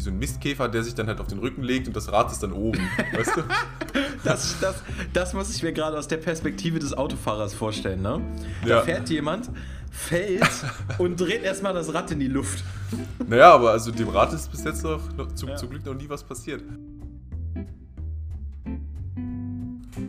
wie 0.00 0.04
so 0.04 0.10
ein 0.10 0.18
Mistkäfer, 0.18 0.66
der 0.68 0.82
sich 0.82 0.94
dann 0.94 1.08
halt 1.08 1.20
auf 1.20 1.26
den 1.26 1.38
Rücken 1.40 1.62
legt 1.62 1.86
und 1.86 1.94
das 1.94 2.10
Rad 2.10 2.32
ist 2.32 2.42
dann 2.42 2.52
oben. 2.54 2.78
weißt 3.12 3.36
du? 3.36 3.42
Das, 4.24 4.56
das, 4.58 4.82
das 5.12 5.34
muss 5.34 5.54
ich 5.54 5.62
mir 5.62 5.72
gerade 5.74 5.98
aus 5.98 6.08
der 6.08 6.16
Perspektive 6.16 6.78
des 6.78 6.94
Autofahrers 6.94 7.52
vorstellen, 7.52 8.00
ne? 8.00 8.22
Da 8.62 8.68
Ja. 8.68 8.80
fährt 8.82 9.10
jemand, 9.10 9.50
fällt 9.90 10.48
und 10.98 11.20
dreht 11.20 11.42
erstmal 11.42 11.74
das 11.74 11.92
Rad 11.92 12.10
in 12.12 12.18
die 12.20 12.28
Luft. 12.28 12.64
Naja, 13.28 13.52
aber 13.52 13.72
also 13.72 13.90
dem 13.90 14.08
Rad 14.08 14.32
ist 14.32 14.50
bis 14.50 14.64
jetzt 14.64 14.82
noch, 14.84 15.00
noch 15.18 15.34
zu, 15.34 15.46
Ja. 15.46 15.56
zum 15.56 15.68
Glück 15.68 15.84
noch 15.84 15.94
nie 15.94 16.08
was 16.08 16.24
passiert. 16.24 16.62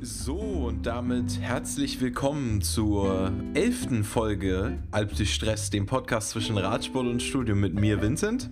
So, 0.02 0.36
und 0.38 0.86
damit 0.86 1.40
herzlich 1.42 2.00
willkommen 2.00 2.62
zur 2.62 3.32
elften 3.56 4.06
Folge 4.06 4.80
Alp 4.92 5.16
durch 5.18 5.34
Stress, 5.34 5.70
dem 5.70 5.86
Podcast 5.86 6.30
zwischen 6.30 6.58
Radsport 6.58 7.08
und 7.08 7.22
Studium 7.22 7.60
mit 7.60 7.74
mir, 7.76 8.02
Vincent. 8.02 8.50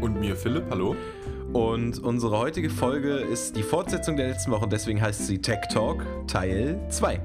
Und 0.00 0.18
mir, 0.18 0.34
Philipp, 0.34 0.64
hallo? 0.70 0.96
Und 1.52 1.98
unsere 1.98 2.38
heutige 2.38 2.70
Folge 2.70 3.16
ist 3.16 3.54
die 3.54 3.62
Fortsetzung 3.62 4.16
der 4.16 4.28
letzten 4.28 4.50
Woche 4.50 4.66
deswegen 4.66 5.00
heißt 5.02 5.26
sie 5.26 5.38
Tech 5.38 5.60
Talk 5.70 6.06
Teil 6.26 6.80
2. 6.88 7.20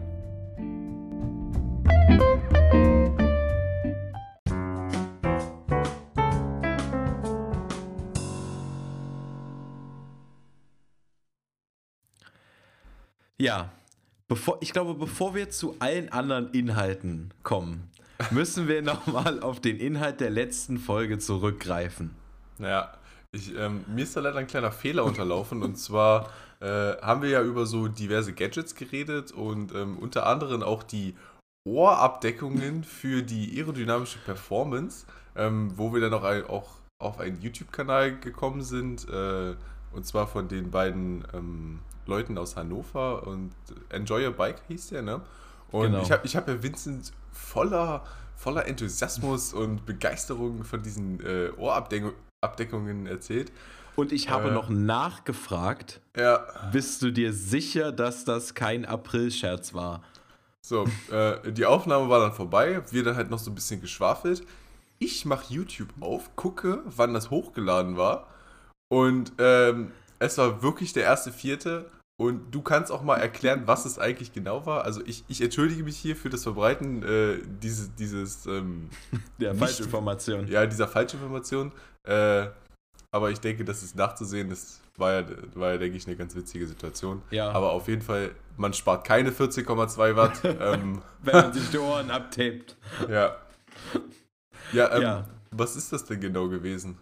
Ja, 13.37 13.71
bevor, 14.27 14.57
ich 14.61 14.73
glaube, 14.73 14.95
bevor 14.95 15.33
wir 15.33 15.49
zu 15.49 15.75
allen 15.79 16.09
anderen 16.09 16.51
Inhalten 16.51 17.33
kommen, 17.43 17.89
müssen 18.31 18.67
wir 18.67 18.81
nochmal 18.81 19.39
auf 19.39 19.61
den 19.61 19.77
Inhalt 19.77 20.19
der 20.19 20.29
letzten 20.29 20.77
Folge 20.77 21.19
zurückgreifen. 21.19 22.24
Naja, 22.57 22.93
ich, 23.31 23.53
ähm, 23.55 23.83
mir 23.87 24.03
ist 24.03 24.15
da 24.15 24.21
leider 24.21 24.37
ein 24.39 24.47
kleiner 24.47 24.71
Fehler 24.71 25.03
unterlaufen. 25.03 25.61
und 25.63 25.75
zwar 25.77 26.29
äh, 26.61 26.95
haben 27.01 27.21
wir 27.21 27.29
ja 27.29 27.41
über 27.41 27.65
so 27.65 27.87
diverse 27.87 28.33
Gadgets 28.33 28.75
geredet 28.75 29.31
und 29.31 29.73
ähm, 29.75 29.97
unter 29.99 30.25
anderem 30.25 30.63
auch 30.63 30.83
die 30.83 31.15
Ohrabdeckungen 31.67 32.83
für 32.83 33.23
die 33.23 33.57
aerodynamische 33.57 34.19
Performance, 34.19 35.05
ähm, 35.35 35.73
wo 35.75 35.93
wir 35.93 36.01
dann 36.01 36.13
auch, 36.13 36.23
ein, 36.23 36.45
auch 36.45 36.69
auf 36.99 37.19
einen 37.19 37.41
YouTube-Kanal 37.41 38.19
gekommen 38.19 38.61
sind. 38.61 39.07
Äh, 39.09 39.55
und 39.91 40.05
zwar 40.05 40.27
von 40.27 40.47
den 40.47 40.71
beiden 40.71 41.25
ähm, 41.33 41.79
Leuten 42.05 42.37
aus 42.37 42.55
Hannover 42.55 43.25
und 43.27 43.51
Enjoy 43.89 44.25
Your 44.25 44.33
Bike 44.33 44.61
hieß 44.67 44.89
der, 44.89 45.01
ne? 45.01 45.21
Und 45.71 45.91
Genau. 45.91 46.01
ich 46.03 46.11
habe 46.11 46.25
ich 46.25 46.35
hab 46.35 46.47
ja 46.47 46.61
Vincent 46.61 47.11
voller, 47.31 48.03
voller 48.35 48.65
Enthusiasmus 48.67 49.53
und 49.53 49.85
Begeisterung 49.85 50.63
von 50.63 50.83
diesen 50.83 51.19
äh, 51.25 51.49
Ohrabdeckungen 51.57 52.13
erzählt. 53.07 53.51
Und 53.95 54.11
ich 54.11 54.29
habe 54.29 54.49
Äh. 54.49 54.51
noch 54.51 54.69
nachgefragt, 54.69 56.01
Ja, 56.17 56.45
bist 56.71 57.01
du 57.01 57.11
dir 57.11 57.31
sicher, 57.33 57.91
dass 57.91 58.25
das 58.25 58.53
kein 58.53 58.85
Aprilscherz 58.85 59.73
war? 59.73 60.03
so, 60.61 60.85
äh, 61.11 61.51
die 61.51 61.65
Aufnahme 61.65 62.09
war 62.09 62.19
dann 62.19 62.33
vorbei, 62.33 62.81
wir 62.89 63.03
dann 63.03 63.15
halt 63.15 63.29
noch 63.29 63.37
so 63.39 63.51
ein 63.51 63.55
bisschen 63.55 63.81
geschwafelt. 63.81 64.41
Ich 64.97 65.23
mache 65.25 65.53
YouTube 65.53 65.89
auf, 65.99 66.35
gucke, 66.35 66.81
wann 66.85 67.13
das 67.13 67.29
hochgeladen 67.29 67.97
war. 67.97 68.27
Und 68.89 69.33
ähm, 69.37 69.91
es 70.19 70.37
war 70.39 70.63
wirklich 70.63 70.91
der 70.93 71.03
erste 71.03 71.31
Vierte. 71.31 71.85
Und 72.17 72.51
du 72.55 72.61
kannst 72.61 72.91
auch 72.91 73.01
mal 73.03 73.17
erklären, 73.17 73.63
was 73.65 73.85
es 73.85 73.99
eigentlich 73.99 74.31
genau 74.31 74.65
war. 74.65 74.85
Also 74.85 75.01
ich, 75.05 75.25
ich 75.27 75.41
entschuldige 75.41 75.83
mich 75.83 75.97
hier 75.97 76.15
für 76.15 76.29
das 76.29 76.43
Verbreiten 76.43 77.03
äh, 77.03 77.39
dieses, 77.61 77.93
dieses 77.95 78.45
ähm, 78.45 78.89
Der 79.39 79.51
Nicht- 79.53 79.59
Falschinformation. 79.59 80.47
ja, 80.47 80.65
dieser 80.65 80.87
Falschinformation. 80.87 81.73
Äh, 82.03 82.47
aber 83.11 83.31
ich 83.31 83.39
denke, 83.41 83.65
das 83.65 83.83
ist 83.83 83.95
nachzusehen. 83.97 84.49
Das 84.49 84.79
war 84.97 85.11
ja, 85.13 85.25
war 85.55 85.71
ja, 85.73 85.77
denke 85.77 85.97
ich, 85.97 86.07
eine 86.07 86.15
ganz 86.15 86.35
witzige 86.35 86.65
Situation. 86.67 87.21
Ja. 87.31 87.51
Aber 87.51 87.71
auf 87.71 87.87
jeden 87.89 88.01
Fall, 88.01 88.31
man 88.55 88.71
spart 88.73 89.05
keine 89.05 89.31
14,2 89.31 90.15
Watt. 90.15 90.39
ähm, 90.43 91.01
Wenn 91.21 91.33
man 91.35 91.53
sich 91.53 91.69
die 91.69 91.77
Ohren 91.79 92.11
abtaped. 92.11 92.77
ja. 93.09 93.35
Ja, 94.71 94.95
ähm, 94.95 95.01
Ja. 95.01 95.25
was 95.51 95.75
ist 95.75 95.91
das 95.91 96.05
denn 96.05 96.19
genau 96.21 96.47
gewesen? 96.47 96.97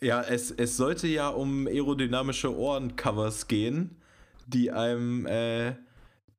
Ja, 0.00 0.20
es, 0.22 0.50
es 0.50 0.76
sollte 0.76 1.06
ja 1.08 1.28
um 1.28 1.66
aerodynamische 1.66 2.54
Ohrencovers 2.54 3.48
gehen, 3.48 3.96
die 4.52 4.70
einem, 4.70 5.26
äh, 5.26 5.74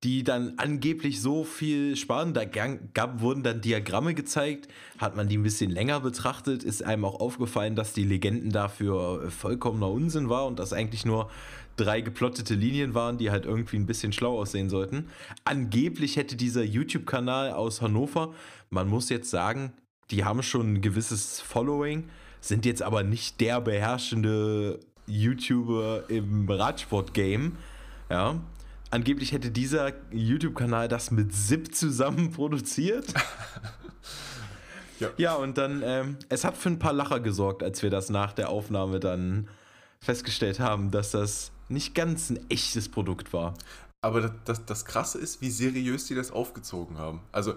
die 0.03 0.23
dann 0.23 0.53
angeblich 0.57 1.21
so 1.21 1.43
viel 1.43 1.95
sparen. 1.95 2.33
Da 2.33 2.43
gab, 2.45 3.21
wurden 3.21 3.43
dann 3.43 3.61
Diagramme 3.61 4.13
gezeigt, 4.13 4.67
hat 4.97 5.15
man 5.15 5.29
die 5.29 5.37
ein 5.37 5.43
bisschen 5.43 5.71
länger 5.71 6.01
betrachtet, 6.01 6.63
ist 6.63 6.83
einem 6.83 7.05
auch 7.05 7.19
aufgefallen, 7.19 7.75
dass 7.75 7.93
die 7.93 8.03
Legenden 8.03 8.51
dafür 8.51 9.23
äh, 9.25 9.31
vollkommener 9.31 9.89
Unsinn 9.89 10.29
war 10.29 10.45
und 10.45 10.59
das 10.59 10.73
eigentlich 10.73 11.05
nur 11.05 11.29
drei 11.75 12.01
geplottete 12.01 12.53
Linien 12.53 12.93
waren, 12.93 13.17
die 13.17 13.31
halt 13.31 13.45
irgendwie 13.45 13.77
ein 13.77 13.85
bisschen 13.85 14.13
schlau 14.13 14.39
aussehen 14.39 14.69
sollten. 14.69 15.07
Angeblich 15.45 16.17
hätte 16.17 16.35
dieser 16.35 16.63
YouTube-Kanal 16.63 17.51
aus 17.51 17.81
Hannover, 17.81 18.33
man 18.69 18.87
muss 18.87 19.09
jetzt 19.09 19.29
sagen, 19.29 19.73
die 20.11 20.23
haben 20.25 20.43
schon 20.43 20.73
ein 20.73 20.81
gewisses 20.81 21.39
Following, 21.39 22.09
sind 22.41 22.65
jetzt 22.65 22.83
aber 22.83 23.03
nicht 23.03 23.39
der 23.41 23.61
beherrschende 23.61 24.79
YouTuber 25.07 26.09
im 26.09 26.49
Radsport-Game. 26.49 27.57
Ja. 28.09 28.39
Angeblich 28.89 29.31
hätte 29.31 29.49
dieser 29.49 29.91
YouTube-Kanal 30.11 30.87
das 30.87 31.09
mit 31.09 31.33
SIP 31.33 31.73
zusammen 31.73 32.31
produziert. 32.31 33.13
Ja. 34.99 35.09
Ja, 35.17 35.33
und 35.33 35.57
dann, 35.57 35.81
ähm, 35.83 36.17
es 36.29 36.43
hat 36.43 36.55
für 36.55 36.69
ein 36.69 36.79
paar 36.79 36.93
Lacher 36.93 37.19
gesorgt, 37.19 37.63
als 37.63 37.81
wir 37.81 37.89
das 37.89 38.09
nach 38.09 38.31
der 38.31 38.49
Aufnahme 38.49 38.99
dann 38.99 39.49
festgestellt 40.03 40.59
haben, 40.59 40.91
dass 40.91 41.11
das 41.11 41.51
nicht 41.67 41.95
ganz 41.95 42.29
ein 42.29 42.49
echtes 42.49 42.89
Produkt 42.89 43.33
war. 43.33 43.55
Aber 44.01 44.21
das, 44.21 44.31
das, 44.45 44.65
das 44.65 44.85
Krasse 44.85 45.17
ist, 45.17 45.41
wie 45.41 45.49
seriös 45.49 46.05
die 46.05 46.15
das 46.15 46.31
aufgezogen 46.31 46.97
haben. 46.97 47.21
Also, 47.31 47.55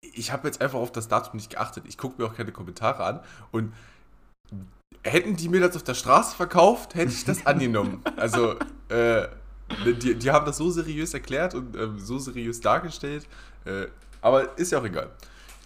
ich 0.00 0.32
habe 0.32 0.48
jetzt 0.48 0.60
einfach 0.60 0.78
auf 0.78 0.92
das 0.92 1.08
Datum 1.08 1.36
nicht 1.36 1.50
geachtet. 1.50 1.84
Ich 1.86 1.96
gucke 1.96 2.20
mir 2.20 2.28
auch 2.28 2.34
keine 2.34 2.52
Kommentare 2.52 3.04
an. 3.04 3.20
Und 3.52 3.72
hätten 5.02 5.36
die 5.36 5.48
mir 5.48 5.60
das 5.60 5.76
auf 5.76 5.84
der 5.84 5.94
Straße 5.94 6.36
verkauft, 6.36 6.94
hätte 6.94 7.12
ich 7.12 7.24
das 7.24 7.46
angenommen. 7.46 8.02
Also, 8.16 8.56
äh, 8.88 9.28
die, 9.84 10.14
die 10.14 10.30
haben 10.30 10.46
das 10.46 10.56
so 10.58 10.70
seriös 10.70 11.14
erklärt 11.14 11.54
und 11.54 11.76
ähm, 11.76 11.98
so 11.98 12.18
seriös 12.18 12.60
dargestellt. 12.60 13.26
Äh, 13.64 13.86
aber 14.20 14.56
ist 14.58 14.72
ja 14.72 14.78
auch 14.80 14.84
egal. 14.84 15.10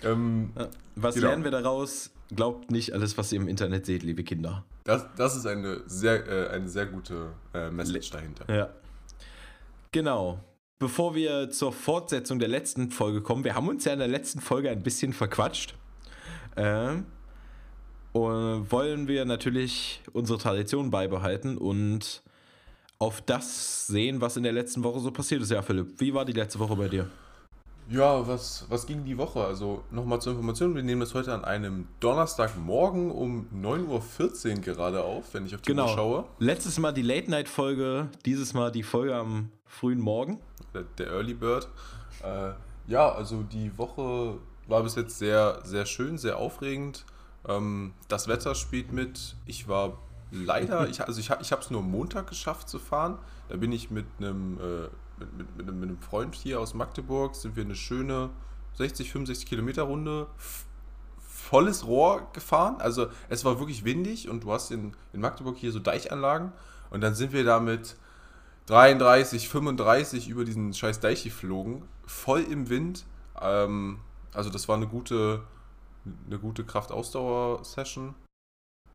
Ähm. 0.02 0.52
Was 0.96 1.14
Genau. 1.14 1.28
lernen 1.28 1.44
wir 1.44 1.50
daraus? 1.50 2.10
Glaubt 2.34 2.70
nicht 2.70 2.92
alles, 2.92 3.16
was 3.18 3.32
ihr 3.32 3.40
im 3.40 3.48
Internet 3.48 3.86
seht, 3.86 4.02
liebe 4.02 4.22
Kinder. 4.22 4.64
das, 4.84 5.04
das 5.16 5.36
ist 5.36 5.46
eine 5.46 5.82
sehr, 5.86 6.26
äh, 6.28 6.48
eine 6.50 6.68
sehr 6.68 6.86
gute 6.86 7.32
äh, 7.54 7.70
Message 7.70 8.10
dahinter. 8.10 8.52
Ja. 8.54 8.70
Genau. 9.92 10.40
Bevor 10.78 11.14
wir 11.14 11.50
zur 11.50 11.72
Fortsetzung 11.72 12.38
der 12.38 12.48
letzten 12.48 12.90
Folge 12.90 13.20
kommen, 13.20 13.44
wir 13.44 13.54
haben 13.54 13.68
uns 13.68 13.84
ja 13.84 13.92
in 13.92 13.98
der 13.98 14.08
letzten 14.08 14.40
Folge 14.40 14.70
ein 14.70 14.82
bisschen 14.82 15.12
verquatscht. 15.12 15.74
Ähm, 16.56 17.04
und 18.12 18.70
wollen 18.72 19.06
wir 19.06 19.24
natürlich 19.24 20.00
unsere 20.12 20.38
Tradition 20.38 20.90
beibehalten 20.90 21.56
und 21.58 22.22
auf 23.00 23.22
das 23.22 23.86
sehen, 23.86 24.20
was 24.20 24.36
in 24.36 24.42
der 24.42 24.52
letzten 24.52 24.84
Woche 24.84 25.00
so 25.00 25.10
passiert 25.10 25.40
ist. 25.42 25.50
Ja, 25.50 25.62
Philipp, 25.62 25.98
wie 25.98 26.12
war 26.12 26.24
die 26.26 26.32
letzte 26.34 26.58
Woche 26.58 26.76
bei 26.76 26.86
dir? 26.88 27.08
Ja, 27.88 28.24
was, 28.28 28.66
was 28.68 28.86
ging 28.86 29.04
die 29.04 29.16
Woche? 29.16 29.42
Also 29.42 29.82
nochmal 29.90 30.20
zur 30.20 30.32
Information, 30.34 30.74
wir 30.76 30.82
nehmen 30.82 31.00
das 31.00 31.14
heute 31.14 31.32
an 31.32 31.44
einem 31.44 31.88
Donnerstagmorgen 31.98 33.10
um 33.10 33.46
9.14 33.54 34.56
Uhr 34.56 34.60
gerade 34.60 35.02
auf, 35.02 35.32
wenn 35.32 35.46
ich 35.46 35.54
auf 35.54 35.62
die 35.62 35.70
Genau. 35.70 35.86
Uhr 35.88 35.94
schaue. 35.94 36.24
Letztes 36.38 36.78
Mal 36.78 36.92
die 36.92 37.02
Late-Night-Folge, 37.02 38.08
dieses 38.26 38.52
Mal 38.52 38.70
die 38.70 38.82
Folge 38.82 39.16
am 39.16 39.50
frühen 39.64 39.98
Morgen. 39.98 40.38
Der, 40.74 40.82
der 40.98 41.06
Early 41.08 41.34
Bird. 41.34 41.68
Äh, 42.22 42.52
ja, 42.86 43.10
also 43.10 43.42
die 43.42 43.76
Woche 43.78 44.36
war 44.68 44.82
bis 44.82 44.94
jetzt 44.94 45.18
sehr, 45.18 45.60
sehr 45.64 45.86
schön, 45.86 46.18
sehr 46.18 46.36
aufregend. 46.36 47.06
Ähm, 47.48 47.94
das 48.08 48.28
Wetter 48.28 48.54
spielt 48.54 48.92
mit. 48.92 49.34
Ich 49.46 49.66
war 49.68 49.98
leider, 50.30 50.88
ich, 50.88 51.00
also 51.06 51.20
ich, 51.20 51.30
ich 51.40 51.52
habe 51.52 51.62
es 51.62 51.70
nur 51.70 51.82
Montag 51.82 52.28
geschafft 52.28 52.68
zu 52.68 52.78
fahren. 52.78 53.18
Da 53.48 53.56
bin 53.56 53.72
ich 53.72 53.90
mit 53.90 54.06
einem, 54.18 54.58
äh, 54.58 54.88
mit, 55.18 55.56
mit, 55.56 55.56
mit, 55.56 55.68
einem- 55.68 55.98
Freund 55.98 56.34
hier 56.34 56.60
aus 56.60 56.74
Magdeburg, 56.74 57.34
sind 57.34 57.56
wir 57.56 57.64
eine 57.64 57.74
schöne 57.74 58.30
60, 58.74 59.12
65 59.12 59.48
Kilometer 59.48 59.82
Runde 59.82 60.26
volles 61.18 61.86
Rohr 61.86 62.28
gefahren. 62.32 62.76
Also 62.80 63.08
es 63.28 63.44
war 63.44 63.58
wirklich 63.58 63.84
windig 63.84 64.28
und 64.28 64.44
du 64.44 64.52
hast 64.52 64.70
in, 64.70 64.92
in 65.12 65.20
Magdeburg 65.20 65.56
hier 65.56 65.72
so 65.72 65.78
Deichanlagen. 65.78 66.52
Und 66.90 67.00
dann 67.02 67.14
sind 67.14 67.32
wir 67.32 67.44
da 67.44 67.60
mit 67.60 67.96
33, 68.66 69.48
35 69.48 70.28
über 70.28 70.44
diesen 70.44 70.72
scheiß 70.72 71.00
Deich 71.00 71.24
geflogen, 71.24 71.82
voll 72.06 72.42
im 72.42 72.68
Wind. 72.68 73.04
Ähm, 73.40 73.98
also 74.32 74.50
das 74.50 74.68
war 74.68 74.76
eine 74.76 74.86
gute, 74.86 75.42
eine 76.26 76.38
gute 76.38 76.64
Kraft-Ausdauer-Session. 76.64 78.14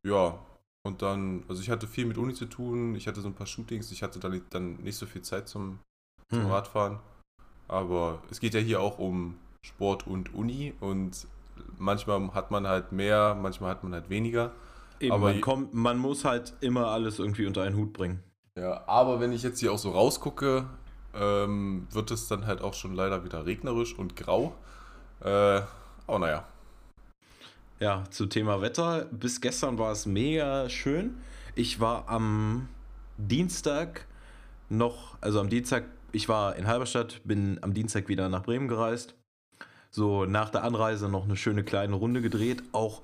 Ja, 0.04 0.40
und 0.86 1.02
dann, 1.02 1.44
also 1.50 1.64
ich 1.64 1.72
hatte 1.72 1.88
viel 1.88 2.06
mit 2.06 2.18
Uni 2.20 2.36
zu 2.36 2.46
tun, 2.46 2.94
ich 2.94 3.08
hatte 3.08 3.20
so 3.20 3.28
ein 3.28 3.34
paar 3.34 3.48
Shootings, 3.48 3.92
ich 3.92 4.04
hatte 4.04 4.20
dann, 4.20 4.40
dann 4.52 4.76
nicht 4.84 4.96
so 4.96 5.08
viel 5.08 5.24
Zeit 5.24 5.50
zum, 5.50 5.80
zum 6.30 6.44
Hm. 6.44 6.52
Radfahren. 6.52 7.00
Aber 7.68 8.22
es 8.30 8.40
geht 8.40 8.54
ja 8.54 8.60
hier 8.60 8.80
auch 8.80 9.00
um 9.00 9.36
Sport 9.64 10.06
und 10.06 10.36
Uni 10.36 10.76
und 10.80 11.26
manchmal 11.80 12.32
hat 12.36 12.52
man 12.52 12.68
halt 12.68 12.92
mehr, 12.92 13.34
manchmal 13.34 13.72
hat 13.72 13.84
man 13.84 13.94
halt 13.94 14.12
weniger. 14.12 14.52
Eben, 15.00 15.12
aber 15.12 15.32
man, 15.32 15.42
kommt, 15.42 15.74
man 15.74 15.98
muss 15.98 16.24
halt 16.24 16.54
immer 16.62 16.88
alles 16.90 17.18
irgendwie 17.18 17.48
unter 17.48 17.64
einen 17.64 17.76
Hut 17.76 17.92
bringen. 17.92 18.24
Ja, 18.56 18.88
aber 18.88 19.20
wenn 19.20 19.31
ich 19.31 19.42
jetzt 19.42 19.60
hier 19.60 19.74
auch 19.74 19.80
so 19.80 19.90
rausgucke, 19.90 20.68
ähm, 21.16 21.88
wird 21.90 22.12
es 22.12 22.28
dann 22.28 22.46
halt 22.46 22.62
auch 22.62 22.76
schon 22.76 22.94
leider 22.94 23.24
wieder 23.24 23.48
regnerisch 23.48 23.98
und 23.98 24.16
grau. 24.16 24.54
Äh, 25.22 25.62
aber 26.06 26.20
naja. 26.20 26.44
Ja, 27.80 28.06
zu 28.10 28.25
Thema 28.25 28.62
Wetter. 28.62 29.06
Bis 29.12 29.42
gestern 29.42 29.77
war 29.77 29.92
es 29.92 30.06
mega 30.06 30.69
schön. 30.69 31.18
Ich 31.56 31.81
war 31.81 32.07
am 32.07 32.69
Dienstag 33.18 34.07
noch, 34.69 35.18
also 35.19 35.42
am 35.42 35.50
Dienstag, 35.50 35.83
ich 36.13 36.30
war 36.30 36.56
in 36.56 36.68
Halberstadt, 36.68 37.19
bin 37.25 37.60
am 37.62 37.74
Dienstag 37.74 38.07
wieder 38.07 38.30
nach 38.30 38.44
Bremen 38.44 38.69
gereist. 38.69 39.16
So 39.92 40.25
nach 40.25 40.50
der 40.50 40.63
Anreise 40.63 41.10
noch 41.10 41.25
eine 41.25 41.36
schöne 41.36 41.66
kleine 41.66 41.95
Runde 41.95 42.22
gedreht. 42.22 42.63
Auch 42.72 43.01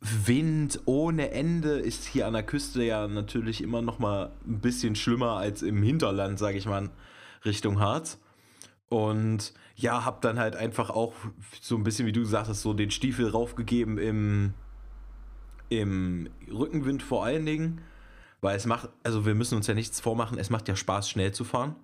Wind 0.00 0.80
ohne 0.84 1.32
Ende 1.32 1.80
ist 1.80 2.04
hier 2.04 2.28
an 2.28 2.34
der 2.34 2.44
Küste 2.44 2.84
ja 2.84 3.08
natürlich 3.08 3.60
immer 3.60 3.82
noch 3.82 3.98
mal 3.98 4.30
ein 4.46 4.60
bisschen 4.60 4.94
schlimmer 4.94 5.32
als 5.32 5.62
im 5.62 5.82
Hinterland, 5.82 6.38
sage 6.38 6.58
ich 6.58 6.66
mal, 6.66 6.90
Richtung 7.44 7.80
Harz. 7.80 8.20
Und 8.88 9.52
ja, 9.76 10.04
hab 10.04 10.20
dann 10.20 10.38
halt 10.38 10.56
einfach 10.56 10.90
auch 10.90 11.14
so 11.60 11.76
ein 11.76 11.84
bisschen, 11.84 12.06
wie 12.06 12.12
du 12.12 12.20
gesagt 12.20 12.48
hast, 12.48 12.62
so 12.62 12.74
den 12.74 12.90
Stiefel 12.90 13.28
raufgegeben 13.28 13.98
im, 13.98 14.54
im 15.68 16.28
Rückenwind 16.50 17.02
vor 17.02 17.24
allen 17.24 17.46
Dingen. 17.46 17.80
Weil 18.40 18.56
es 18.56 18.66
macht, 18.66 18.88
also 19.04 19.24
wir 19.24 19.34
müssen 19.34 19.56
uns 19.56 19.68
ja 19.68 19.74
nichts 19.74 20.00
vormachen, 20.00 20.36
es 20.36 20.50
macht 20.50 20.68
ja 20.68 20.74
Spaß, 20.74 21.08
schnell 21.08 21.32
zu 21.32 21.44
fahren. 21.44 21.76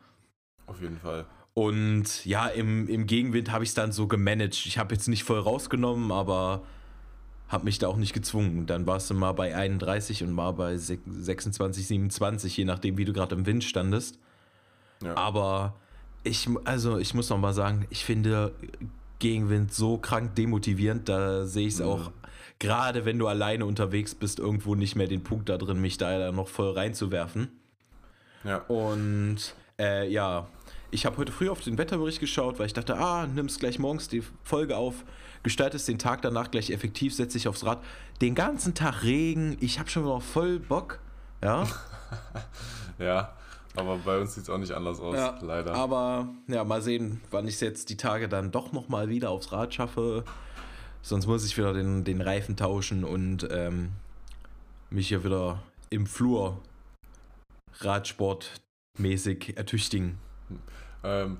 Auf 0.66 0.80
jeden 0.80 0.98
Fall. 0.98 1.24
Und 1.54 2.24
ja, 2.24 2.46
im, 2.46 2.88
im 2.88 3.06
Gegenwind 3.06 3.50
habe 3.50 3.64
ich 3.64 3.70
es 3.70 3.74
dann 3.74 3.92
so 3.92 4.06
gemanagt. 4.06 4.54
Ich 4.66 4.78
habe 4.78 4.94
jetzt 4.94 5.08
nicht 5.08 5.24
voll 5.24 5.40
rausgenommen, 5.40 6.12
aber 6.12 6.62
habe 7.48 7.64
mich 7.64 7.78
da 7.78 7.88
auch 7.88 7.96
nicht 7.96 8.12
gezwungen. 8.12 8.66
Dann 8.66 8.86
warst 8.86 9.10
du 9.10 9.14
mal 9.14 9.32
bei 9.32 9.56
31 9.56 10.22
und 10.22 10.32
mal 10.32 10.52
bei 10.52 10.76
26, 10.76 11.86
27, 11.86 12.56
je 12.56 12.64
nachdem, 12.64 12.98
wie 12.98 13.04
du 13.04 13.12
gerade 13.12 13.34
im 13.34 13.46
Wind 13.46 13.64
standest. 13.64 14.18
Ja. 15.02 15.16
Aber 15.16 15.74
ich, 16.28 16.48
also 16.64 16.98
ich 16.98 17.14
muss 17.14 17.30
noch 17.30 17.38
mal 17.38 17.52
sagen, 17.52 17.86
ich 17.90 18.04
finde 18.04 18.52
Gegenwind 19.18 19.72
so 19.72 19.98
krank 19.98 20.34
demotivierend. 20.36 21.08
Da 21.08 21.46
sehe 21.46 21.66
ich 21.66 21.74
es 21.74 21.80
mhm. 21.80 21.86
auch, 21.86 22.12
gerade 22.58 23.04
wenn 23.04 23.18
du 23.18 23.26
alleine 23.26 23.66
unterwegs 23.66 24.14
bist, 24.14 24.38
irgendwo 24.38 24.74
nicht 24.74 24.96
mehr 24.96 25.08
den 25.08 25.22
Punkt 25.22 25.48
da 25.48 25.58
drin, 25.58 25.80
mich 25.80 25.98
da 25.98 26.30
noch 26.32 26.48
voll 26.48 26.72
reinzuwerfen. 26.72 27.48
Ja. 28.44 28.58
Und 28.68 29.54
äh, 29.78 30.08
ja, 30.08 30.46
ich 30.90 31.04
habe 31.04 31.16
heute 31.18 31.32
früh 31.32 31.48
auf 31.48 31.60
den 31.60 31.76
Wetterbericht 31.76 32.20
geschaut, 32.20 32.58
weil 32.58 32.66
ich 32.66 32.72
dachte, 32.72 32.96
ah, 32.96 33.26
nimmst 33.26 33.60
gleich 33.60 33.78
morgens 33.78 34.08
die 34.08 34.22
Folge 34.42 34.76
auf, 34.76 35.04
gestaltest 35.42 35.88
den 35.88 35.98
Tag 35.98 36.22
danach 36.22 36.50
gleich 36.50 36.70
effektiv, 36.70 37.14
setz 37.14 37.32
dich 37.34 37.48
aufs 37.48 37.64
Rad. 37.64 37.82
Den 38.20 38.34
ganzen 38.34 38.74
Tag 38.74 39.02
Regen, 39.02 39.56
ich 39.60 39.78
habe 39.78 39.90
schon 39.90 40.04
noch 40.04 40.22
voll 40.22 40.58
Bock. 40.58 41.00
Ja. 41.42 41.66
ja, 42.98 43.36
aber 43.76 43.98
bei 43.98 44.20
uns 44.20 44.34
sieht 44.34 44.44
es 44.44 44.50
auch 44.50 44.58
nicht 44.58 44.72
anders 44.72 45.00
aus, 45.00 45.14
ja, 45.14 45.38
leider. 45.40 45.74
Aber 45.74 46.28
ja, 46.46 46.64
mal 46.64 46.82
sehen, 46.82 47.20
wann 47.30 47.46
ich 47.46 47.54
es 47.54 47.60
jetzt 47.60 47.90
die 47.90 47.96
Tage 47.96 48.28
dann 48.28 48.50
doch 48.50 48.72
nochmal 48.72 49.08
wieder 49.08 49.30
aufs 49.30 49.52
Rad 49.52 49.74
schaffe. 49.74 50.24
Sonst 51.02 51.26
muss 51.26 51.46
ich 51.46 51.56
wieder 51.56 51.72
den, 51.72 52.04
den 52.04 52.20
Reifen 52.20 52.56
tauschen 52.56 53.04
und 53.04 53.48
ähm, 53.50 53.90
mich 54.90 55.08
hier 55.08 55.24
wieder 55.24 55.62
im 55.90 56.06
Flur 56.06 56.60
radsportmäßig 57.80 59.56
ertüchtigen. 59.56 60.18
Ähm, 61.04 61.38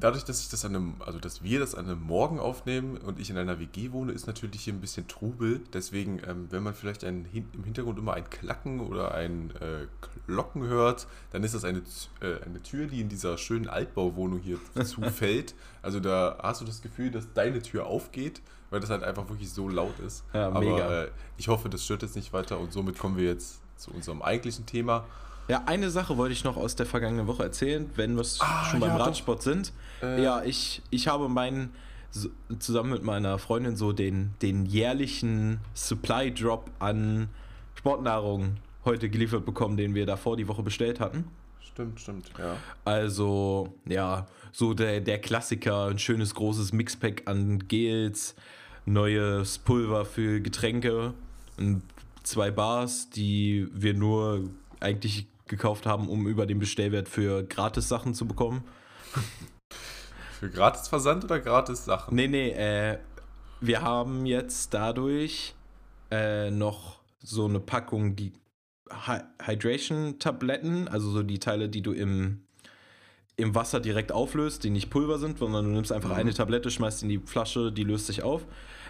dadurch, 0.00 0.24
dass 0.24 0.40
ich 0.40 0.48
das 0.48 0.64
an 0.64 0.74
einem, 0.74 0.94
also 1.00 1.18
dass 1.18 1.42
wir 1.42 1.60
das 1.60 1.74
an 1.74 1.86
einem 1.86 2.02
Morgen 2.02 2.40
aufnehmen 2.40 2.96
und 2.96 3.20
ich 3.20 3.30
in 3.30 3.36
einer 3.36 3.58
WG 3.58 3.92
wohne, 3.92 4.12
ist 4.12 4.26
natürlich 4.26 4.62
hier 4.62 4.72
ein 4.72 4.80
bisschen 4.80 5.06
Trubel. 5.06 5.60
Deswegen, 5.72 6.20
ähm, 6.26 6.48
wenn 6.50 6.62
man 6.62 6.74
vielleicht 6.74 7.04
ein, 7.04 7.26
im 7.32 7.64
Hintergrund 7.64 7.98
immer 7.98 8.14
ein 8.14 8.28
Klacken 8.28 8.80
oder 8.80 9.14
ein 9.14 9.50
äh, 9.60 9.86
Glocken 10.26 10.64
hört, 10.64 11.06
dann 11.30 11.44
ist 11.44 11.54
das 11.54 11.64
eine, 11.64 11.82
äh, 12.20 12.42
eine 12.44 12.62
Tür, 12.62 12.86
die 12.86 13.00
in 13.00 13.08
dieser 13.08 13.38
schönen 13.38 13.68
Altbauwohnung 13.68 14.40
hier 14.40 14.58
zufällt. 14.84 15.54
Also 15.82 16.00
da 16.00 16.38
hast 16.42 16.60
du 16.60 16.64
das 16.64 16.82
Gefühl, 16.82 17.10
dass 17.10 17.32
deine 17.32 17.62
Tür 17.62 17.86
aufgeht, 17.86 18.40
weil 18.70 18.80
das 18.80 18.90
halt 18.90 19.02
einfach 19.02 19.28
wirklich 19.28 19.52
so 19.52 19.68
laut 19.68 19.98
ist. 20.00 20.24
Ja, 20.32 20.48
Aber 20.48 20.60
mega. 20.60 21.02
Äh, 21.04 21.10
ich 21.36 21.48
hoffe, 21.48 21.68
das 21.68 21.84
stört 21.84 22.02
jetzt 22.02 22.16
nicht 22.16 22.32
weiter 22.32 22.58
und 22.58 22.72
somit 22.72 22.98
kommen 22.98 23.16
wir 23.16 23.24
jetzt 23.24 23.60
zu 23.76 23.92
unserem 23.92 24.22
eigentlichen 24.22 24.66
Thema. 24.66 25.04
Ja, 25.50 25.64
eine 25.66 25.90
Sache 25.90 26.16
wollte 26.16 26.32
ich 26.32 26.44
noch 26.44 26.56
aus 26.56 26.76
der 26.76 26.86
vergangenen 26.86 27.26
Woche 27.26 27.42
erzählen, 27.42 27.90
wenn 27.96 28.14
wir 28.14 28.24
ah, 28.38 28.64
schon 28.70 28.78
beim 28.78 28.90
ja, 28.90 28.96
Radsport 28.98 29.42
sind. 29.42 29.72
Äh. 30.00 30.22
Ja, 30.22 30.44
ich, 30.44 30.80
ich 30.90 31.08
habe 31.08 31.28
meinen, 31.28 31.72
zusammen 32.60 32.90
mit 32.90 33.02
meiner 33.02 33.36
Freundin 33.38 33.74
so 33.74 33.92
den, 33.92 34.32
den 34.42 34.64
jährlichen 34.64 35.58
Supply 35.74 36.32
Drop 36.32 36.70
an 36.78 37.28
Sportnahrung 37.74 38.58
heute 38.84 39.10
geliefert 39.10 39.44
bekommen, 39.44 39.76
den 39.76 39.94
wir 39.94 40.06
davor 40.06 40.36
die 40.36 40.46
Woche 40.46 40.62
bestellt 40.62 41.00
hatten. 41.00 41.24
Stimmt, 41.60 42.00
stimmt, 42.00 42.30
ja. 42.38 42.56
Also, 42.84 43.74
ja, 43.86 44.28
so 44.52 44.72
der, 44.72 45.00
der 45.00 45.18
Klassiker, 45.20 45.86
ein 45.86 45.98
schönes 45.98 46.32
großes 46.34 46.72
Mixpack 46.72 47.22
an 47.26 47.66
Gels, 47.66 48.36
neues 48.86 49.58
Pulver 49.58 50.04
für 50.04 50.40
Getränke, 50.40 51.12
zwei 52.22 52.52
Bars, 52.52 53.10
die 53.10 53.68
wir 53.72 53.94
nur 53.94 54.48
eigentlich 54.78 55.26
gekauft 55.50 55.84
haben, 55.84 56.08
um 56.08 56.26
über 56.26 56.46
den 56.46 56.58
Bestellwert 56.58 57.08
für 57.08 57.42
Gratis-Sachen 57.42 58.14
zu 58.14 58.26
bekommen. 58.26 58.64
Für 60.38 60.48
Gratis-Versand 60.48 61.24
oder 61.24 61.38
Gratis-Sachen? 61.38 62.14
Nee, 62.14 62.26
nee, 62.26 62.50
äh, 62.52 62.96
wir 63.60 63.82
haben 63.82 64.24
jetzt 64.24 64.72
dadurch 64.72 65.54
äh, 66.10 66.50
noch 66.50 67.00
so 67.22 67.44
eine 67.44 67.60
Packung, 67.60 68.16
die 68.16 68.32
Hydration-Tabletten, 68.88 70.88
also 70.88 71.10
so 71.10 71.22
die 71.22 71.40
Teile, 71.40 71.68
die 71.68 71.82
du 71.82 71.92
im, 71.92 72.40
im 73.36 73.54
Wasser 73.54 73.80
direkt 73.80 74.12
auflöst, 74.12 74.64
die 74.64 74.70
nicht 74.70 74.88
Pulver 74.88 75.18
sind, 75.18 75.40
sondern 75.40 75.66
du 75.66 75.72
nimmst 75.72 75.92
einfach 75.92 76.08
mhm. 76.08 76.16
eine 76.16 76.32
Tablette, 76.32 76.70
schmeißt 76.70 77.02
in 77.02 77.10
die 77.10 77.18
Flasche, 77.18 77.70
die 77.70 77.84
löst 77.84 78.06
sich 78.06 78.22
auf. 78.22 78.46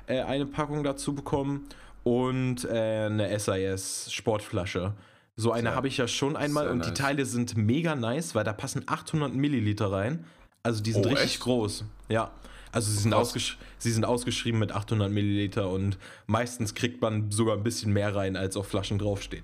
Äh, 0.06 0.20
eine 0.20 0.46
Packung 0.46 0.84
dazu 0.84 1.16
bekommen 1.16 1.66
und 2.04 2.64
äh, 2.64 3.06
eine 3.06 3.36
SIS-Sportflasche. 3.36 4.94
So 5.40 5.52
eine 5.52 5.74
habe 5.74 5.88
ich 5.88 5.96
ja 5.96 6.06
schon 6.06 6.36
einmal 6.36 6.68
und 6.68 6.78
nice. 6.78 6.88
die 6.88 6.94
Teile 6.94 7.24
sind 7.24 7.56
mega 7.56 7.94
nice, 7.94 8.34
weil 8.34 8.44
da 8.44 8.52
passen 8.52 8.82
800 8.86 9.32
Milliliter 9.32 9.90
rein. 9.90 10.26
Also 10.62 10.82
die 10.82 10.92
sind 10.92 11.06
oh, 11.06 11.08
richtig 11.08 11.24
echt? 11.24 11.40
groß. 11.40 11.84
Ja. 12.10 12.30
Also 12.72 12.92
sie 12.92 12.98
sind, 12.98 13.14
ausgesch 13.14 13.58
sie 13.78 13.90
sind 13.90 14.04
ausgeschrieben 14.04 14.60
mit 14.60 14.70
800 14.70 15.10
Milliliter 15.10 15.70
und 15.70 15.98
meistens 16.26 16.74
kriegt 16.74 17.00
man 17.00 17.30
sogar 17.30 17.56
ein 17.56 17.62
bisschen 17.62 17.92
mehr 17.92 18.14
rein, 18.14 18.36
als 18.36 18.54
auf 18.56 18.68
Flaschen 18.68 18.98
draufsteht. 18.98 19.42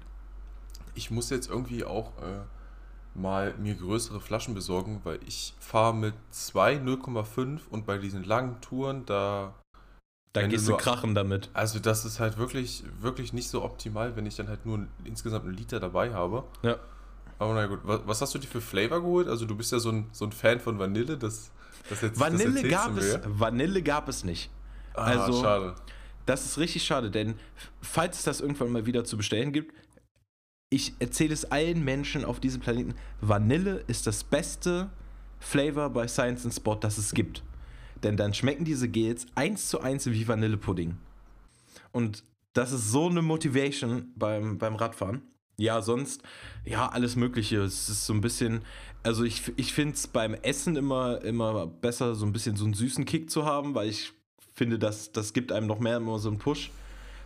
Ich 0.95 1.11
muss 1.11 1.31
jetzt 1.31 1.49
irgendwie 1.49 1.85
auch 1.85 2.12
äh, 2.19 2.45
mal 3.15 3.55
mir 3.59 3.75
größere 3.75 4.21
Flaschen 4.21 4.55
besorgen, 4.55 5.00
weil 5.05 5.19
ich 5.26 5.55
fahre 5.59 5.95
mit 5.95 6.15
2 6.31 6.76
0,5 6.76 7.61
und 7.71 7.87
bei 7.87 7.97
diesen 7.97 8.23
langen 8.23 8.61
Touren, 8.61 9.07
da 9.07 9.55
dann 10.37 10.50
gehst 10.50 10.66
du 10.66 10.73
nur, 10.73 10.78
krachen 10.78 11.14
damit. 11.14 11.50
Also 11.52 11.78
das 11.78 12.05
ist 12.05 12.21
halt 12.21 12.38
wirklich, 12.38 12.85
wirklich 13.00 13.33
nicht 13.33 13.49
so 13.49 13.62
optimal, 13.64 14.16
wenn 14.16 14.26
ich 14.26 14.37
dann 14.37 14.49
halt 14.49 14.66
nur 14.66 14.87
insgesamt 15.05 15.45
einen 15.45 15.55
Liter 15.55 15.81
dabei 15.81 16.12
habe. 16.12 16.45
Ja. 16.62 16.76
Aber 17.38 17.55
na 17.55 17.66
gut, 17.66 17.81
was, 17.83 18.00
was, 18.07 18.23
hast 18.23 18.35
du 18.35 18.38
dir 18.38 18.47
für 18.47 18.61
Flavor 18.61 19.00
geholt? 19.00 19.28
Also 19.28 19.45
du 19.45 19.55
bist 19.55 19.73
ja 19.73 19.78
so 19.78 19.90
ein, 19.90 20.07
so 20.12 20.25
ein 20.25 20.33
Fan 20.33 20.61
von 20.61 20.78
Vanille, 20.78 21.19
das, 21.19 21.50
das 21.90 22.00
jetzt 22.00 22.19
Vanille 22.19 22.62
das 22.62 22.71
gab 22.71 22.97
es, 22.97 23.19
Vanille 23.26 23.83
gab 23.83 24.09
es 24.09 24.25
nicht. 24.25 24.50
Ah, 24.95 25.05
also, 25.05 25.43
schade. 25.43 25.75
Das 26.25 26.45
ist 26.45 26.59
richtig 26.59 26.85
schade, 26.85 27.11
denn 27.11 27.35
falls 27.81 28.19
es 28.19 28.25
das 28.25 28.40
irgendwann 28.40 28.73
mal 28.73 28.87
wieder 28.87 29.05
zu 29.05 29.16
bestellen 29.16 29.52
gibt, 29.52 29.73
ich 30.71 30.95
erzähle 30.99 31.33
es 31.33 31.45
allen 31.52 31.85
Menschen 31.85 32.25
auf 32.25 32.40
diesem 32.40 32.61
Planeten, 32.61 32.95
Vanille 33.21 33.85
ist 33.87 34.07
das 34.07 34.25
beste 34.25 34.90
Flavor 35.38 35.90
bei 35.90 36.09
Science 36.09 36.45
and 36.45 36.55
Sport, 36.55 36.83
das 36.83 36.99
es 36.99 37.12
gibt. 37.12 37.43
Denn 38.03 38.17
dann 38.17 38.35
schmecken 38.35 38.65
diese 38.65 38.88
Gels 38.88 39.26
eins 39.35 39.69
zu 39.69 39.81
eins 39.81 40.07
wie 40.07 40.29
Vanillepudding. 40.29 40.97
Und 41.93 42.25
das 42.53 42.73
ist 42.73 42.91
so 42.91 43.09
eine 43.09 43.23
Motivation 43.23 44.12
beim, 44.17 44.59
beim 44.59 44.76
Radfahren. 44.76 45.23
Ja, 45.59 45.81
sonst, 45.81 46.23
ja, 46.65 46.88
alles 46.88 47.17
Mögliche. 47.17 47.62
Es 47.62 47.88
ist 47.88 48.07
so 48.07 48.12
ein 48.12 48.21
bisschen, 48.21 48.61
also 49.03 49.25
ich, 49.25 49.53
ich 49.57 49.73
finde 49.73 49.95
es 49.95 50.07
beim 50.07 50.35
Essen 50.35 50.76
immer, 50.76 51.23
immer 51.23 51.67
besser, 51.67 52.15
so 52.15 52.26
ein 52.26 52.33
bisschen 52.33 52.57
so 52.57 52.65
einen 52.65 52.75
süßen 52.75 53.07
Kick 53.07 53.31
zu 53.31 53.47
haben, 53.47 53.75
weil 53.75 53.88
ich 53.88 54.12
finde, 54.55 54.79
das, 54.79 55.12
das 55.12 55.33
gibt 55.33 55.53
einem 55.53 55.67
noch 55.67 55.81
mehr 55.81 55.97
immer 55.97 56.19
so 56.19 56.29
einen 56.29 56.38
Push, 56.38 56.71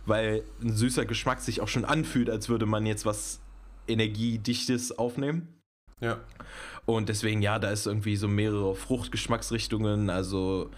weil 0.05 0.43
ein 0.61 0.75
süßer 0.75 1.05
Geschmack 1.05 1.41
sich 1.41 1.61
auch 1.61 1.67
schon 1.67 1.85
anfühlt, 1.85 2.29
als 2.29 2.47
würde 2.47 2.65
man 2.65 2.85
jetzt 2.85 3.05
was 3.05 3.41
Energiedichtes 3.87 4.97
aufnehmen. 4.97 5.60
Ja. 6.01 6.19
Und 6.85 7.09
deswegen, 7.09 7.41
ja, 7.41 7.59
da 7.59 7.69
ist 7.69 7.85
irgendwie 7.85 8.15
so 8.15 8.27
mehrere 8.27 8.75
Fruchtgeschmacksrichtungen, 8.75 10.09
also 10.09 10.71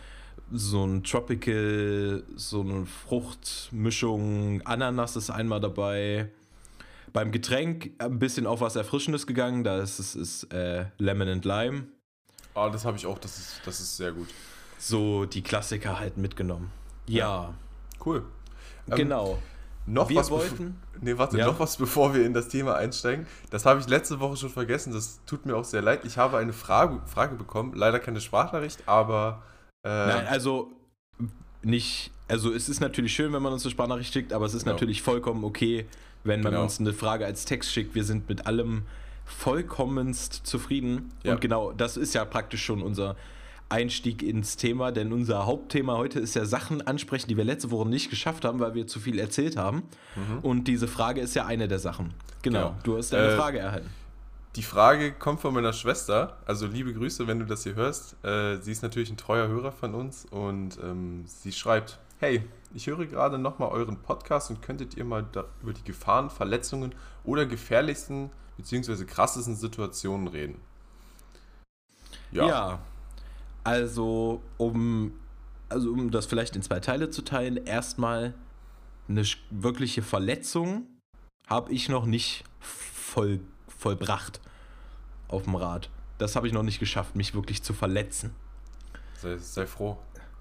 so 0.52 0.86
ein 0.86 1.04
Tropical, 1.04 2.24
so 2.36 2.62
eine 2.62 2.86
Fruchtmischung, 2.86 4.62
Ananas 4.66 5.16
ist 5.16 5.30
einmal 5.30 5.60
dabei. 5.60 6.30
Beim 7.14 7.32
Getränk 7.32 7.92
ein 8.00 8.20
bisschen 8.20 8.46
auf 8.46 8.62
was 8.62 8.76
Erfrischendes 8.76 9.26
gegangen, 9.26 9.64
da 9.64 9.80
ist 9.82 10.00
es 10.00 10.16
ist, 10.16 10.54
äh, 10.54 10.86
Lemon 10.98 11.28
and 11.28 11.46
Lime. 11.46 11.88
Ah, 12.56 12.70
das 12.70 12.86
habe 12.86 12.98
ich 12.98 13.06
auch, 13.06 13.18
das 13.18 13.38
ist, 13.38 13.62
das 13.66 13.80
ist 13.80 13.98
sehr 13.98 14.12
gut. 14.12 14.28
So 14.78 15.26
die 15.26 15.42
Klassiker 15.42 16.00
halt 16.00 16.18
mitgenommen. 16.18 16.72
Ja. 17.08 17.18
ja. 17.18 17.54
Cool. 18.06 18.26
Ähm, 18.90 18.98
genau. 18.98 19.40
Noch 19.86 20.10
wir 20.10 20.18
was 20.18 20.32
wollten. 20.32 20.76
Nee, 21.02 21.18
warte, 21.18 21.38
Ja. 21.38 21.48
noch 21.48 21.60
was, 21.60 21.78
bevor 21.78 22.14
wir 22.14 22.26
in 22.26 22.34
das 22.34 22.48
Thema 22.48 22.76
einsteigen. 22.76 23.28
Das 23.50 23.66
habe 23.66 23.80
ich 23.80 23.88
letzte 23.88 24.20
Woche 24.20 24.38
schon 24.38 24.50
vergessen. 24.50 24.94
Das 24.94 25.20
tut 25.26 25.46
mir 25.46 25.56
auch 25.56 25.66
sehr 25.66 25.82
leid. 25.82 26.06
Ich 26.06 26.18
habe 26.18 26.38
eine 26.38 26.54
Frage, 26.54 27.02
Frage 27.06 27.36
bekommen. 27.36 27.74
Leider 27.76 28.00
keine 28.00 28.22
Sprachnachricht, 28.22 28.84
aber. 28.88 29.44
Äh, 29.86 29.90
Nein, 29.90 30.28
also 30.28 30.72
nicht, 31.62 32.12
also 32.28 32.54
es 32.54 32.70
ist 32.70 32.80
natürlich 32.80 33.14
schön, 33.14 33.34
wenn 33.34 33.42
man 33.42 33.52
uns 33.54 33.64
eine 33.66 33.72
Sprachnachricht 33.72 34.14
schickt, 34.14 34.34
aber 34.34 34.46
es 34.46 34.54
ist 34.54 34.64
Genau. 34.64 34.74
natürlich 34.76 35.02
vollkommen 35.02 35.44
okay, 35.44 35.86
wenn 36.24 36.42
man 36.42 36.52
Genau. 36.54 36.64
uns 36.64 36.80
eine 36.80 36.94
Frage 36.94 37.26
als 37.26 37.46
Text 37.46 37.72
schickt. 37.74 37.96
Wir 37.96 38.04
sind 38.06 38.30
mit 38.30 38.48
allem 38.48 38.84
vollkommenst 39.26 40.42
zufrieden. 40.46 41.12
Ja. 41.24 41.34
Und 41.34 41.42
genau, 41.42 41.72
das 41.72 41.98
ist 41.98 42.14
ja 42.14 42.24
praktisch 42.26 42.64
schon 42.64 42.82
unser 42.82 43.16
Einstieg 43.74 44.22
ins 44.24 44.56
Thema, 44.56 44.92
denn 44.92 45.12
unser 45.12 45.46
Hauptthema 45.46 45.98
heute 45.98 46.20
ist 46.20 46.36
ja 46.36 46.46
Sachen 46.46 46.82
ansprechen, 46.86 47.28
die 47.28 47.36
wir 47.38 47.44
letzte 47.44 47.72
Woche 47.72 47.90
nicht 47.90 48.10
geschafft 48.10 48.46
haben, 48.46 48.60
weil 48.60 48.74
wir 48.76 48.88
zu 48.88 49.00
viel 49.00 49.20
erzählt 49.20 49.58
haben. 49.58 49.84
Und 50.44 50.66
diese 50.70 50.88
Frage 50.88 51.20
ist 51.22 51.34
ja 51.36 51.46
eine 51.46 51.68
der 51.68 51.80
Sachen. 51.80 52.14
Genau, 52.42 52.60
Mhm. 52.60 52.64
Genau. 52.72 52.76
du 52.84 52.98
hast 52.98 53.14
eine 53.14 53.28
Äh, 53.34 53.38
Frage 53.38 53.60
erhalten. 53.60 53.90
Die 54.56 54.64
Frage 54.64 55.12
kommt 55.14 55.42
von 55.42 55.52
meiner 55.54 55.74
Schwester. 55.74 56.38
Also 56.46 56.68
liebe 56.68 56.94
Grüße, 56.94 57.26
wenn 57.28 57.40
du 57.40 57.46
das 57.46 57.64
hier 57.64 57.74
hörst. 57.74 58.24
Äh, 58.24 58.58
sie 58.62 58.72
ist 58.72 58.84
natürlich 58.84 59.10
ein 59.10 59.18
treuer 59.18 59.48
Hörer 59.48 59.72
von 59.72 59.96
uns 59.96 60.26
und 60.30 60.78
ähm, 60.84 61.24
sie 61.26 61.52
schreibt: 61.52 61.98
Hey, 62.20 62.44
ich 62.76 62.86
höre 62.86 63.06
gerade 63.08 63.40
nochmal 63.40 63.70
euren 63.70 63.98
Podcast 63.98 64.52
und 64.52 64.62
könntet 64.62 64.96
ihr 64.96 65.06
mal 65.06 65.26
über 65.64 65.74
die 65.74 65.84
Gefahren, 65.84 66.30
Verletzungen 66.30 66.94
oder 67.24 67.48
gefährlichsten 67.48 68.30
bzw. 68.58 69.06
krassesten 69.06 69.56
Situationen 69.56 70.28
reden? 70.28 70.56
Ja. 72.32 72.80
Also, 73.64 74.42
um, 74.58 75.14
also 75.70 75.92
um 75.92 76.12
das 76.12 76.26
vielleicht 76.26 76.56
in 76.56 76.62
zwei 76.62 76.80
Teile 76.80 77.10
zu 77.10 77.22
teilen, 77.24 77.58
erstmal 77.66 78.34
eine 79.08 79.24
wirkliche 79.50 80.02
Verletzung 80.02 80.88
habe 81.48 81.72
ich 81.72 81.90
noch 81.90 82.06
nicht 82.06 82.44
voll, 82.60 83.40
vollbracht 83.68 84.40
auf 85.28 85.44
dem 85.44 85.56
Rad. 85.56 85.90
Das 86.18 86.36
habe 86.36 86.48
ich 86.48 86.54
noch 86.54 86.64
nicht 86.64 86.80
geschafft, 86.80 87.16
mich 87.16 87.34
wirklich 87.36 87.64
zu 87.64 87.74
verletzen. 87.74 88.34
Sei, 89.22 89.38
sei 89.38 89.66
froh. 89.66 89.98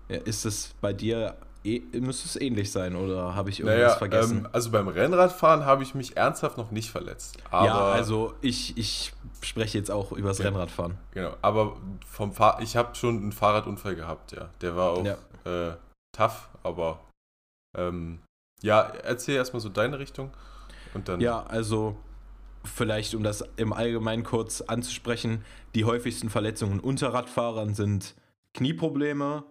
Ja, 0.08 0.18
ist 0.18 0.44
es 0.44 0.74
bei 0.80 0.92
dir, 0.92 1.36
eh, 1.64 1.80
müsste 1.94 2.26
es 2.28 2.36
ähnlich 2.36 2.70
sein 2.70 2.94
oder 2.94 3.34
habe 3.34 3.50
ich 3.50 3.60
irgendwas 3.60 3.80
Naja, 3.82 3.96
vergessen? 3.96 4.38
ähm, 4.38 4.48
also 4.52 4.70
beim 4.70 4.88
Rennradfahren 4.88 5.64
habe 5.64 5.82
ich 5.82 5.94
mich 5.94 6.16
ernsthaft 6.16 6.56
noch 6.58 6.70
nicht 6.70 6.90
verletzt. 6.90 7.38
Ja, 7.50 7.84
also 7.92 8.34
ich, 8.42 8.76
ich 8.76 9.12
spreche 9.40 9.78
jetzt 9.78 9.90
auch 9.90 10.12
übers 10.12 10.38
Ja. 10.38 10.46
Rennradfahren. 10.46 10.98
Genau, 11.12 11.34
aber 11.42 11.76
vom 12.06 12.32
Fahr 12.32 12.60
ich 12.60 12.76
habe 12.76 12.94
schon 12.94 13.16
einen 13.18 13.32
Fahrradunfall 13.32 13.94
gehabt, 13.96 14.32
ja. 14.32 14.50
Der 14.60 14.76
war 14.76 14.90
auch 14.92 15.04
Ja. 15.04 15.16
äh, 15.70 15.76
tough, 16.16 16.48
aber 16.62 17.00
ähm, 17.76 18.20
ja, 18.62 18.80
erzähl 18.82 19.36
erstmal 19.36 19.60
so 19.60 19.68
deine 19.68 19.98
Richtung 19.98 20.30
und 20.94 21.08
dann. 21.08 21.20
Ja, 21.20 21.42
also 21.44 21.96
vielleicht 22.64 23.14
um 23.14 23.22
das 23.24 23.44
im 23.56 23.72
Allgemeinen 23.72 24.22
kurz 24.22 24.60
anzusprechen, 24.60 25.44
die 25.74 25.84
häufigsten 25.84 26.30
Verletzungen 26.30 26.78
unter 26.78 27.12
Radfahrern 27.12 27.74
sind 27.74 28.14
Knieprobleme, 28.54 29.42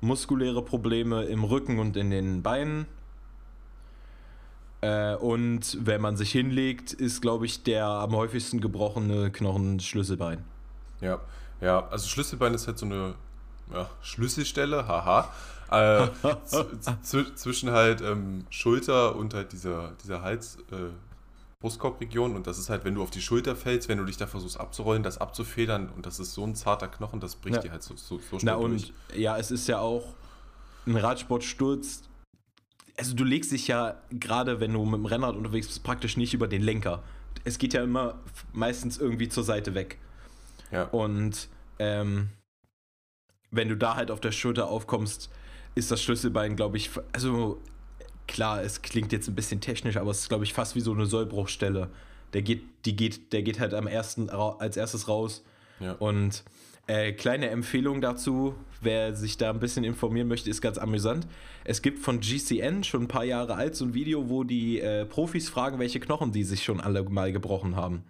muskuläre 0.00 0.62
Probleme 0.62 1.24
im 1.24 1.42
Rücken 1.42 1.78
und 1.80 1.96
in 1.96 2.10
den 2.10 2.42
Beinen. 2.42 2.86
Äh, 4.80 5.14
und 5.16 5.76
wenn 5.84 6.00
man 6.00 6.16
sich 6.16 6.30
hinlegt, 6.30 6.92
ist, 6.92 7.20
glaube 7.20 7.46
ich, 7.46 7.62
der 7.64 7.86
am 7.86 8.12
häufigsten 8.14 8.60
gebrochene 8.60 9.30
Knochen 9.30 9.80
Schlüsselbein. 9.80 10.44
Ja, 11.00 11.20
ja, 11.60 11.86
also 11.88 12.08
Schlüsselbein 12.08 12.54
ist 12.54 12.66
halt 12.68 12.78
so 12.78 12.86
eine 12.86 13.14
ja, 13.72 13.88
Schlüsselstelle, 14.02 14.86
haha. 14.86 15.32
Äh, 15.70 16.08
zwischen 17.34 17.70
halt 17.72 18.00
ähm, 18.00 18.46
Schulter 18.50 19.16
und 19.16 19.34
halt 19.34 19.52
dieser, 19.52 19.92
dieser 20.02 20.22
Hals, 20.22 20.56
äh, 20.72 20.90
Brustkorbregion 21.60 22.36
und 22.36 22.46
das 22.46 22.56
ist 22.58 22.70
halt, 22.70 22.84
wenn 22.84 22.94
du 22.94 23.02
auf 23.02 23.10
die 23.10 23.20
Schulter 23.20 23.56
fällst, 23.56 23.88
wenn 23.88 23.98
du 23.98 24.04
dich 24.04 24.16
da 24.16 24.28
versuchst 24.28 24.58
abzurollen, 24.60 25.02
das 25.02 25.18
abzufedern 25.18 25.88
und 25.94 26.06
das 26.06 26.20
ist 26.20 26.32
so 26.32 26.44
ein 26.44 26.54
zarter 26.54 26.86
Knochen, 26.86 27.18
das 27.18 27.34
bricht 27.34 27.56
Ja. 27.56 27.62
dir 27.62 27.72
halt 27.72 27.82
so, 27.82 27.96
so, 27.96 28.18
so 28.18 28.22
Na 28.34 28.38
schnell 28.38 28.54
und 28.54 28.70
durch. 29.08 29.18
ja, 29.18 29.36
es 29.36 29.50
ist 29.50 29.66
ja 29.66 29.80
auch 29.80 30.14
ein 30.86 30.96
Radsportsturz. 30.96 32.04
Also 32.98 33.14
du 33.14 33.24
legst 33.24 33.52
dich 33.52 33.68
ja 33.68 34.00
gerade, 34.10 34.60
wenn 34.60 34.72
du 34.72 34.84
mit 34.84 34.94
dem 34.94 35.06
Rennrad 35.06 35.36
unterwegs 35.36 35.68
bist, 35.68 35.84
praktisch 35.84 36.16
nicht 36.16 36.34
über 36.34 36.48
den 36.48 36.62
Lenker. 36.62 37.02
Es 37.44 37.58
geht 37.58 37.72
ja 37.72 37.82
immer 37.82 38.18
meistens 38.52 38.98
irgendwie 38.98 39.28
zur 39.28 39.44
Seite 39.44 39.74
weg. 39.74 39.98
Ja. 40.72 40.84
Und 40.84 41.48
ähm, 41.78 42.28
wenn 43.50 43.68
du 43.68 43.76
da 43.76 43.94
halt 43.94 44.10
auf 44.10 44.20
der 44.20 44.32
Schulter 44.32 44.68
aufkommst, 44.68 45.30
ist 45.74 45.90
das 45.90 46.02
Schlüsselbein, 46.02 46.56
glaube 46.56 46.76
ich, 46.76 46.90
also 47.12 47.62
klar, 48.26 48.62
es 48.62 48.82
klingt 48.82 49.12
jetzt 49.12 49.28
ein 49.28 49.34
bisschen 49.34 49.60
technisch, 49.60 49.96
aber 49.96 50.10
es 50.10 50.20
ist, 50.20 50.28
glaube 50.28 50.44
ich, 50.44 50.52
fast 50.52 50.74
wie 50.74 50.80
so 50.80 50.92
eine 50.92 51.06
Sollbruchstelle. 51.06 51.88
Der 52.32 52.42
geht, 52.42 52.64
die 52.84 52.96
geht, 52.96 53.32
der 53.32 53.42
geht 53.42 53.60
halt 53.60 53.74
am 53.74 53.86
ersten 53.86 54.28
als 54.28 54.76
erstes 54.76 55.08
raus. 55.08 55.42
Ja. 55.80 55.92
Und 55.92 56.42
äh, 56.88 57.12
kleine 57.12 57.50
Empfehlung 57.50 58.00
dazu, 58.00 58.54
wer 58.80 59.14
sich 59.14 59.36
da 59.36 59.50
ein 59.50 59.60
bisschen 59.60 59.84
informieren 59.84 60.26
möchte, 60.26 60.50
ist 60.50 60.60
ganz 60.62 60.78
amüsant. 60.78 61.26
Es 61.64 61.82
gibt 61.82 61.98
von 61.98 62.20
GCN 62.20 62.82
schon 62.82 63.02
ein 63.02 63.08
paar 63.08 63.24
Jahre 63.24 63.54
alt 63.54 63.76
so 63.76 63.84
ein 63.84 63.94
Video, 63.94 64.28
wo 64.30 64.42
die 64.42 64.80
äh, 64.80 65.04
Profis 65.04 65.48
fragen, 65.50 65.78
welche 65.78 66.00
Knochen 66.00 66.32
die 66.32 66.44
sich 66.44 66.64
schon 66.64 66.80
alle 66.80 67.04
mal 67.04 67.30
gebrochen 67.30 67.76
haben. 67.76 68.02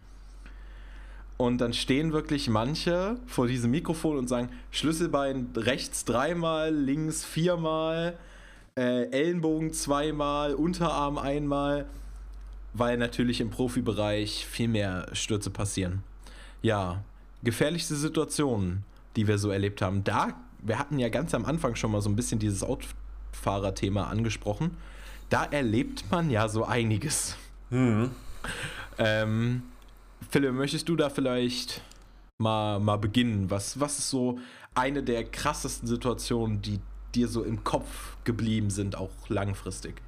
Und 1.37 1.61
dann 1.61 1.73
stehen 1.73 2.13
wirklich 2.13 2.49
manche 2.49 3.17
vor 3.27 3.47
diesem 3.49 3.73
Mikrofon 3.73 4.17
und 4.17 4.29
sagen, 4.29 4.49
Schlüsselbein 4.71 5.51
rechts 5.57 6.05
dreimal, 6.05 6.73
links 6.73 7.25
viermal, 7.25 8.17
äh, 8.77 9.11
Ellenbogen 9.11 9.73
zweimal, 9.73 10.55
Unterarm 10.55 11.19
einmal, 11.19 11.87
weil 12.75 12.97
natürlich 12.97 13.41
im 13.41 13.51
Profibereich 13.51 14.47
viel 14.47 14.69
mehr 14.69 15.09
Stürze 15.15 15.51
passieren. 15.51 16.05
Ja, 16.63 17.05
gefährlichste 17.43 17.97
Situationen, 17.97 18.85
die 19.17 19.27
wir 19.27 19.39
so 19.39 19.51
erlebt 19.51 19.83
haben. 19.83 20.05
Da, 20.05 20.35
wir 20.61 20.79
hatten 20.79 20.99
ja 20.99 21.09
ganz 21.09 21.35
am 21.35 21.45
Anfang 21.45 21.75
schon 21.75 21.93
mal 21.93 22.01
so 22.01 22.09
ein 22.09 22.17
bisschen 22.17 22.39
dieses 22.39 22.63
Autofahrerthema 22.63 24.05
angesprochen. 24.05 24.77
Da 25.29 25.45
erlebt 25.45 26.11
man 26.11 26.31
ja 26.31 26.49
so 26.49 26.65
einiges. 26.65 27.37
Mhm. 27.71 28.11
Ähm, 28.99 29.63
Philipp, 30.31 30.55
möchtest 30.55 30.89
du 30.89 30.97
da 30.97 31.11
vielleicht 31.11 31.83
mal, 32.39 32.81
mal 32.81 32.97
beginnen? 32.97 33.51
Was, 33.51 33.79
was 33.79 33.99
ist 33.99 34.11
so 34.11 34.39
eine 34.75 35.03
der 35.03 35.25
krassesten 35.25 35.89
Situationen, 35.89 36.63
die 36.63 36.81
dir 37.15 37.29
so 37.29 37.43
im 37.43 37.65
Kopf 37.65 38.17
geblieben 38.25 38.71
sind, 38.71 38.97
auch 38.97 39.11
langfristig? 39.29 40.01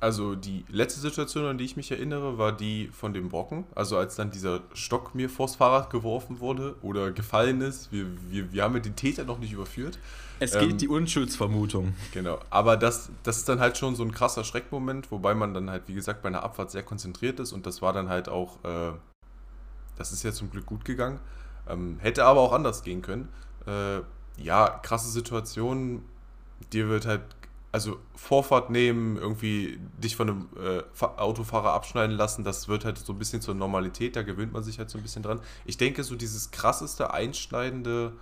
Also 0.00 0.34
die 0.34 0.64
letzte 0.70 0.98
Situation, 0.98 1.44
an 1.44 1.58
die 1.58 1.64
ich 1.64 1.76
mich 1.76 1.90
erinnere, 1.90 2.38
war 2.38 2.52
die 2.52 2.88
von 2.88 3.12
dem 3.12 3.28
Brocken. 3.28 3.64
Also 3.74 3.98
als 3.98 4.16
dann 4.16 4.30
dieser 4.30 4.60
Stock 4.72 5.14
mir 5.14 5.28
vors 5.28 5.56
Fahrrad 5.56 5.90
geworfen 5.90 6.40
wurde 6.40 6.74
oder 6.80 7.10
gefallen 7.12 7.60
ist. 7.60 7.92
Wir, 7.92 8.06
wir, 8.30 8.50
wir 8.50 8.62
haben 8.62 8.74
ja 8.74 8.80
den 8.80 8.96
Täter 8.96 9.24
noch 9.24 9.38
nicht 9.38 9.52
überführt. 9.52 9.98
Es 10.38 10.54
Ähm, 10.54 10.60
gilt 10.60 10.80
die 10.80 10.88
Unschuldsvermutung. 10.88 11.94
Genau. 12.12 12.38
Aber 12.48 12.78
das, 12.78 13.10
das 13.24 13.36
ist 13.36 13.48
dann 13.50 13.60
halt 13.60 13.76
schon 13.76 13.94
so 13.94 14.02
ein 14.02 14.10
krasser 14.10 14.42
Schreckmoment, 14.42 15.10
wobei 15.12 15.34
man 15.34 15.52
dann 15.52 15.68
halt, 15.68 15.82
wie 15.86 15.94
gesagt, 15.94 16.22
bei 16.22 16.28
einer 16.28 16.42
Abfahrt 16.42 16.70
sehr 16.70 16.82
konzentriert 16.82 17.38
ist 17.38 17.52
und 17.52 17.66
das 17.66 17.82
war 17.82 17.92
dann 17.92 18.08
halt 18.08 18.30
auch, 18.30 18.64
äh, 18.64 18.92
das 19.96 20.12
ist 20.12 20.22
ja 20.22 20.32
zum 20.32 20.50
Glück 20.50 20.64
gut 20.64 20.86
gegangen. 20.86 21.20
Ähm, 21.68 21.98
hätte 22.00 22.24
aber 22.24 22.40
auch 22.40 22.54
anders 22.54 22.82
gehen 22.82 23.02
können. 23.02 23.28
Äh, 23.66 24.00
ja, 24.42 24.80
krasse 24.82 25.10
Situation. 25.10 26.02
Dir 26.72 26.88
wird 26.88 27.04
halt, 27.04 27.20
also 27.72 27.98
Vorfahrt 28.16 28.70
nehmen, 28.70 29.16
irgendwie 29.16 29.78
dich 30.02 30.16
von 30.16 30.28
einem 30.28 30.48
äh, 30.56 30.82
Fa- 30.92 31.14
Autofahrer 31.18 31.72
abschneiden 31.72 32.16
lassen, 32.16 32.42
das 32.42 32.66
wird 32.66 32.84
halt 32.84 32.98
so 32.98 33.12
ein 33.12 33.18
bisschen 33.18 33.40
zur 33.40 33.54
Normalität, 33.54 34.16
da 34.16 34.22
gewöhnt 34.22 34.52
man 34.52 34.64
sich 34.64 34.78
halt 34.78 34.90
so 34.90 34.98
ein 34.98 35.02
bisschen 35.02 35.22
dran. 35.22 35.40
Ich 35.64 35.76
denke, 35.76 36.02
so 36.02 36.16
dieses 36.16 36.50
krasseste, 36.50 37.12
einschneidende 37.12 38.12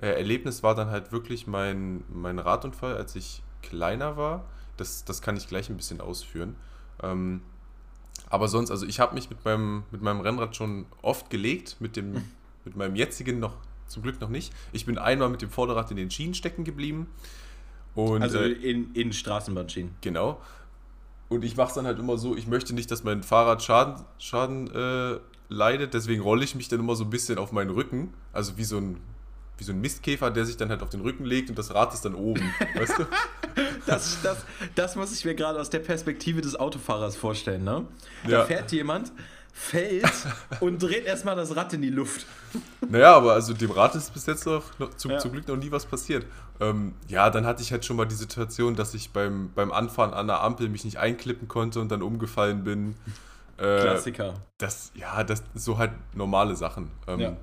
äh, 0.00 0.06
Erlebnis 0.06 0.62
war 0.62 0.74
dann 0.74 0.90
halt 0.90 1.12
wirklich 1.12 1.46
mein, 1.46 2.02
mein 2.08 2.38
Radunfall, 2.38 2.96
als 2.96 3.14
ich 3.14 3.42
kleiner 3.62 4.16
war. 4.16 4.44
Das, 4.78 5.04
das 5.04 5.20
kann 5.20 5.36
ich 5.36 5.48
gleich 5.48 5.68
ein 5.68 5.76
bisschen 5.76 6.00
ausführen. 6.00 6.56
Ähm, 7.02 7.42
aber 8.30 8.48
sonst, 8.48 8.70
also 8.70 8.86
ich 8.86 9.00
habe 9.00 9.14
mich 9.14 9.28
mit 9.28 9.44
meinem, 9.44 9.82
mit 9.90 10.02
meinem 10.02 10.20
Rennrad 10.20 10.56
schon 10.56 10.86
oft 11.02 11.30
gelegt, 11.30 11.76
mit, 11.80 11.96
dem, 11.96 12.24
mit 12.64 12.76
meinem 12.76 12.96
jetzigen 12.96 13.38
noch 13.38 13.56
zum 13.86 14.02
Glück 14.02 14.20
noch 14.20 14.28
nicht. 14.28 14.52
Ich 14.72 14.86
bin 14.86 14.98
einmal 14.98 15.28
mit 15.28 15.42
dem 15.42 15.50
Vorderrad 15.50 15.90
in 15.90 15.96
den 15.96 16.10
Schienen 16.10 16.34
stecken 16.34 16.64
geblieben. 16.64 17.08
Und, 17.98 18.22
also 18.22 18.38
äh, 18.38 18.52
in, 18.52 18.92
in 18.94 19.12
Straßenbahnschienen. 19.12 19.94
Genau. 20.02 20.40
Und 21.28 21.44
ich 21.44 21.56
mache 21.56 21.68
es 21.68 21.74
dann 21.74 21.84
halt 21.86 21.98
immer 21.98 22.16
so, 22.16 22.36
ich 22.36 22.46
möchte 22.46 22.72
nicht, 22.74 22.90
dass 22.90 23.02
mein 23.02 23.22
Fahrrad 23.24 23.62
Schaden, 23.62 23.96
Schaden 24.18 24.70
äh, 24.72 25.18
leidet, 25.48 25.94
deswegen 25.94 26.22
rolle 26.22 26.44
ich 26.44 26.54
mich 26.54 26.68
dann 26.68 26.78
immer 26.80 26.94
so 26.94 27.04
ein 27.04 27.10
bisschen 27.10 27.38
auf 27.38 27.50
meinen 27.52 27.70
Rücken. 27.70 28.14
Also 28.32 28.56
wie 28.56 28.64
so 28.64 28.78
ein, 28.78 29.00
wie 29.58 29.64
so 29.64 29.72
ein 29.72 29.80
Mistkäfer, 29.80 30.30
der 30.30 30.46
sich 30.46 30.56
dann 30.56 30.68
halt 30.70 30.82
auf 30.82 30.90
den 30.90 31.00
Rücken 31.00 31.24
legt 31.24 31.50
und 31.50 31.58
das 31.58 31.74
Rad 31.74 31.92
ist 31.92 32.04
dann 32.04 32.14
oben. 32.14 32.40
weißt 32.76 32.98
du? 33.00 33.06
Das, 33.84 34.18
das, 34.22 34.38
das 34.76 34.94
muss 34.96 35.12
ich 35.12 35.24
mir 35.24 35.34
gerade 35.34 35.60
aus 35.60 35.68
der 35.68 35.80
Perspektive 35.80 36.40
des 36.40 36.54
Autofahrers 36.54 37.16
vorstellen, 37.16 37.64
ne? 37.64 37.84
Da 38.24 38.30
Ja. 38.30 38.44
fährt 38.44 38.70
jemand, 38.70 39.10
fällt 39.58 40.04
und 40.60 40.82
dreht 40.82 41.04
erstmal 41.04 41.36
das 41.36 41.54
Rad 41.56 41.72
in 41.72 41.82
die 41.82 41.90
Luft. 41.90 42.26
Naja, 42.88 43.14
aber 43.16 43.32
also 43.34 43.52
dem 43.52 43.70
Rad 43.70 43.94
ist 43.94 44.12
bis 44.14 44.26
jetzt 44.26 44.46
noch, 44.46 44.78
noch 44.78 44.90
zum, 44.94 45.10
Ja. 45.10 45.18
zum 45.18 45.32
Glück 45.32 45.48
noch 45.48 45.56
nie 45.56 45.70
was 45.70 45.84
passiert. 45.84 46.24
Ähm, 46.60 46.94
ja, 47.08 47.28
dann 47.30 47.44
hatte 47.44 47.62
ich 47.62 47.72
halt 47.72 47.84
schon 47.84 47.96
mal 47.96 48.06
die 48.06 48.14
Situation, 48.14 48.76
dass 48.76 48.94
ich 48.94 49.10
beim, 49.10 49.50
beim 49.54 49.72
Anfahren 49.72 50.14
an 50.14 50.26
der 50.28 50.40
Ampel 50.42 50.68
mich 50.68 50.84
nicht 50.84 50.98
einklippen 50.98 51.48
konnte 51.48 51.80
und 51.80 51.90
dann 51.90 52.02
umgefallen 52.02 52.64
bin. 52.64 52.94
Äh, 53.58 53.80
Klassiker. 53.80 54.34
Das, 54.58 54.92
ja, 54.94 55.24
das 55.24 55.42
so 55.54 55.78
halt 55.78 55.92
normale 56.14 56.54
Sachen. 56.56 56.90
Ähm, 57.06 57.20
Ja. 57.20 57.36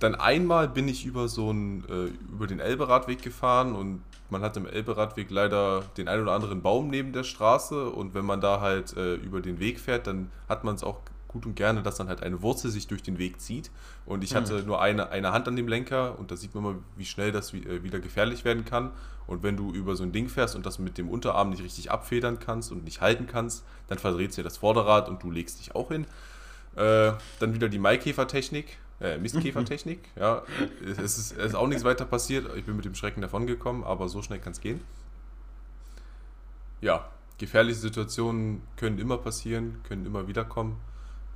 Dann 0.00 0.14
einmal 0.14 0.68
bin 0.68 0.86
ich 0.86 1.04
über 1.06 1.26
so 1.26 1.50
einen, 1.50 1.84
äh, 1.88 2.32
über 2.32 2.46
den 2.46 2.60
Elberadweg 2.60 3.20
gefahren 3.20 3.74
und 3.74 4.02
man 4.30 4.42
hat 4.42 4.56
im 4.56 4.66
Elberadweg 4.66 5.30
leider 5.30 5.82
den 5.96 6.08
ein 6.08 6.20
oder 6.20 6.32
anderen 6.32 6.62
Baum 6.62 6.88
neben 6.88 7.12
der 7.12 7.24
Straße 7.24 7.90
und 7.90 8.14
wenn 8.14 8.24
man 8.24 8.40
da 8.40 8.60
halt 8.60 8.96
äh, 8.96 9.14
über 9.14 9.40
den 9.40 9.58
Weg 9.58 9.80
fährt, 9.80 10.06
dann 10.06 10.30
hat 10.48 10.64
man 10.64 10.74
es 10.74 10.84
auch 10.84 11.00
gut 11.28 11.46
und 11.46 11.54
gerne, 11.54 11.82
dass 11.82 11.96
dann 11.96 12.08
halt 12.08 12.22
eine 12.22 12.42
Wurzel 12.42 12.70
sich 12.70 12.86
durch 12.88 13.02
den 13.02 13.18
Weg 13.18 13.40
zieht. 13.40 13.70
Und 14.06 14.24
ich 14.24 14.34
hatte 14.34 14.62
nur 14.62 14.80
eine, 14.80 15.10
eine 15.10 15.32
Hand 15.32 15.46
an 15.46 15.56
dem 15.56 15.68
Lenker 15.68 16.18
und 16.18 16.30
da 16.30 16.36
sieht 16.36 16.54
man 16.54 16.64
mal, 16.64 16.74
wie 16.96 17.04
schnell 17.04 17.30
das 17.30 17.52
äh, 17.52 17.82
wieder 17.82 18.00
gefährlich 18.00 18.44
werden 18.44 18.64
kann. 18.64 18.90
Und 19.26 19.42
wenn 19.42 19.56
du 19.56 19.72
über 19.72 19.94
so 19.94 20.04
ein 20.04 20.12
Ding 20.12 20.28
fährst 20.28 20.56
und 20.56 20.64
das 20.64 20.78
mit 20.78 20.96
dem 20.96 21.10
Unterarm 21.10 21.50
nicht 21.50 21.62
richtig 21.62 21.90
abfedern 21.90 22.38
kannst 22.38 22.72
und 22.72 22.82
nicht 22.84 23.02
halten 23.02 23.26
kannst, 23.26 23.62
dann 23.86 23.98
verdreht 23.98 24.32
sich 24.32 24.42
das 24.42 24.56
Vorderrad 24.56 25.08
und 25.08 25.22
du 25.22 25.30
legst 25.30 25.60
dich 25.60 25.74
auch 25.74 25.88
hin. 25.88 26.06
Äh, 26.76 27.12
dann 27.38 27.54
wieder 27.54 27.68
die 27.68 27.78
Maikäfertechnik, 27.78 28.78
äh, 29.00 29.18
Mistkäfertechnik. 29.18 30.00
ja, 30.16 30.42
es 30.84 30.98
ist, 30.98 31.32
es 31.32 31.32
ist 31.32 31.54
auch 31.54 31.66
nichts 31.66 31.84
weiter 31.84 32.04
passiert. 32.04 32.54
Ich 32.56 32.64
bin 32.64 32.76
mit 32.76 32.84
dem 32.84 32.94
Schrecken 32.94 33.20
davon 33.20 33.46
gekommen, 33.46 33.84
aber 33.84 34.08
so 34.08 34.22
schnell 34.22 34.38
kann 34.40 34.52
es 34.52 34.60
gehen. 34.60 34.80
Ja, 36.80 37.08
gefährliche 37.38 37.78
Situationen 37.80 38.62
können 38.76 38.98
immer 38.98 39.18
passieren, 39.18 39.80
können 39.84 40.06
immer 40.06 40.28
wieder 40.28 40.44
kommen. 40.44 40.78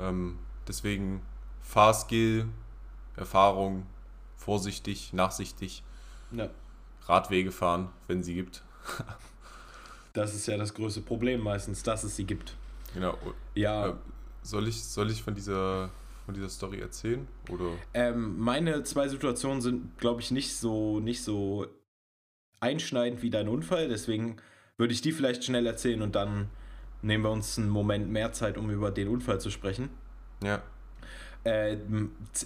Ähm, 0.00 0.38
deswegen 0.68 1.22
Fahrskill, 1.62 2.46
Erfahrung, 3.16 3.86
vorsichtig, 4.36 5.12
nachsichtig, 5.12 5.82
Ja. 6.30 6.48
Radwege 7.06 7.50
fahren, 7.52 7.88
wenn 8.08 8.22
sie 8.22 8.34
gibt. 8.34 8.62
Das 10.14 10.34
ist 10.34 10.46
ja 10.46 10.58
das 10.58 10.74
größte 10.74 11.00
Problem 11.00 11.40
meistens, 11.40 11.82
dass 11.82 12.04
es 12.04 12.16
sie 12.16 12.24
gibt. 12.24 12.54
Genau. 12.92 13.16
Ja, 13.54 13.86
Äh, 13.86 13.94
soll, 14.42 14.68
ich, 14.68 14.84
soll 14.84 15.10
ich 15.10 15.22
von 15.22 15.34
dieser, 15.34 15.88
von 16.24 16.34
dieser 16.34 16.48
Story 16.48 16.80
erzählen? 16.80 17.26
Oder? 17.50 17.72
ähm, 17.94 18.38
meine 18.38 18.82
zwei 18.84 19.08
Situationen 19.08 19.60
sind, 19.60 19.98
glaube 19.98 20.20
ich, 20.20 20.30
nicht 20.30 20.54
so, 20.54 21.00
nicht 21.00 21.22
so 21.22 21.66
einschneidend 22.60 23.22
wie 23.22 23.30
dein 23.30 23.48
Unfall. 23.48 23.88
Deswegen 23.88 24.36
würde 24.76 24.94
ich 24.94 25.02
die 25.02 25.12
vielleicht 25.12 25.44
schnell 25.44 25.66
erzählen 25.66 26.02
und 26.02 26.14
dann 26.14 26.48
nehmen 27.02 27.24
wir 27.24 27.30
uns 27.30 27.58
einen 27.58 27.68
Moment 27.68 28.10
mehr 28.10 28.32
Zeit, 28.32 28.56
um 28.56 28.70
über 28.70 28.90
den 28.90 29.08
Unfall 29.08 29.40
zu 29.40 29.50
sprechen. 29.50 29.90
Ja. 30.42 30.62
Äh, 31.44 31.78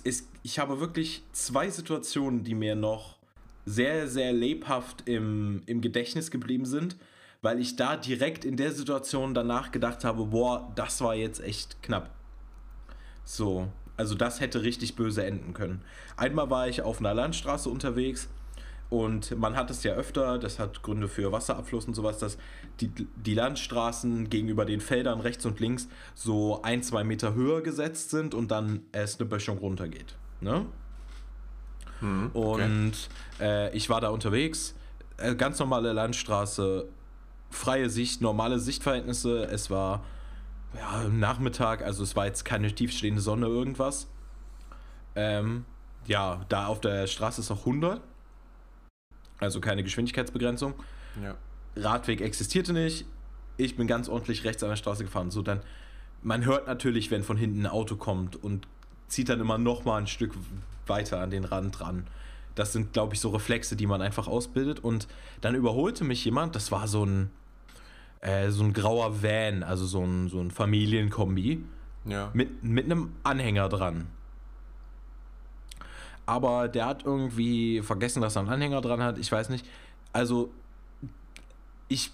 ist, 0.04 0.28
ich 0.42 0.58
habe 0.58 0.80
wirklich 0.80 1.22
zwei 1.32 1.68
Situationen, 1.68 2.44
die 2.44 2.54
mir 2.54 2.74
noch 2.74 3.18
sehr, 3.66 4.08
sehr 4.08 4.32
lebhaft 4.32 5.06
im, 5.06 5.62
im 5.66 5.80
Gedächtnis 5.80 6.30
geblieben 6.30 6.64
sind, 6.64 6.96
weil 7.42 7.60
ich 7.60 7.76
da 7.76 7.96
direkt 7.96 8.44
in 8.44 8.56
der 8.56 8.72
Situation 8.72 9.34
danach 9.34 9.72
gedacht 9.72 10.04
habe, 10.04 10.26
boah, 10.26 10.72
das 10.76 11.00
war 11.00 11.14
jetzt 11.14 11.40
echt 11.40 11.82
knapp. 11.82 12.10
So, 13.26 13.68
also 13.96 14.14
das 14.14 14.40
hätte 14.40 14.62
richtig 14.62 14.94
böse 14.94 15.26
enden 15.26 15.52
können. 15.52 15.82
Einmal 16.16 16.48
war 16.48 16.68
ich 16.68 16.80
auf 16.80 17.00
einer 17.00 17.12
Landstraße 17.12 17.68
unterwegs 17.68 18.28
und 18.88 19.36
man 19.36 19.56
hat 19.56 19.68
es 19.70 19.82
ja 19.82 19.94
öfter, 19.94 20.38
das 20.38 20.60
hat 20.60 20.82
Gründe 20.82 21.08
für 21.08 21.32
Wasserabfluss 21.32 21.86
und 21.86 21.94
sowas, 21.94 22.18
dass 22.18 22.38
die, 22.80 22.88
die 22.88 23.34
Landstraßen 23.34 24.30
gegenüber 24.30 24.64
den 24.64 24.80
Feldern 24.80 25.20
rechts 25.20 25.44
und 25.44 25.58
links 25.58 25.88
so 26.14 26.62
ein, 26.62 26.84
zwei 26.84 27.02
Meter 27.02 27.34
höher 27.34 27.62
gesetzt 27.62 28.10
sind 28.10 28.32
und 28.32 28.50
dann 28.50 28.82
es 28.92 29.18
eine 29.18 29.28
Böschung 29.28 29.58
runtergeht. 29.58 30.14
Ne? 30.40 30.66
Mhm, 32.00 32.30
okay. 32.32 32.64
Und 32.64 32.92
äh, 33.40 33.76
ich 33.76 33.90
war 33.90 34.00
da 34.00 34.10
unterwegs, 34.10 34.76
äh, 35.16 35.34
ganz 35.34 35.58
normale 35.58 35.92
Landstraße, 35.92 36.88
freie 37.50 37.90
Sicht, 37.90 38.20
normale 38.20 38.60
Sichtverhältnisse. 38.60 39.44
Es 39.46 39.68
war 39.68 40.04
ja, 40.74 41.08
Nachmittag, 41.08 41.82
also 41.82 42.02
es 42.02 42.16
war 42.16 42.26
jetzt 42.26 42.44
keine 42.44 42.74
tiefstehende 42.74 43.20
Sonne, 43.20 43.46
irgendwas. 43.46 44.08
Ähm, 45.14 45.64
ja, 46.06 46.44
da 46.48 46.66
auf 46.66 46.80
der 46.80 47.06
Straße 47.06 47.40
ist 47.40 47.50
auch 47.50 47.60
100, 47.60 48.00
also 49.38 49.60
keine 49.60 49.82
Geschwindigkeitsbegrenzung. 49.82 50.74
Ja. 51.22 51.34
Radweg 51.76 52.20
existierte 52.20 52.72
nicht. 52.72 53.06
Ich 53.56 53.76
bin 53.76 53.86
ganz 53.86 54.08
ordentlich 54.08 54.44
rechts 54.44 54.62
an 54.62 54.70
der 54.70 54.76
Straße 54.76 55.04
gefahren. 55.04 55.30
So 55.30 55.42
dann, 55.42 55.60
man 56.22 56.44
hört 56.44 56.66
natürlich, 56.66 57.10
wenn 57.10 57.22
von 57.22 57.36
hinten 57.36 57.62
ein 57.62 57.66
Auto 57.66 57.96
kommt 57.96 58.42
und 58.42 58.66
zieht 59.08 59.28
dann 59.28 59.40
immer 59.40 59.58
noch 59.58 59.84
mal 59.84 59.98
ein 59.98 60.06
Stück 60.06 60.34
weiter 60.86 61.20
an 61.20 61.30
den 61.30 61.44
Rand 61.44 61.80
ran. 61.80 62.06
Das 62.54 62.72
sind, 62.72 62.92
glaube 62.92 63.14
ich, 63.14 63.20
so 63.20 63.30
Reflexe, 63.30 63.76
die 63.76 63.86
man 63.86 64.00
einfach 64.00 64.28
ausbildet. 64.28 64.80
Und 64.80 65.06
dann 65.42 65.54
überholte 65.54 66.04
mich 66.04 66.24
jemand. 66.24 66.54
Das 66.54 66.72
war 66.72 66.88
so 66.88 67.04
ein 67.04 67.30
äh, 68.26 68.50
so 68.50 68.64
ein 68.64 68.72
grauer 68.72 69.22
Van, 69.22 69.62
also 69.62 69.86
so 69.86 70.02
ein, 70.02 70.28
so 70.28 70.40
ein 70.40 70.50
Familienkombi 70.50 71.64
Ja. 72.04 72.30
mit, 72.34 72.62
mit 72.62 72.86
einem 72.86 73.12
Anhänger 73.22 73.68
dran. 73.68 74.08
Aber 76.26 76.66
der 76.66 76.86
hat 76.86 77.04
irgendwie 77.04 77.82
vergessen, 77.82 78.20
dass 78.20 78.36
er 78.36 78.40
einen 78.40 78.48
Anhänger 78.48 78.80
dran 78.80 79.00
hat. 79.00 79.16
Ich 79.18 79.30
weiß 79.30 79.48
nicht. 79.48 79.64
Also, 80.12 80.50
ich 81.86 82.10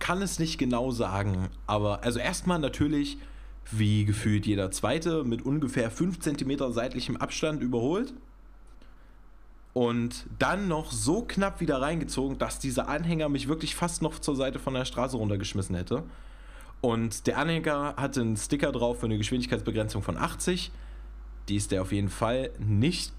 kann 0.00 0.20
es 0.20 0.40
nicht 0.40 0.58
genau 0.58 0.90
sagen. 0.90 1.48
Aber, 1.68 2.02
also 2.02 2.18
erstmal 2.18 2.58
natürlich, 2.58 3.18
wie 3.70 4.04
gefühlt 4.04 4.46
jeder 4.46 4.72
Zweite, 4.72 5.22
mit 5.22 5.46
ungefähr 5.46 5.92
5 5.92 6.18
cm 6.18 6.72
seitlichem 6.72 7.16
Abstand 7.16 7.62
überholt. 7.62 8.12
Und 9.76 10.24
dann 10.38 10.68
noch 10.68 10.90
so 10.90 11.20
knapp 11.20 11.60
wieder 11.60 11.82
reingezogen, 11.82 12.38
dass 12.38 12.58
dieser 12.58 12.88
Anhänger 12.88 13.28
mich 13.28 13.46
wirklich 13.46 13.74
fast 13.74 14.00
noch 14.00 14.18
zur 14.18 14.34
Seite 14.34 14.58
von 14.58 14.72
der 14.72 14.86
Straße 14.86 15.18
runtergeschmissen 15.18 15.76
hätte. 15.76 16.02
Und 16.80 17.26
der 17.26 17.36
Anhänger 17.36 17.92
hatte 17.98 18.22
einen 18.22 18.38
Sticker 18.38 18.72
drauf 18.72 19.00
für 19.00 19.04
eine 19.04 19.18
Geschwindigkeitsbegrenzung 19.18 20.02
von 20.02 20.16
80. 20.16 20.72
Die 21.50 21.56
ist 21.56 21.72
der 21.72 21.82
auf 21.82 21.92
jeden 21.92 22.08
Fall 22.08 22.52
nicht 22.58 23.12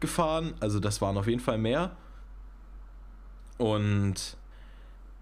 gefahren. 0.00 0.52
Also 0.60 0.78
das 0.78 1.00
waren 1.00 1.16
auf 1.16 1.26
jeden 1.26 1.40
Fall 1.40 1.56
mehr. 1.56 1.96
Und 3.56 4.36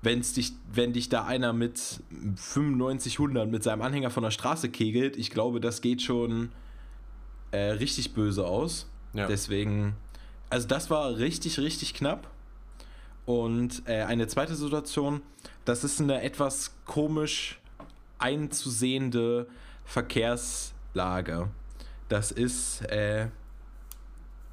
wenn's 0.03 0.33
dich, 0.33 0.55
wenn 0.73 0.93
dich 0.93 1.09
da 1.09 1.27
einer 1.27 1.53
mit 1.53 2.03
95, 2.35 3.21
100 3.21 3.49
mit 3.49 3.63
seinem 3.63 3.83
Anhänger 3.83 4.11
von 4.11 4.25
der 4.25 4.33
Straße 4.33 4.69
kegelt, 4.69 5.17
ich 5.17 5.31
glaube, 5.31 5.61
das 5.61 5.81
geht 5.81 6.03
schon 6.03 6.51
äh, 7.53 7.71
richtig 7.71 8.15
böse 8.15 8.49
aus. 8.49 8.91
Ja. 9.13 9.29
Deswegen, 9.29 9.95
also 10.51 10.69
das 10.69 10.91
war 10.91 11.17
richtig, 11.17 11.59
richtig 11.59 11.95
knapp. 11.95 12.29
Und 13.27 13.83
äh, 13.87 14.03
eine 14.03 14.27
zweite 14.27 14.57
Situation, 14.57 15.23
das 15.65 15.85
ist 15.85 16.01
eine 16.01 16.23
etwas 16.23 16.75
komisch 16.85 17.61
einzusehende 18.19 19.47
Verkehrslage. 19.85 21.49
Das 22.09 22.33
ist 22.33 22.83
äh, 22.91 23.29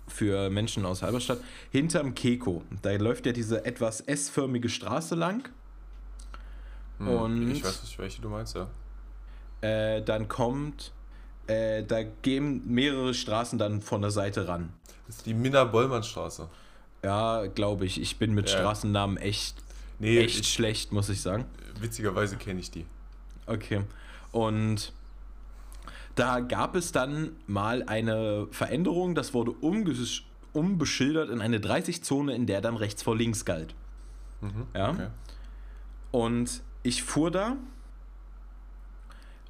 für 0.08 0.50
Menschen 0.50 0.86
aus 0.86 1.02
Halberstadt 1.02 1.40
hinterm 1.72 2.14
Keko. 2.14 2.62
Da 2.82 2.92
läuft 2.94 3.26
ja 3.26 3.32
diese 3.32 3.66
etwas 3.66 4.02
S-förmige 4.02 4.70
Straße 4.70 5.16
lang. 5.16 5.50
Hm, 7.00 7.08
Und- 7.08 7.52
ich 7.52 7.64
weiß 7.64 7.84
nicht, 7.84 8.00
welche 8.00 8.22
du 8.22 8.30
meinst, 8.30 8.56
ja. 8.56 8.68
Äh, 9.62 10.04
dann 10.04 10.28
kommt, 10.28 10.94
äh, 11.48 11.84
da 11.84 12.04
gehen 12.04 12.62
mehrere 12.68 13.14
Straßen 13.14 13.58
dann 13.58 13.82
von 13.82 14.02
der 14.02 14.12
Seite 14.12 14.48
ran. 14.48 14.70
Das 15.08 15.18
ist 15.18 15.26
die 15.26 15.34
Minna-Bollmann-Straße. 15.34 16.50
Ja, 17.04 17.46
glaube 17.48 17.86
ich. 17.86 18.02
Ich 18.02 18.18
bin 18.18 18.34
mit 18.34 18.50
Ja. 18.50 18.58
Straßennamen 18.58 19.18
echt, 19.18 19.56
Nee, 20.00 20.20
echt 20.20 20.40
ich, 20.42 20.54
schlecht, 20.54 20.92
muss 20.92 21.10
ich 21.10 21.22
sagen. 21.22 21.46
witzigerweise 21.80 22.38
kenne 22.38 22.60
ich 22.60 22.72
die. 22.72 22.86
Okay. 23.46 23.82
Und 24.32 24.92
da 26.16 26.40
gab 26.42 26.76
es 26.76 26.92
dann 26.92 27.32
mal 27.46 27.84
eine 27.84 28.48
Veränderung, 28.52 29.16
das 29.16 29.34
wurde 29.34 29.52
umges- 29.62 30.22
umbeschildert 30.54 31.30
in 31.30 31.40
eine 31.42 31.60
30-Zone, 31.60 32.34
in 32.36 32.46
der 32.48 32.62
dann 32.62 32.76
rechts 32.76 33.04
vor 33.04 33.16
links 33.16 33.46
galt. 33.46 33.74
Mhm, 34.42 34.68
Ja. 34.76 34.90
Okay. 34.92 35.08
Und 36.12 36.62
ich 36.84 37.04
fuhr 37.04 37.30
da. 37.32 37.56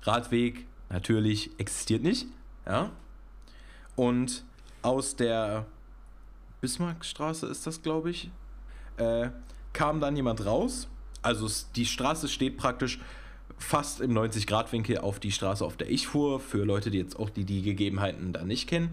Radweg 0.04 0.66
natürlich 0.89 1.52
existiert 1.60 2.04
nicht. 2.04 2.28
Ja. 2.65 2.91
Und 3.95 4.43
aus 4.82 5.15
der 5.15 5.65
Bismarckstraße 6.62 7.47
ist 7.47 7.67
das, 7.67 7.82
glaube 7.82 8.10
ich, 8.10 8.30
äh, 8.97 9.30
kam 9.73 10.00
dann 10.00 10.15
jemand 10.15 10.45
raus. 10.45 10.88
Also 11.21 11.47
die 11.76 11.86
Straße 11.86 12.28
steht 12.28 12.58
praktisch 12.58 13.00
fast 13.58 14.02
im 14.02 14.13
90-Grad-Winkel 14.13 15.00
auf 15.00 15.19
die 15.19 15.32
Straße, 15.32 15.65
auf 15.65 15.78
der 15.78 15.89
ich 15.89 16.08
fuhr, 16.08 16.39
für 16.39 16.63
Leute, 16.63 16.91
die 16.91 17.00
jetzt 17.00 17.17
auch 17.19 17.30
die, 17.30 17.43
die 17.43 17.62
Gegebenheiten 17.62 18.34
da 18.34 18.43
nicht 18.43 18.67
kennen. 18.67 18.91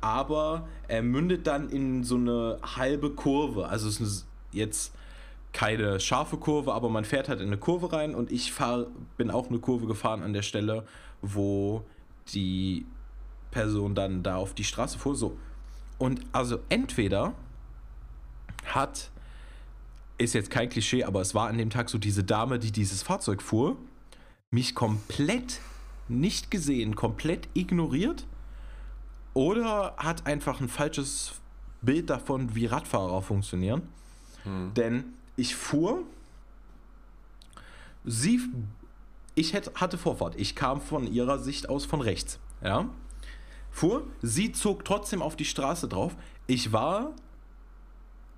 Aber 0.00 0.68
er 0.88 1.02
mündet 1.02 1.46
dann 1.46 1.70
in 1.70 2.04
so 2.04 2.16
eine 2.16 2.58
halbe 2.76 3.10
Kurve. 3.10 3.68
Also 3.68 3.88
es 3.88 4.00
ist 4.00 4.26
jetzt 4.52 4.92
keine 5.52 6.00
scharfe 6.00 6.36
Kurve, 6.36 6.74
aber 6.74 6.90
man 6.90 7.04
fährt 7.04 7.28
halt 7.28 7.40
in 7.40 7.46
eine 7.46 7.56
Kurve 7.56 7.92
rein 7.92 8.14
und 8.14 8.30
ich 8.30 8.52
fahr, 8.52 8.86
bin 9.16 9.30
auch 9.30 9.48
eine 9.48 9.58
Kurve 9.58 9.86
gefahren 9.86 10.22
an 10.22 10.34
der 10.34 10.42
Stelle, 10.42 10.86
wo 11.22 11.84
die 12.32 12.86
Person 13.50 13.94
dann 13.94 14.22
da 14.22 14.36
auf 14.36 14.54
die 14.54 14.64
Straße 14.64 14.98
fuhr. 14.98 15.14
So. 15.14 15.36
Und 15.98 16.20
also 16.32 16.58
entweder 16.68 17.34
hat, 18.66 19.10
ist 20.18 20.34
jetzt 20.34 20.50
kein 20.50 20.68
Klischee, 20.68 21.04
aber 21.04 21.20
es 21.20 21.34
war 21.34 21.48
an 21.48 21.58
dem 21.58 21.70
Tag 21.70 21.88
so 21.88 21.98
diese 21.98 22.24
Dame, 22.24 22.58
die 22.58 22.72
dieses 22.72 23.02
Fahrzeug 23.02 23.42
fuhr, 23.42 23.76
mich 24.50 24.74
komplett 24.74 25.60
nicht 26.08 26.50
gesehen, 26.50 26.94
komplett 26.94 27.48
ignoriert 27.54 28.26
oder 29.34 29.94
hat 29.96 30.26
einfach 30.26 30.60
ein 30.60 30.68
falsches 30.68 31.32
Bild 31.82 32.10
davon, 32.10 32.54
wie 32.54 32.66
Radfahrer 32.66 33.22
funktionieren. 33.22 33.82
Hm. 34.44 34.72
Denn 34.74 35.04
ich 35.36 35.54
fuhr, 35.54 36.02
sie, 38.04 38.40
ich 39.36 39.52
hätte, 39.52 39.72
hatte 39.74 39.98
Vorfahrt, 39.98 40.34
ich 40.36 40.56
kam 40.56 40.80
von 40.80 41.06
ihrer 41.06 41.38
Sicht 41.38 41.68
aus 41.68 41.84
von 41.84 42.00
rechts, 42.00 42.40
ja, 42.64 42.90
fuhr, 43.70 44.04
sie 44.22 44.50
zog 44.50 44.84
trotzdem 44.84 45.22
auf 45.22 45.36
die 45.36 45.44
Straße 45.44 45.86
drauf, 45.86 46.16
ich 46.48 46.72
war 46.72 47.14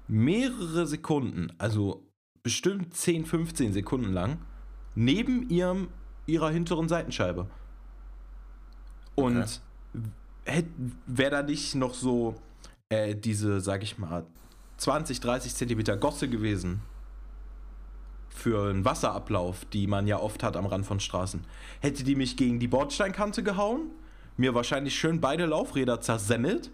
mehrere 0.09 0.87
Sekunden, 0.87 1.53
also 1.57 2.03
bestimmt 2.43 2.95
10, 2.95 3.25
15 3.25 3.73
Sekunden 3.73 4.13
lang, 4.13 4.39
neben 4.95 5.49
ihrem, 5.49 5.89
ihrer 6.27 6.51
hinteren 6.51 6.89
Seitenscheibe. 6.89 7.47
Und 9.15 9.61
okay. 10.47 10.65
wäre 11.07 11.31
da 11.31 11.43
nicht 11.43 11.75
noch 11.75 11.95
so 11.95 12.35
äh, 12.89 13.15
diese, 13.15 13.61
sag 13.61 13.83
ich 13.83 13.99
mal, 13.99 14.27
20, 14.79 15.21
30 15.21 15.55
Zentimeter 15.55 15.97
Gosse 15.97 16.29
gewesen 16.29 16.81
für 18.39 18.71
einen 18.71 18.85
Wasserablauf, 18.85 19.65
die 19.67 19.87
man 19.87 20.07
ja 20.07 20.19
oft 20.19 20.43
hat 20.43 20.57
am 20.57 20.67
Rand 20.67 20.87
von 20.87 21.01
Straßen. 21.01 21.45
Hätte 21.81 22.05
die 22.05 22.15
mich 22.15 22.37
gegen 22.37 22.61
die 22.61 22.69
Bordsteinkante 22.69 23.43
gehauen, 23.43 23.91
mir 24.37 24.55
wahrscheinlich 24.55 24.99
schön 24.99 25.21
beide 25.21 25.47
Laufräder 25.47 26.01
zersemmelt. 26.01 26.71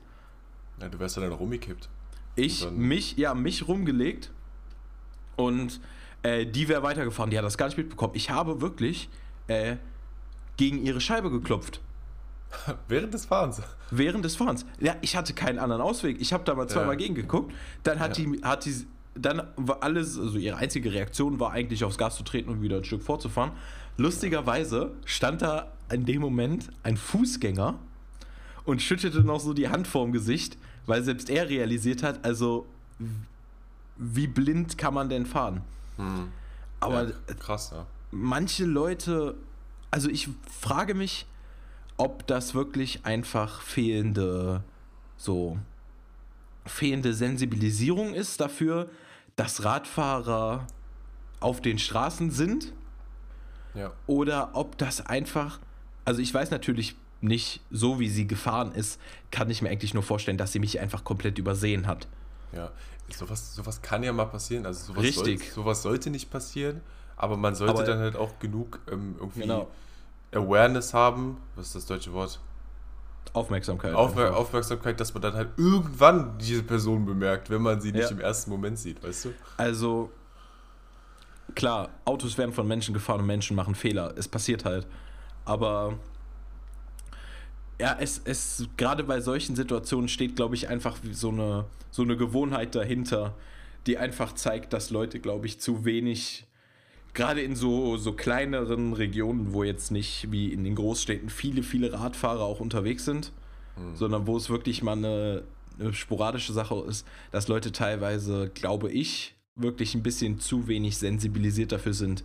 Ja, 0.81 0.88
du 0.88 0.98
wärst 0.98 1.16
ja 1.16 1.22
dann 1.22 1.33
rumgekippt. 1.33 1.88
Ich, 2.37 2.70
mich, 2.70 3.16
ja, 3.16 3.35
mich 3.35 3.66
rumgelegt 3.66 4.31
und 5.37 5.81
äh, 6.22 6.46
die 6.46 6.68
wäre 6.68 6.83
weitergefahren. 6.83 7.31
Die 7.31 7.38
hat 7.38 7.44
das 7.44 7.57
gar 7.57 7.66
nicht 7.66 7.79
mitbekommen. 7.79 8.14
Ich 8.14 8.31
habe 8.31 8.61
wirklich 8.61 9.09
äh, 9.46 9.77
gegen 10.57 10.85
ihre 10.85 11.00
Scheibe 11.00 11.31
geklopft. 11.31 11.81
Während 12.88 13.14
des 13.14 13.24
Fahrens? 13.27 13.62
Während 13.90 14.24
des 14.24 14.37
Fahrens. 14.37 14.66
Ja, 14.81 14.96
ich 15.00 15.16
hatte 15.16 15.33
keinen 15.33 15.59
anderen 15.59 15.83
Ausweg. 15.83 16.20
Ich 16.20 16.33
habe 16.33 16.44
da 16.44 16.55
mal 16.55 16.68
zweimal 16.68 16.94
ja. 16.94 16.98
gegengeguckt. 16.98 17.53
Dann 17.85 18.00
hat 18.00 18.18
ja. 18.18 18.24
die, 18.24 18.42
hat 18.42 18.64
die, 18.64 18.87
dann 19.14 19.42
war 19.57 19.83
alles, 19.83 20.18
also 20.18 20.38
ihre 20.38 20.57
einzige 20.57 20.92
Reaktion 20.92 21.38
war 21.40 21.53
eigentlich 21.53 21.85
aufs 21.85 21.98
Gas 21.98 22.16
zu 22.16 22.24
treten 22.24 22.50
und 22.50 22.62
wieder 22.62 22.79
ein 22.79 22.85
Stück 22.85 23.03
vorzufahren. 23.03 23.53
Lustigerweise 23.96 24.92
stand 25.05 25.42
da 25.42 25.72
in 25.90 26.05
dem 26.05 26.20
Moment 26.20 26.70
ein 26.83 26.96
Fußgänger 26.96 27.79
und 28.64 28.83
schüttete 28.83 29.20
noch 29.20 29.40
so 29.40 29.53
die 29.53 29.68
Hand 29.68 29.87
vorm 29.87 30.12
Gesicht, 30.12 30.59
weil 30.87 31.03
selbst 31.05 31.31
er 31.31 31.48
realisiert 31.48 32.03
hat, 32.03 32.24
also 32.24 32.66
wie 33.96 34.27
blind 34.27 34.79
kann 34.79 34.94
man 34.94 35.09
denn 35.09 35.27
fahren? 35.27 35.61
Hm. 35.96 36.29
Aber 36.81 37.05
ja, 37.05 37.35
krass, 37.38 37.70
ja. 37.72 37.87
Manche 38.11 38.64
Leute, 38.64 39.37
also 39.90 40.09
ich 40.09 40.29
frage 40.50 40.94
mich, 40.94 41.27
ob 41.96 42.27
das 42.27 42.55
wirklich 42.55 43.05
einfach 43.05 43.62
fehlende, 43.62 44.64
so, 45.16 45.59
fehlende 46.66 47.14
Sensibilisierung 47.14 48.14
ist 48.14 48.40
dafür, 48.40 48.88
dass 49.37 49.64
Radfahrer 49.64 50.66
auf 51.40 51.61
den 51.61 51.79
Straßen 51.79 52.31
sind. 52.31 52.73
Ja. 53.75 53.92
Oder 54.07 54.51
ob 54.53 54.79
das 54.79 55.05
einfach, 55.05 55.59
also 56.05 56.20
ich 56.20 56.33
weiß 56.33 56.51
natürlich 56.51 56.97
nicht, 57.20 57.61
so 57.70 57.99
wie 57.99 58.09
sie 58.09 58.27
gefahren 58.27 58.73
ist, 58.73 59.01
kann 59.31 59.51
ich 59.51 59.62
mir 59.62 59.70
eigentlich 59.70 59.94
nur 59.94 60.03
vorstellen, 60.03 60.38
dass 60.38 60.53
sie 60.53 60.59
mich 60.59 60.79
einfach 60.79 61.05
komplett 61.05 61.38
übersehen 61.38 61.87
hat. 61.87 62.07
Ja, 62.53 62.70
sowas, 63.11 63.55
sowas 63.55 63.83
kann 63.83 64.03
ja 64.03 64.12
mal 64.12 64.27
passieren. 64.27 64.66
Also 64.66 64.92
sowas, 64.92 65.03
Richtig. 65.03 65.40
Soll, 65.40 65.64
sowas 65.64 65.83
sollte 65.83 66.11
nicht 66.11 66.31
passieren, 66.31 66.81
aber 67.16 67.37
man 67.37 67.55
sollte 67.55 67.75
aber, 67.75 67.85
dann 67.85 67.99
halt 67.99 68.16
auch 68.16 68.38
genug 68.38 68.81
ähm, 68.90 69.16
irgendwie 69.18 69.40
genau. 69.40 69.68
Awareness 70.33 70.94
haben, 70.94 71.38
was 71.57 71.66
ist 71.68 71.75
das 71.77 71.87
deutsche 71.87 72.12
Wort? 72.12 72.40
Aufmerksamkeit. 73.33 73.95
Aufmer 73.95 74.37
Aufmerksamkeit, 74.37 75.01
dass 75.01 75.13
man 75.15 75.23
dann 75.23 75.35
halt 75.35 75.51
irgendwann 75.57 76.39
diese 76.39 76.63
Person 76.63 77.05
bemerkt, 77.05 77.51
wenn 77.51 77.63
man 77.63 77.81
sie 77.81 77.93
nicht 77.93 78.05
ja. 78.05 78.11
im 78.11 78.21
ersten 78.21 78.51
Moment 78.51 78.79
sieht, 78.79 79.03
weißt 79.03 79.27
du? 79.27 79.35
Also, 79.57 80.11
klar, 81.55 81.91
Autos 82.05 82.39
werden 82.39 82.53
von 82.53 82.67
Menschen 82.67 82.95
gefahren 82.95 83.21
und 83.21 83.27
Menschen 83.27 83.57
machen 83.57 83.75
Fehler. 83.75 84.15
Es 84.17 84.29
passiert 84.29 84.65
halt. 84.65 84.87
Aber 85.45 85.99
ja, 87.81 87.97
es, 87.99 88.21
es 88.25 88.69
gerade 88.77 89.05
bei 89.05 89.21
solchen 89.21 89.57
Situationen 89.57 90.09
steht, 90.09 90.37
glaube 90.37 90.55
ich, 90.55 90.69
einfach 90.69 90.97
so 91.13 91.31
eine, 91.31 91.65
so 91.91 92.03
eine 92.03 92.17
Gewohnheit 92.17 92.75
dahinter, 92.75 93.35
die 93.87 93.99
einfach 93.99 94.35
zeigt, 94.35 94.73
dass 94.73 94.91
Leute, 94.91 95.21
glaube 95.21 95.47
ich, 95.47 95.61
zu 95.61 95.85
wenig 95.85 96.47
gerade 97.14 97.40
in 97.40 97.55
so, 97.55 97.96
so 97.96 98.12
kleineren 98.12 98.92
Regionen, 98.92 99.53
wo 99.53 99.62
jetzt 99.62 99.90
nicht 99.90 100.31
wie 100.31 100.53
in 100.53 100.64
den 100.64 100.74
Großstädten 100.74 101.31
viele, 101.31 101.62
viele 101.62 101.92
Radfahrer 101.92 102.42
auch 102.42 102.61
unterwegs 102.61 103.05
sind, 103.05 103.33
mhm. 103.77 103.96
sondern 103.96 104.27
wo 104.27 104.37
es 104.37 104.50
wirklich 104.50 104.83
mal 104.83 104.92
eine, 104.92 105.44
eine 105.79 105.94
sporadische 105.94 106.53
Sache 106.53 106.74
ist, 106.88 107.07
dass 107.31 107.48
Leute 107.48 107.72
teilweise, 107.72 108.50
glaube 108.53 108.90
ich, 108.90 109.35
wirklich 109.55 109.94
ein 109.94 110.03
bisschen 110.03 110.40
zu 110.40 110.66
wenig 110.66 110.98
sensibilisiert 110.98 111.70
dafür 111.70 111.94
sind, 111.94 112.24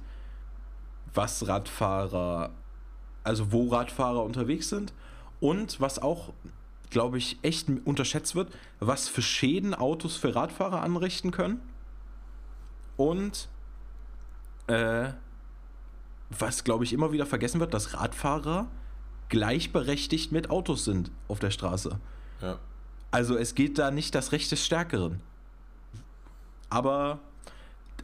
was 1.13 1.47
Radfahrer, 1.47 2.52
also 3.23 3.52
wo 3.52 3.69
Radfahrer 3.69 4.23
unterwegs 4.23 4.69
sind 4.69 4.93
und 5.39 5.80
was 5.80 5.99
auch, 5.99 6.34
glaube 6.89 7.19
ich, 7.19 7.38
echt 7.43 7.67
unterschätzt 7.86 8.34
wird, 8.34 8.52
was 8.80 9.08
für 9.08 9.21
Schäden 9.21 9.75
Autos 9.75 10.15
für 10.15 10.34
Radfahrer 10.34 10.82
anrichten 10.82 11.30
können 11.30 11.62
und 12.97 13.49
äh, 14.70 15.14
was 16.30 16.64
glaube 16.64 16.84
ich 16.84 16.94
immer 16.94 17.12
wieder 17.12 17.26
vergessen 17.26 17.60
wird, 17.60 17.74
dass 17.74 17.94
Radfahrer 17.94 18.68
gleichberechtigt 19.30 20.32
mit 20.32 20.50
Autos 20.50 20.86
sind 20.86 21.12
auf 21.28 21.40
der 21.40 21.52
Straße. 21.52 22.00
Ja. 22.42 22.60
Also 23.12 23.36
es 23.36 23.56
geht 23.56 23.78
da 23.80 23.92
nicht 23.92 24.14
das 24.16 24.32
Recht 24.32 24.52
des 24.52 24.66
Stärkeren. 24.66 25.22
Aber 26.70 27.20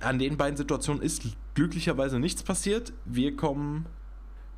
an 0.02 0.18
den 0.20 0.38
beiden 0.38 0.58
Situationen 0.58 1.02
ist 1.02 1.24
glücklicherweise 1.54 2.20
nichts 2.20 2.44
passiert. 2.44 2.92
Wir 3.06 3.36
kommen 3.36 3.86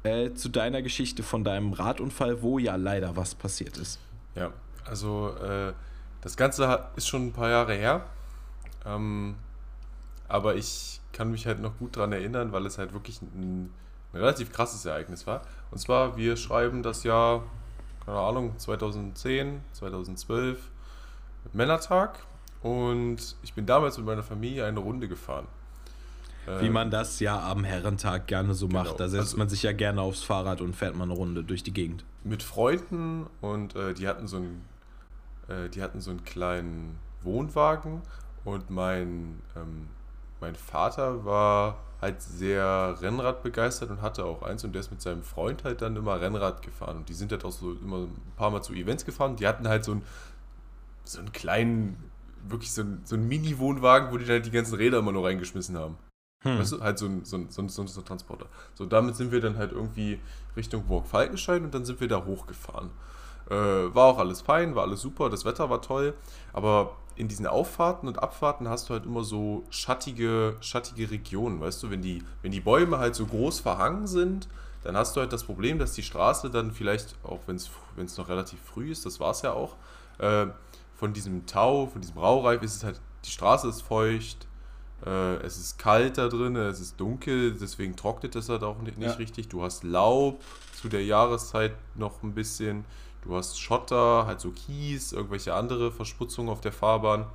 äh, 0.04 0.34
zu 0.34 0.50
deiner 0.50 0.82
Geschichte 0.82 1.24
von 1.24 1.44
deinem 1.44 1.74
Radunfall, 1.74 2.42
wo 2.42 2.60
ja 2.60 2.76
leider 2.76 3.16
was 3.16 3.36
passiert 3.36 3.78
ist. 3.78 4.00
Ja, 4.36 4.52
also 4.86 5.36
äh, 5.38 5.74
das 6.22 6.38
Ganze 6.38 6.88
ist 6.96 7.08
schon 7.08 7.28
ein 7.28 7.34
paar 7.34 7.50
Jahre 7.50 7.74
her. 7.74 8.06
Ähm, 8.86 9.36
aber 10.28 10.56
ich 10.56 11.02
kann 11.14 11.32
mich 11.32 11.46
halt 11.48 11.60
noch 11.60 11.78
gut 11.78 11.98
daran 11.98 12.12
erinnern, 12.12 12.52
weil 12.52 12.66
es 12.66 12.78
halt 12.78 12.94
wirklich 12.94 13.22
ein, 13.22 13.32
ein, 14.14 14.20
relativ 14.20 14.52
krasses 14.52 14.86
Ereignis 14.86 15.28
war. 15.28 15.42
Und 15.72 15.80
zwar, 15.80 16.18
wir 16.18 16.38
schreiben 16.38 16.84
das 16.84 17.04
Jahr, 17.04 17.44
keine 18.06 18.20
Ahnung, 18.20 18.58
2010, 18.58 19.62
2012, 19.74 20.60
Männertag. 21.54 22.20
Und 22.62 23.36
ich 23.44 23.54
bin 23.54 23.66
damals 23.66 23.98
mit 23.98 24.06
meiner 24.06 24.24
Familie 24.24 24.66
eine 24.66 24.80
Runde 24.80 25.08
gefahren. 25.08 25.48
Wie 26.60 26.70
man 26.70 26.90
das 26.90 27.20
ja 27.20 27.52
am 27.52 27.66
Herrentag 27.66 28.28
gerne 28.28 28.54
so 28.54 28.70
genau. 28.70 28.84
macht. 28.84 29.00
Da 29.02 29.10
setzt 29.10 29.22
also, 29.22 29.38
man 29.38 29.50
sich 29.50 29.64
ja 29.64 29.74
gerne 29.74 30.02
aufs 30.02 30.24
Fahrrad 30.24 30.62
und 30.62 30.76
fährt 30.76 30.96
mal 30.96 31.04
eine 31.04 31.14
Runde 31.14 31.44
durch 31.44 31.62
die 31.62 31.74
Gegend. 31.74 32.06
Mit 32.24 32.42
Freunden 32.42 33.28
und 33.42 33.76
äh, 33.76 33.94
die 33.94 34.08
hatten 34.08 34.28
so 34.28 34.38
einen, 34.38 34.64
äh, 35.50 35.68
die 35.70 35.84
hatten 35.84 36.00
so 36.00 36.12
einen 36.12 36.24
kleinen 36.24 37.00
Wohnwagen 37.22 38.02
und 38.46 38.70
mein 38.70 39.42
ähm, 39.58 39.90
mein 40.40 40.56
Vater 40.56 41.26
war 41.26 41.78
halt 42.02 42.22
sehr 42.22 42.96
Rennrad 43.02 43.42
begeistert 43.42 43.90
und 43.90 44.02
hatte 44.02 44.24
auch 44.26 44.44
eins 44.44 44.64
und 44.64 44.74
der 44.74 44.82
ist 44.82 44.92
mit 44.92 45.02
seinem 45.02 45.24
Freund 45.24 45.64
halt 45.64 45.82
dann 45.82 45.96
immer 45.96 46.22
Rennrad 46.22 46.62
gefahren 46.62 46.98
und 46.98 47.10
die 47.10 47.14
sind 47.14 47.32
halt 47.32 47.44
auch 47.44 47.52
so 47.52 47.74
immer 47.74 48.04
ein 48.04 48.34
paar 48.36 48.52
Mal 48.52 48.62
zu 48.62 48.74
Events 48.74 49.06
gefahren. 49.06 49.36
Die 49.36 49.48
hatten 49.48 49.68
halt 49.68 49.84
so 49.84 49.94
einen, 49.94 50.04
so 51.04 51.20
einen 51.20 51.32
kleinen, 51.32 52.12
wirklich 52.48 52.72
so 52.72 52.82
einen, 52.82 53.02
so 53.04 53.16
einen 53.16 53.28
Mini-Wohnwagen, 53.28 54.12
wo 54.12 54.18
die 54.18 54.26
dann 54.26 54.36
halt 54.36 54.46
die 54.46 54.52
ganzen 54.52 54.76
Räder 54.76 55.00
immer 55.00 55.12
nur 55.12 55.26
reingeschmissen 55.26 55.78
haben. 55.78 55.98
Hm. 56.44 56.60
Weißt 56.60 56.74
du, 56.74 56.82
halt 56.82 57.00
so 57.00 57.08
ein, 57.08 57.26
so, 57.26 57.38
ein, 57.38 57.50
so, 57.50 57.64
ein, 57.64 57.70
so 57.70 57.82
ein 57.82 58.06
Transporter. 58.06 58.46
So, 58.76 58.86
damit 58.86 59.16
sind 59.16 59.32
wir 59.32 59.42
dann 59.42 59.58
halt 59.58 59.72
irgendwie 59.72 60.20
Richtung 60.56 60.84
Burg 60.84 61.08
Falkenstein 61.08 61.64
und 61.64 61.74
dann 61.74 61.84
sind 61.84 62.00
wir 62.00 62.08
da 62.08 62.24
hochgefahren. 62.24 62.92
Äh, 63.50 63.56
war 63.56 64.06
auch 64.06 64.20
alles 64.20 64.42
fein, 64.42 64.76
war 64.76 64.84
alles 64.84 65.02
super, 65.02 65.30
das 65.30 65.46
Wetter 65.46 65.70
war 65.70 65.82
toll, 65.82 66.14
aber 66.54 66.98
in 67.18 67.28
diesen 67.28 67.48
Auffahrten 67.48 68.08
und 68.08 68.20
Abfahrten 68.22 68.70
hast 68.70 68.90
du 68.90 68.94
halt 68.94 69.06
immer 69.06 69.24
so 69.24 69.64
schattige, 69.70 70.56
schattige 70.62 71.10
Regionen, 71.12 71.60
weißt 71.60 71.82
du, 71.84 71.90
wenn 71.90 72.02
die, 72.02 72.24
wenn 72.42 72.52
die 72.52 72.62
Bäume 72.62 73.00
halt 73.00 73.16
so 73.16 73.26
groß 73.26 73.60
verhangen 73.60 74.08
sind, 74.08 74.48
dann 74.84 74.96
hast 74.96 75.16
du 75.16 75.22
halt 75.22 75.34
das 75.34 75.44
Problem, 75.44 75.80
dass 75.80 75.94
die 75.94 76.04
Straße 76.04 76.50
dann 76.50 76.72
vielleicht, 76.72 77.16
auch 77.24 77.40
wenn 77.48 77.56
es 77.56 78.18
noch 78.18 78.30
relativ 78.30 78.60
früh 78.62 78.92
ist, 78.92 79.06
das 79.06 79.20
war 79.20 79.32
es 79.32 79.42
ja 79.42 79.52
auch, 79.54 79.76
äh, 80.20 80.48
von 80.96 81.14
diesem 81.14 81.46
Tau, 81.46 81.88
von 81.88 82.02
diesem 82.02 82.18
Raureif 82.18 82.62
ist 82.64 82.76
es 82.76 82.84
halt, 82.84 83.02
die 83.26 83.32
Straße 83.32 83.68
ist 83.68 83.82
feucht, 83.82 84.48
Äh, 85.06 85.36
es 85.46 85.60
ist 85.60 85.78
kalt 85.78 86.18
da 86.18 86.28
drin, 86.28 86.56
es 86.56 86.80
ist 86.80 87.00
dunkel, 87.00 87.54
deswegen 87.54 87.96
trocknet 87.96 88.36
es 88.36 88.50
halt 88.50 88.64
auch 88.64 88.80
nicht, 88.82 88.98
nicht 88.98 89.12
Ja. 89.12 89.16
richtig. 89.18 89.48
Du 89.48 89.62
hast 89.62 89.84
Laub 89.84 90.42
zu 90.74 90.90
der 90.90 91.06
Jahreszeit 91.06 91.74
noch 91.94 92.24
ein 92.24 92.34
bisschen. 92.34 92.84
Du 93.28 93.36
hast 93.36 93.60
Schotter, 93.60 94.26
halt 94.26 94.40
so 94.40 94.52
Kies, 94.52 95.12
irgendwelche 95.12 95.54
andere 95.54 95.92
Verschmutzungen 95.92 96.50
auf 96.50 96.62
der 96.62 96.72
Fahrbahn. 96.72 97.26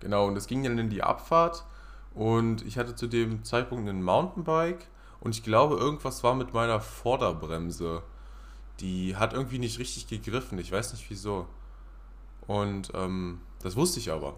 Genau, 0.00 0.26
und 0.26 0.36
es 0.36 0.46
ging 0.46 0.62
dann 0.62 0.76
in 0.76 0.90
die 0.90 1.02
Abfahrt 1.02 1.64
und 2.14 2.66
ich 2.66 2.76
hatte 2.76 2.94
zu 2.94 3.06
dem 3.06 3.42
Zeitpunkt 3.42 3.88
ein 3.88 4.02
Mountainbike 4.02 4.86
und 5.20 5.34
ich 5.34 5.42
glaube, 5.42 5.76
irgendwas 5.76 6.22
war 6.24 6.34
mit 6.34 6.52
meiner 6.52 6.78
Vorderbremse. 6.78 8.02
Die 8.80 9.16
hat 9.16 9.32
irgendwie 9.32 9.58
nicht 9.58 9.78
richtig 9.78 10.08
gegriffen, 10.08 10.58
ich 10.58 10.70
weiß 10.70 10.92
nicht 10.92 11.08
wieso. 11.08 11.46
Und 12.46 12.92
ähm, 12.94 13.40
das 13.62 13.76
wusste 13.76 13.98
ich 13.98 14.12
aber. 14.12 14.34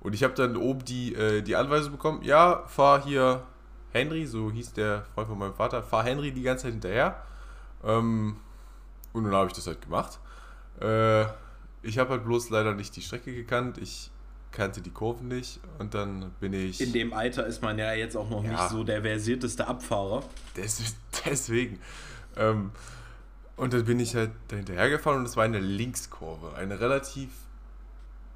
Und 0.00 0.12
ich 0.12 0.24
habe 0.24 0.34
dann 0.34 0.56
oben 0.56 0.84
die, 0.84 1.14
äh, 1.14 1.42
die 1.42 1.54
Anweisung 1.54 1.92
bekommen, 1.92 2.22
ja, 2.22 2.64
fahr 2.66 3.00
hier 3.04 3.44
Henry, 3.92 4.26
so 4.26 4.50
hieß 4.50 4.72
der 4.72 5.04
Freund 5.14 5.28
von 5.28 5.38
meinem 5.38 5.54
Vater, 5.54 5.84
fahr 5.84 6.02
Henry 6.02 6.32
die 6.32 6.42
ganze 6.42 6.64
Zeit 6.64 6.72
hinterher. 6.72 7.22
Ähm, 7.84 8.38
und 9.16 9.24
dann 9.24 9.34
habe 9.34 9.48
ich 9.48 9.52
das 9.54 9.66
halt 9.66 9.80
gemacht. 9.82 10.18
Äh, 10.80 11.22
ich 11.82 11.98
habe 11.98 12.10
halt 12.10 12.24
bloß 12.24 12.50
leider 12.50 12.74
nicht 12.74 12.94
die 12.96 13.02
Strecke 13.02 13.34
gekannt. 13.34 13.78
Ich 13.78 14.10
kannte 14.52 14.80
die 14.80 14.90
Kurven 14.90 15.28
nicht 15.28 15.60
und 15.78 15.94
dann 15.94 16.30
bin 16.40 16.52
ich. 16.52 16.80
In 16.80 16.92
dem 16.92 17.12
Alter 17.12 17.46
ist 17.46 17.62
man 17.62 17.78
ja 17.78 17.92
jetzt 17.92 18.16
auch 18.16 18.28
noch 18.30 18.42
Ja. 18.44 18.50
nicht 18.52 18.68
so 18.70 18.84
der 18.84 19.02
versierteste 19.02 19.66
Abfahrer. 19.66 20.22
Des, 20.56 20.96
deswegen. 21.24 21.78
Ähm, 22.36 22.70
und 23.56 23.72
dann 23.72 23.84
bin 23.84 24.00
ich 24.00 24.14
halt 24.14 24.30
da 24.48 24.56
hinterhergefahren 24.56 25.20
und 25.20 25.26
es 25.26 25.36
war 25.36 25.44
eine 25.44 25.60
Linkskurve. 25.60 26.54
Eine 26.56 26.78
relativ 26.80 27.30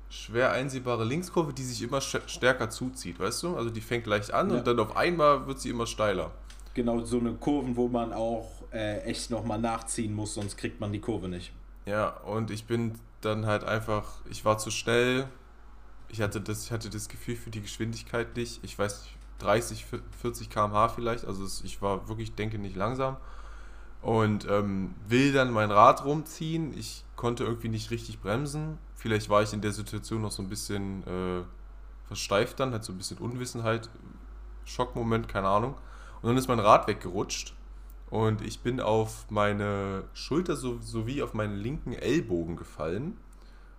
schwer 0.08 0.52
einsehbare 0.52 1.04
Linkskurve, 1.04 1.52
die 1.52 1.62
sich 1.62 1.82
immer 1.82 2.00
stärker 2.00 2.70
zuzieht, 2.70 3.20
weißt 3.20 3.42
du? 3.44 3.56
Also 3.56 3.70
die 3.70 3.80
fängt 3.80 4.06
leicht 4.06 4.32
an 4.32 4.50
Ja. 4.50 4.56
und 4.58 4.66
dann 4.66 4.78
auf 4.80 4.96
einmal 4.96 5.46
wird 5.46 5.60
sie 5.60 5.70
immer 5.70 5.86
steiler. 5.86 6.30
Genau, 6.74 7.00
so 7.04 7.18
eine 7.18 7.32
Kurven, 7.34 7.76
wo 7.76 7.88
man 7.88 8.12
auch 8.12 8.59
äh, 8.72 9.00
echt 9.00 9.30
nochmal 9.30 9.58
nachziehen 9.58 10.14
muss, 10.14 10.34
sonst 10.34 10.56
kriegt 10.56 10.80
man 10.80 10.92
die 10.92 11.00
Kurve 11.00 11.28
nicht. 11.28 11.52
Ja, 11.86 12.08
und 12.08 12.50
ich 12.50 12.66
bin 12.66 12.98
dann 13.20 13.46
halt 13.46 13.64
einfach, 13.64 14.20
ich 14.30 14.44
war 14.44 14.58
zu 14.58 14.70
schnell. 14.70 15.26
Ich 16.08 16.20
hatte 16.20 16.40
das, 16.40 16.64
ich 16.64 16.72
hatte 16.72 16.90
das 16.90 17.08
Gefühl 17.08 17.36
für 17.36 17.50
die 17.50 17.60
Geschwindigkeit 17.60 18.36
nicht. 18.36 18.62
Ich 18.64 18.78
weiß 18.78 19.02
nicht, 19.02 19.16
30, 19.40 19.86
40 20.20 20.50
km/h 20.50 20.88
vielleicht. 20.88 21.24
Also 21.24 21.46
ich 21.64 21.82
war 21.82 22.08
wirklich, 22.08 22.34
denke 22.34 22.58
nicht 22.58 22.76
langsam. 22.76 23.16
Und 24.02 24.48
ähm, 24.48 24.94
will 25.08 25.32
dann 25.32 25.52
mein 25.52 25.70
Rad 25.70 26.04
rumziehen. 26.04 26.76
Ich 26.78 27.04
konnte 27.16 27.44
irgendwie 27.44 27.68
nicht 27.68 27.90
richtig 27.90 28.20
bremsen. 28.20 28.78
Vielleicht 28.94 29.28
war 29.28 29.42
ich 29.42 29.52
in 29.52 29.60
der 29.60 29.72
Situation 29.72 30.22
noch 30.22 30.32
so 30.32 30.42
ein 30.42 30.48
bisschen 30.48 31.02
äh, 31.06 31.42
versteift 32.06 32.60
dann, 32.60 32.72
halt 32.72 32.84
so 32.84 32.92
ein 32.92 32.98
bisschen 32.98 33.18
Unwissenheit, 33.18 33.88
Schockmoment, 34.64 35.28
keine 35.28 35.48
Ahnung. 35.48 35.74
Und 36.22 36.28
dann 36.28 36.36
ist 36.36 36.48
mein 36.48 36.60
Rad 36.60 36.86
weggerutscht. 36.86 37.54
Und 38.10 38.42
ich 38.42 38.60
bin 38.60 38.80
auf 38.80 39.26
meine 39.30 40.04
Schulter 40.14 40.56
so, 40.56 40.78
sowie 40.80 41.22
auf 41.22 41.32
meinen 41.32 41.56
linken 41.56 41.92
Ellbogen 41.92 42.56
gefallen. 42.56 43.16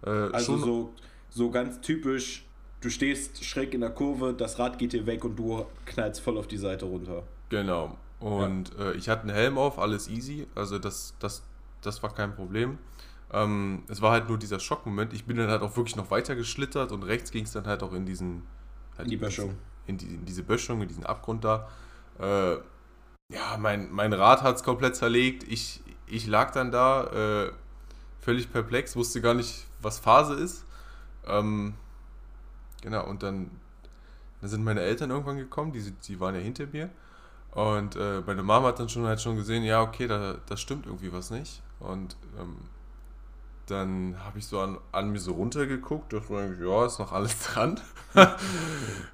Äh, 0.05 0.09
Also 0.09 0.57
so, 0.57 0.93
so 1.29 1.51
ganz 1.51 1.81
typisch, 1.81 2.45
du 2.79 2.89
stehst 2.89 3.43
schräg 3.43 3.73
in 3.73 3.81
der 3.81 3.89
Kurve, 3.89 4.33
das 4.33 4.57
Rad 4.57 4.79
geht 4.79 4.93
dir 4.93 5.05
weg 5.05 5.25
und 5.25 5.35
du 5.37 5.65
knallst 5.85 6.21
voll 6.21 6.37
auf 6.37 6.47
die 6.47 6.57
Seite 6.57 6.85
runter. 6.85 7.23
Genau. 7.49 7.97
Und 8.21 8.77
äh, 8.77 8.93
ich 8.93 9.09
hatte 9.09 9.23
einen 9.23 9.31
Helm 9.31 9.57
auf, 9.57 9.77
alles 9.79 10.07
easy. 10.07 10.47
Also 10.55 10.79
das, 10.79 11.13
das, 11.19 11.43
das 11.81 12.01
war 12.01 12.13
kein 12.13 12.33
Problem. 12.33 12.77
Ähm, 13.33 13.83
es 13.89 14.01
war 14.01 14.11
halt 14.11 14.29
nur 14.29 14.37
dieser 14.37 14.59
Schockmoment. 14.59 15.11
Ich 15.11 15.25
bin 15.25 15.37
dann 15.37 15.49
halt 15.49 15.61
auch 15.61 15.75
wirklich 15.75 15.95
noch 15.95 16.09
weiter 16.11 16.35
geschlittert 16.35 16.91
und 16.91 17.03
rechts 17.03 17.31
ging 17.31 17.43
es 17.43 17.51
dann 17.51 17.65
halt 17.65 17.83
auch 17.83 17.93
in 17.93 18.05
diesen... 18.05 18.43
Halt 18.97 19.07
In 19.07 19.11
die 19.11 19.17
Böschung. 19.17 19.55
In, 19.87 19.97
die, 19.97 20.05
in 20.05 20.25
diese 20.25 20.43
Böschung, 20.43 20.81
in 20.81 20.87
diesen 20.87 21.05
Abgrund 21.05 21.43
da. 21.43 21.67
Äh, 22.19 22.57
ja, 23.31 23.57
mein, 23.57 23.91
mein 23.91 24.13
Rad 24.13 24.43
hat 24.43 24.57
es 24.57 24.63
komplett 24.63 24.95
zerlegt. 24.95 25.43
Ich, 25.43 25.81
ich 26.05 26.27
lag 26.27 26.51
dann 26.51 26.71
da 26.71 27.45
äh, 27.45 27.51
völlig 28.19 28.51
perplex, 28.51 28.95
wusste 28.95 29.21
gar 29.21 29.33
nicht, 29.33 29.65
was 29.81 29.99
Phase 29.99 30.35
ist. 30.35 30.65
Ähm, 31.25 31.73
genau, 32.81 33.07
und 33.07 33.23
dann, 33.23 33.49
dann 34.41 34.49
sind 34.49 34.63
meine 34.63 34.81
Eltern 34.81 35.09
irgendwann 35.09 35.37
gekommen, 35.37 35.71
die, 35.71 35.91
die 35.91 36.19
waren 36.19 36.35
ja 36.35 36.41
hinter 36.41 36.67
mir. 36.67 36.89
Und 37.51 37.95
äh, 37.95 38.21
meine 38.25 38.43
Mama 38.43 38.69
hat 38.69 38.79
dann 38.79 38.89
schon 38.89 39.05
halt 39.05 39.21
schon 39.21 39.35
gesehen, 39.35 39.63
ja, 39.63 39.81
okay, 39.81 40.07
da, 40.07 40.35
da 40.45 40.57
stimmt 40.57 40.85
irgendwie 40.85 41.11
was 41.11 41.31
nicht. 41.31 41.61
Und 41.79 42.15
ähm, 42.39 42.57
dann 43.67 44.17
habe 44.26 44.39
ich 44.39 44.47
so 44.47 44.60
an, 44.60 44.78
an 44.91 45.12
mir 45.12 45.19
so 45.19 45.34
runtergeguckt, 45.34 46.12
dachte 46.13 46.34
mir 46.34 46.67
ja, 46.67 46.86
ist 46.86 47.00
noch 47.00 47.12
alles 47.12 47.39
dran. 47.54 47.80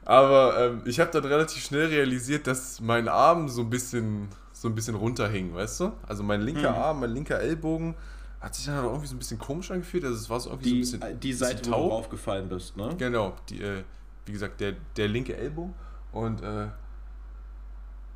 Aber 0.06 0.58
ähm, 0.60 0.82
ich 0.86 1.00
habe 1.00 1.12
dann 1.12 1.26
relativ 1.26 1.64
schnell 1.64 1.88
realisiert, 1.88 2.48
dass 2.48 2.80
mein 2.82 3.08
Arm 3.08 3.50
so 3.50 3.62
ein 3.62 3.70
bisschen 3.70 4.30
so 4.54 4.68
ein 4.68 4.74
bisschen 4.76 4.96
runterhing, 4.96 5.54
weißt 5.54 5.82
du? 5.82 5.92
Also 6.08 6.24
mein 6.24 6.42
linker 6.42 6.70
Hm. 6.76 6.82
Arm, 6.82 7.00
mein 7.02 7.12
linker 7.12 7.40
Ellbogen 7.40 7.94
hat 8.40 8.56
sich 8.56 8.66
dann 8.66 8.84
irgendwie 8.84 9.06
so 9.06 9.16
ein 9.16 9.20
bisschen 9.20 9.38
komisch 9.38 9.70
angefühlt. 9.70 10.04
Also 10.04 10.16
es 10.18 10.30
war 10.30 10.40
so 10.40 10.50
irgendwie 10.50 10.72
Die, 10.72 10.84
so 10.84 10.98
ein 10.98 11.00
bisschen 11.00 11.20
die 11.20 11.28
bisschen 11.30 11.48
Seite, 11.48 11.72
wo 11.72 11.76
du 11.76 11.90
draufgefallen 11.90 12.50
bist, 12.50 12.76
ne? 12.76 12.96
Genau, 12.98 13.36
die, 13.50 13.62
äh, 13.62 13.84
wie 14.26 14.32
gesagt, 14.32 14.60
der, 14.60 14.74
der 14.96 15.08
linke 15.10 15.36
Ellbogen. 15.38 15.76
Und 16.12 16.42
äh, 16.42 16.70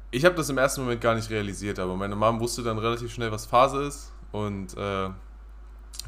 ich 0.10 0.26
habe 0.26 0.36
das 0.36 0.50
im 0.50 0.58
ersten 0.58 0.82
Moment 0.82 1.00
gar 1.02 1.16
nicht 1.16 1.30
realisiert, 1.30 1.78
aber 1.80 1.96
meine 1.96 2.16
Mom 2.16 2.40
wusste 2.40 2.64
dann 2.64 2.78
relativ 2.80 3.14
schnell, 3.14 3.32
was 3.32 3.46
Phase 3.46 3.84
ist. 3.84 4.12
Und 4.32 4.76
äh, 4.78 5.10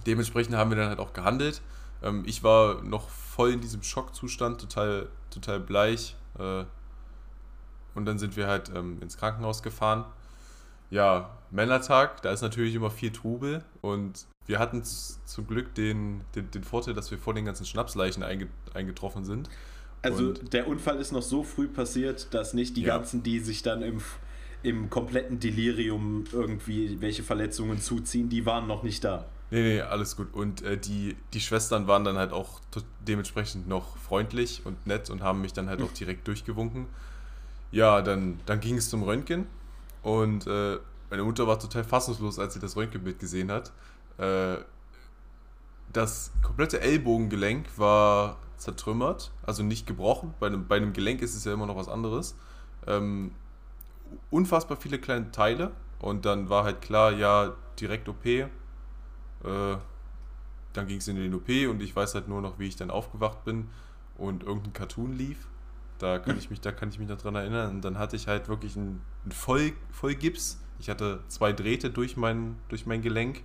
dementsprechend 0.06 0.56
haben 0.56 0.69
wir 0.71 0.77
dann 0.77 0.89
halt 0.89 0.99
auch 0.99 1.13
gehandelt. 1.13 1.62
Ähm, 2.01 2.23
ich 2.25 2.43
war 2.43 2.82
noch 2.84 3.10
voll 3.10 3.51
in 3.51 3.62
diesem 3.62 3.84
Schockzustand, 3.84 4.60
total, 4.62 5.08
total 5.29 5.60
bleich. 5.60 6.15
Äh, 6.38 6.65
und 7.95 8.06
dann 8.06 8.17
sind 8.17 8.36
wir 8.36 8.47
halt 8.47 8.71
ähm, 8.75 8.97
ins 9.01 9.17
Krankenhaus 9.17 9.62
gefahren. 9.63 10.06
Ja, 10.89 11.32
Männertag, 11.51 12.21
da 12.21 12.32
ist 12.32 12.41
natürlich 12.41 12.75
immer 12.75 12.91
viel 12.91 13.12
Trubel. 13.12 13.63
Und 13.82 14.25
wir 14.45 14.60
hatten 14.60 14.84
zum 14.84 15.47
Glück 15.47 15.73
den, 15.75 16.21
den, 16.36 16.49
den 16.51 16.63
Vorteil, 16.63 16.93
dass 16.93 17.10
wir 17.12 17.17
vor 17.17 17.34
den 17.34 17.45
ganzen 17.45 17.65
Schnapsleichen 17.65 18.23
einge, 18.23 18.47
eingetroffen 18.73 19.25
sind. 19.25 19.49
Also 20.01 20.27
Und- 20.29 20.53
der 20.53 20.67
Unfall 20.67 20.97
ist 20.99 21.12
noch 21.12 21.21
so 21.21 21.43
früh 21.43 21.67
passiert, 21.67 22.34
dass 22.34 22.53
nicht 22.53 22.75
die 22.77 22.82
Ja. 22.82 22.97
ganzen, 22.97 23.23
die 23.23 23.39
sich 23.39 23.63
dann 23.63 23.82
im, 23.82 24.01
im 24.62 24.89
kompletten 24.89 25.39
Delirium 25.39 26.25
irgendwie 26.32 26.99
welche 26.99 27.23
Verletzungen 27.23 27.79
zuziehen, 27.79 28.29
die 28.29 28.45
waren 28.45 28.67
noch 28.67 28.84
nicht 28.84 29.03
da. 29.03 29.25
Nee, 29.51 29.62
nee, 29.62 29.82
alles 29.82 30.15
gut. 30.15 30.34
Und 30.34 30.63
äh, 30.63 30.77
die, 30.77 31.15
die 31.34 31.39
Schwestern 31.39 31.88
waren 31.88 32.03
dann 32.03 32.17
halt 32.17 32.32
auch 32.32 32.60
dementsprechend 33.01 33.67
noch 33.67 33.97
freundlich 33.97 34.65
und 34.65 34.88
nett 34.88 35.10
und 35.10 35.21
haben 35.21 35.41
mich 35.41 35.53
dann 35.53 35.69
halt 35.69 35.82
auch 35.82 35.91
direkt 35.91 36.27
durchgewunken. 36.27 36.88
Ja, 37.71 38.01
dann, 38.01 38.39
dann 38.45 38.60
ging 38.60 38.77
es 38.77 38.89
zum 38.89 39.03
Röntgen 39.03 39.47
und 40.01 40.47
äh, 40.47 40.79
meine 41.10 41.23
Mutter 41.23 41.47
war 41.47 41.60
total 41.60 41.84
fassungslos, 41.84 42.39
als 42.39 42.56
sie 42.56 42.60
das 42.60 42.75
Röntgenbild 42.75 43.19
gesehen 43.19 43.51
hat. 43.51 43.71
Äh, 44.17 44.58
das 45.91 46.32
komplette 46.41 46.82
Ellbogengelenk 46.82 47.67
war 47.77 48.38
zertrümmert, 48.58 49.32
also 49.43 49.62
nicht 49.62 49.86
gebrochen. 49.86 50.34
Bei 50.39 50.47
einem, 50.47 50.67
bei 50.67 50.77
einem 50.77 50.93
Gelenk 50.93 51.21
ist 51.21 51.36
es 51.36 51.45
ja 51.45 51.53
immer 51.53 51.67
noch 51.67 51.75
was 51.75 51.88
anderes. 51.88 52.36
Ähm, 52.88 53.32
unfassbar 54.32 54.77
viele 54.77 54.99
kleine 54.99 55.32
Teile 55.32 55.71
und 55.99 56.25
dann 56.25 56.49
war 56.49 56.63
halt 56.63 56.82
klar, 56.82 57.12
ja, 57.12 57.53
direkt 57.79 58.10
OP. 58.10 58.25
Äh, 59.43 59.77
dann 60.73 60.88
ging 60.88 60.97
es 60.97 61.08
in 61.08 61.15
den 61.15 61.34
OP 61.34 61.49
und 61.69 61.82
ich 61.82 61.95
weiß 61.95 62.15
halt 62.15 62.27
nur 62.27 62.41
noch, 62.41 62.60
wie 62.60 62.67
ich 62.67 62.75
dann 62.75 62.89
aufgewacht 62.89 63.45
bin 63.45 63.69
und 64.17 64.43
irgendein 64.43 64.73
Cartoon 64.73 65.13
lief. 65.13 65.47
Da 65.99 66.19
kann 66.19 66.38
ich 66.38 66.49
mich, 66.49 66.60
da 66.60 66.71
kann 66.71 66.89
ich 66.89 66.99
mich 66.99 67.08
noch 67.08 67.17
dran 67.17 67.36
erinnern. 67.36 67.75
Und 67.75 67.86
dann 67.86 67.97
hatte 67.97 68.15
ich 68.15 68.27
halt 68.27 68.47
wirklich 68.47 68.75
einen, 68.75 69.01
einen 69.23 69.32
Voll, 69.32 69.73
Vollgips. 69.91 70.60
Ich 70.79 70.89
hatte 70.89 71.19
zwei 71.27 71.53
Drähte 71.53 71.91
durch 71.91 72.17
mein, 72.17 72.58
durch 72.69 72.86
mein 72.86 73.01
Gelenk. 73.01 73.43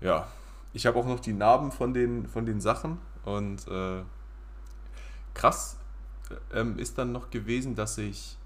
Ja, 0.00 0.26
ich 0.72 0.86
habe 0.86 0.98
auch 0.98 1.06
noch 1.06 1.20
die 1.20 1.32
Narben 1.32 1.70
von 1.70 1.94
den, 1.94 2.26
von 2.26 2.44
den 2.44 2.60
Sachen. 2.60 2.98
Und 3.24 3.66
äh, 3.68 4.02
krass 5.32 5.76
ähm, 6.52 6.78
ist 6.78 6.98
dann 6.98 7.12
noch 7.12 7.30
gewesen, 7.30 7.74
dass 7.74 7.98
ich 7.98 8.36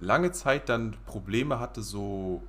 lange 0.00 0.32
Zeit 0.32 0.68
dann 0.68 0.96
Probleme 1.06 1.58
hatte, 1.58 1.82
so 1.82 2.42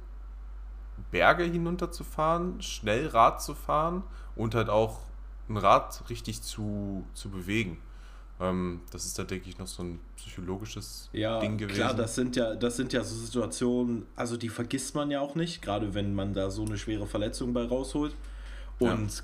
Berge 1.12 1.44
hinunterzufahren, 1.44 2.62
schnell 2.62 3.08
Rad 3.08 3.42
zu 3.42 3.56
fahren 3.56 4.04
und 4.36 4.56
halt 4.56 4.70
auch 4.70 5.00
ein 5.50 5.58
Rad 5.58 6.04
richtig 6.10 6.42
zu, 6.42 7.06
zu 7.14 7.30
bewegen. 7.30 7.78
Ähm, 8.40 8.82
das 8.92 9.06
ist 9.06 9.20
da, 9.20 9.24
denke 9.24 9.50
ich, 9.50 9.58
noch 9.58 9.68
so 9.68 9.84
ein 9.84 10.00
psychologisches 10.16 11.10
Ja, 11.14 11.40
Ding 11.40 11.58
gewesen. 11.58 11.76
klar, 11.78 11.94
das 11.94 12.16
sind 12.16 12.36
ja, 12.36 12.56
das 12.56 12.76
sind 12.78 12.92
ja 12.94 13.04
so 13.04 13.16
Situationen, 13.16 14.06
also 14.16 14.36
die 14.38 14.50
vergisst 14.50 14.96
man 14.96 15.12
ja 15.12 15.22
auch 15.22 15.36
nicht, 15.36 15.62
gerade 15.62 15.94
wenn 15.94 16.14
man 16.16 16.34
da 16.34 16.50
so 16.50 16.66
eine 16.66 16.78
schwere 16.78 17.06
Verletzung 17.06 17.54
bei 17.54 17.64
rausholt. 17.66 18.16
Und 18.80 19.24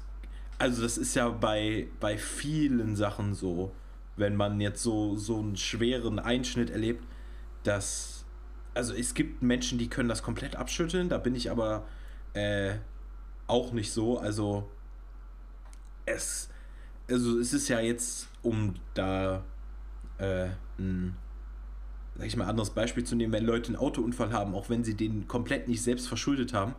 also 0.60 0.84
das 0.84 0.98
ist 0.98 1.16
ja 1.16 1.30
bei, 1.30 1.88
bei 2.00 2.18
vielen 2.18 2.96
Sachen 2.96 3.34
so, 3.34 3.72
wenn 4.18 4.36
man 4.36 4.62
jetzt 4.62 4.84
so, 4.84 5.16
so 5.16 5.40
einen 5.40 5.58
schweren 5.58 6.20
Einschnitt 6.20 6.70
erlebt, 6.70 7.04
dass, 7.64 8.17
also 8.78 8.94
es 8.94 9.14
gibt 9.14 9.42
Menschen, 9.42 9.78
die 9.80 9.90
können 9.90 10.08
das 10.08 10.22
komplett 10.22 10.56
abschütteln, 10.56 11.10
da 11.10 11.18
bin 11.18 11.36
ich 11.36 11.50
aber 11.50 11.86
äh, 12.34 12.76
auch 13.48 13.74
nicht 13.74 13.92
so, 13.92 14.20
also 14.20 14.70
es, 16.06 16.50
also 17.10 17.40
es 17.40 17.54
ist 17.54 17.68
ja 17.68 17.80
jetzt, 17.80 18.28
um 18.44 18.76
da 18.94 19.44
äh, 20.20 20.50
ein, 20.78 21.18
sag 22.16 22.28
ich 22.28 22.38
mal, 22.38 22.46
anderes 22.46 22.70
Beispiel 22.70 23.04
zu 23.04 23.16
nehmen, 23.16 23.34
wenn 23.34 23.46
Leute 23.46 23.70
einen 23.70 23.78
Autounfall 23.78 24.32
haben, 24.32 24.54
auch 24.54 24.70
wenn 24.70 24.84
sie 24.84 24.94
den 24.94 25.28
komplett 25.28 25.68
nicht 25.68 25.82
selbst 25.82 26.08
verschuldet 26.08 26.54
haben, 26.54 26.76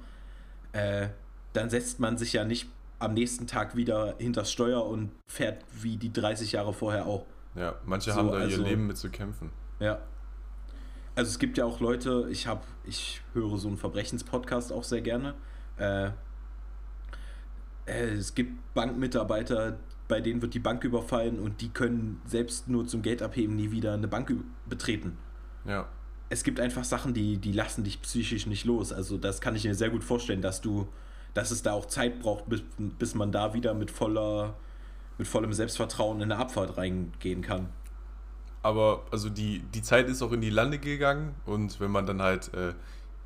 äh, 0.73 1.09
dann 1.53 1.69
setzt 1.69 1.99
man 1.99 2.17
sich 2.17 2.33
ja 2.33 2.45
nicht 2.45 2.69
am 3.01 3.15
nächsten 3.15 3.47
Tag 3.47 3.75
wieder 3.75 4.15
hinters 4.19 4.53
Steuer 4.53 4.87
und 4.87 5.11
fährt 5.29 5.65
wie 5.83 5.97
die 5.97 6.13
30 6.13 6.53
Jahre 6.53 6.73
vorher 6.73 7.07
auch. 7.07 7.27
Ja, 7.57 7.75
manche 7.85 8.13
so, 8.13 8.17
haben 8.17 8.29
da 8.29 8.35
also, 8.35 8.63
ihr 8.63 8.69
Leben 8.69 8.87
mit 8.87 8.99
zu 8.99 9.11
kämpfen. 9.11 9.51
Ja. 9.81 10.01
Also 11.19 11.31
es 11.31 11.41
gibt 11.41 11.59
ja 11.59 11.65
auch 11.65 11.81
Leute, 11.81 12.29
ich 12.31 12.47
habe, 12.47 12.61
ich 12.85 13.23
höre 13.35 13.59
so 13.59 13.67
einen 13.67 13.77
Verbrechenspodcast 13.77 14.73
auch 14.73 14.85
sehr 14.85 15.01
gerne. 15.01 15.35
Äh, 15.77 16.11
äh, 17.87 18.11
es 18.13 18.37
gibt 18.37 18.53
Bankmitarbeiter, 18.75 19.81
bei 20.07 20.21
denen 20.21 20.41
wird 20.43 20.55
die 20.55 20.61
Bank 20.61 20.85
überfallen 20.85 21.41
und 21.41 21.61
die 21.61 21.71
können 21.71 22.23
selbst 22.25 22.69
nur 22.69 22.87
zum 22.87 23.03
Geld 23.03 23.21
abheben 23.21 23.57
nie 23.57 23.73
wieder 23.73 23.95
eine 23.95 24.07
Bank 24.07 24.33
betreten. 24.67 25.19
Ja. 25.65 25.89
Es 26.29 26.45
gibt 26.45 26.61
einfach 26.61 26.85
Sachen, 26.85 27.15
die, 27.15 27.39
die 27.39 27.51
lassen 27.51 27.83
dich 27.83 28.01
psychisch 28.01 28.47
nicht 28.47 28.65
los. 28.65 28.93
Also 28.93 29.19
das 29.19 29.41
kann 29.41 29.57
ich 29.57 29.65
mir 29.65 29.75
sehr 29.75 29.91
gut 29.91 30.05
vorstellen, 30.05 30.41
dass 30.41 30.61
du 30.61 30.87
dass 31.35 31.51
es 31.51 31.63
da 31.63 31.73
auch 31.73 31.87
Zeit 31.87 32.21
braucht, 32.21 32.49
bis, 32.49 32.63
bis 32.79 33.17
man 33.17 33.33
da 33.33 33.55
wieder 33.55 33.75
mit 33.75 33.91
voller 33.91 34.55
mit 35.19 35.27
vollem 35.27 35.53
Selbstvertrauen 35.53 36.19
in 36.19 36.31
eine 36.31 36.41
Abfahrt 36.41 36.77
reingehen 36.77 37.43
kann. 37.43 37.71
Aber 38.69 39.05
also 39.11 39.31
die, 39.31 39.61
die 39.75 39.81
Zeit 39.81 40.09
ist 40.09 40.21
auch 40.21 40.33
in 40.33 40.43
die 40.43 40.51
Lande 40.51 40.79
gegangen 40.79 41.35
und 41.47 41.81
wenn 41.81 41.91
man 41.91 42.05
dann 42.05 42.21
halt 42.21 42.53
äh, 42.53 42.75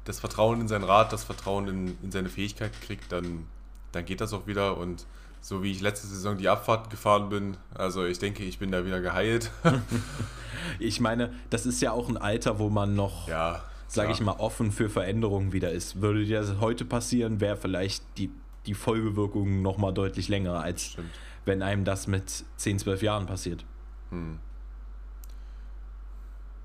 das 0.05 0.21
Vertrauen 0.21 0.61
in 0.61 0.69
sein 0.69 0.85
Rad, 0.85 1.13
das 1.13 1.25
Vertrauen 1.25 1.67
in, 1.67 1.99
in 2.01 2.13
seine 2.13 2.29
Fähigkeit 2.29 2.71
kriegt, 2.81 3.11
dann, 3.11 3.47
dann 3.91 4.05
geht 4.05 4.21
das 4.21 4.33
auch 4.33 4.47
wieder 4.47 4.77
und 4.77 5.05
so 5.41 5.65
wie 5.65 5.73
ich 5.73 5.81
letzte 5.81 6.07
Saison 6.07 6.39
die 6.39 6.49
Abfahrt 6.49 6.91
gefahren 6.91 7.29
bin, 7.29 7.57
also 7.75 8.05
ich 8.05 8.21
denke, 8.21 8.45
ich 8.45 8.61
bin 8.61 8.71
da 8.71 8.87
wieder 8.87 9.01
geheilt. 9.01 9.51
ich 10.79 11.01
meine, 11.01 11.33
das 11.51 11.67
ist 11.67 11.83
ja 11.83 11.91
auch 11.91 12.09
ein 12.09 12.17
Alter, 12.17 12.61
wo 12.61 12.71
man 12.71 12.95
noch 12.95 13.27
ja 13.27 13.63
sage 13.89 14.13
ich 14.13 14.21
mal, 14.23 14.37
offen 14.39 14.73
für 14.73 14.89
Veränderungen 14.89 15.53
wieder 15.53 15.71
ist. 15.71 16.01
Würde 16.01 16.25
dir 16.25 16.41
das 16.41 16.61
heute 16.61 16.85
passieren, 16.87 17.41
wäre 17.41 17.57
vielleicht 17.57 18.03
die, 18.17 18.31
die 18.65 18.73
Folgewirkung 18.73 19.61
nochmal 19.61 19.93
deutlich 19.93 20.29
länger, 20.29 20.61
als 20.61 20.93
Stimmt. 20.93 21.11
wenn 21.45 21.63
einem 21.63 21.85
das 21.85 22.07
mit 22.07 22.45
10, 22.57 22.79
12 22.79 23.03
Jahren 23.03 23.27
passiert. 23.27 23.67
Hm. 24.11 24.39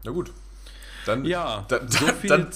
Na 0.08 0.14
gut. 0.14 0.32
Dann, 1.06 1.26
ja, 1.26 1.66
dann, 1.68 1.90
so, 1.90 2.08
viel, 2.08 2.30
dann, 2.30 2.48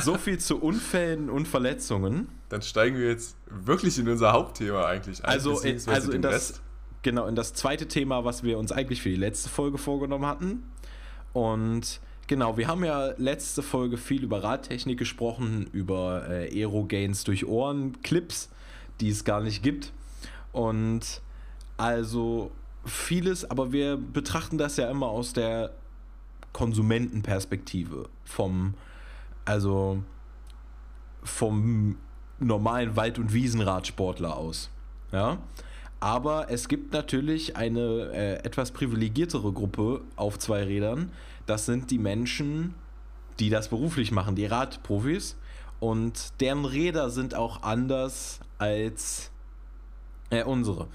so 0.00 0.16
viel 0.16 0.38
zu 0.38 0.60
Unfällen 0.60 1.30
und 1.30 1.48
Verletzungen. 1.48 2.28
Dann 2.50 2.60
steigen 2.60 2.98
wir 2.98 3.08
jetzt 3.08 3.36
wirklich 3.46 3.98
in 3.98 4.06
unser 4.06 4.32
Hauptthema 4.32 4.84
eigentlich 4.84 5.24
ein. 5.24 5.30
Also, 5.30 5.58
in, 5.60 5.80
also 5.88 6.12
in 6.12 6.20
das, 6.20 6.32
Rest. 6.32 6.62
genau, 7.00 7.26
in 7.26 7.34
das 7.34 7.54
zweite 7.54 7.88
Thema, 7.88 8.24
was 8.26 8.42
wir 8.42 8.58
uns 8.58 8.70
eigentlich 8.70 9.00
für 9.00 9.08
die 9.08 9.16
letzte 9.16 9.48
Folge 9.48 9.78
vorgenommen 9.78 10.26
hatten. 10.26 10.62
Und 11.32 12.00
Genau, 12.26 12.56
wir 12.56 12.68
haben 12.68 12.84
ja 12.84 13.12
letzte 13.16 13.60
Folge 13.60 13.96
viel 13.96 14.22
über 14.22 14.44
Radtechnik 14.44 14.96
gesprochen, 14.96 15.66
über 15.72 16.28
äh, 16.30 16.60
Aerogains 16.60 17.24
durch 17.24 17.44
Ohren, 17.44 18.02
Clips, 18.02 18.50
die 19.00 19.08
es 19.08 19.24
gar 19.24 19.40
nicht 19.40 19.64
gibt. 19.64 19.92
Und 20.52 21.22
also 21.76 22.52
vieles, 22.84 23.50
aber 23.50 23.72
wir 23.72 23.96
betrachten 23.96 24.58
das 24.58 24.76
ja 24.76 24.88
immer 24.88 25.08
aus 25.08 25.32
der 25.32 25.72
Konsumentenperspektive, 26.52 28.08
vom, 28.24 28.74
also 29.44 30.02
vom 31.22 31.96
normalen 32.38 32.96
Wald- 32.96 33.18
und 33.18 33.32
Wiesenradsportler 33.32 34.36
aus. 34.36 34.70
Ja. 35.12 35.38
Aber 36.00 36.50
es 36.50 36.68
gibt 36.68 36.92
natürlich 36.92 37.56
eine 37.56 38.10
äh, 38.12 38.34
etwas 38.44 38.70
privilegiertere 38.70 39.52
Gruppe 39.52 40.00
auf 40.16 40.38
zwei 40.38 40.64
Rädern, 40.64 41.12
das 41.50 41.66
sind 41.66 41.90
die 41.90 41.98
Menschen, 41.98 42.74
die 43.40 43.50
das 43.50 43.70
beruflich 43.70 44.12
machen, 44.12 44.36
die 44.36 44.46
Radprofis. 44.46 45.36
Und 45.80 46.40
deren 46.40 46.64
Räder 46.64 47.10
sind 47.10 47.34
auch 47.34 47.62
anders 47.62 48.38
als 48.58 49.32
äh, 50.30 50.44
unsere. 50.44 50.86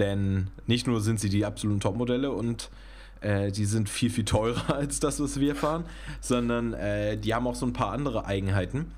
Denn 0.00 0.50
nicht 0.66 0.88
nur 0.88 1.00
sind 1.00 1.20
sie 1.20 1.28
die 1.28 1.44
absoluten 1.44 1.78
Topmodelle 1.78 2.32
und 2.32 2.70
äh, 3.20 3.50
die 3.50 3.64
sind 3.64 3.88
viel, 3.88 4.10
viel 4.10 4.24
teurer 4.24 4.74
als 4.74 5.00
das, 5.00 5.20
was 5.20 5.38
wir 5.40 5.54
fahren, 5.54 5.84
sondern 6.20 6.72
äh, 6.74 7.16
die 7.16 7.34
haben 7.34 7.46
auch 7.46 7.54
so 7.54 7.66
ein 7.66 7.72
paar 7.72 7.92
andere 7.92 8.26
Eigenheiten. 8.26 8.92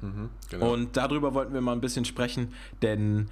Mhm, 0.00 0.28
genau. 0.50 0.72
Und 0.72 0.96
darüber 0.96 1.34
wollten 1.34 1.54
wir 1.54 1.60
mal 1.60 1.72
ein 1.72 1.80
bisschen 1.80 2.04
sprechen, 2.04 2.52
denn 2.82 3.30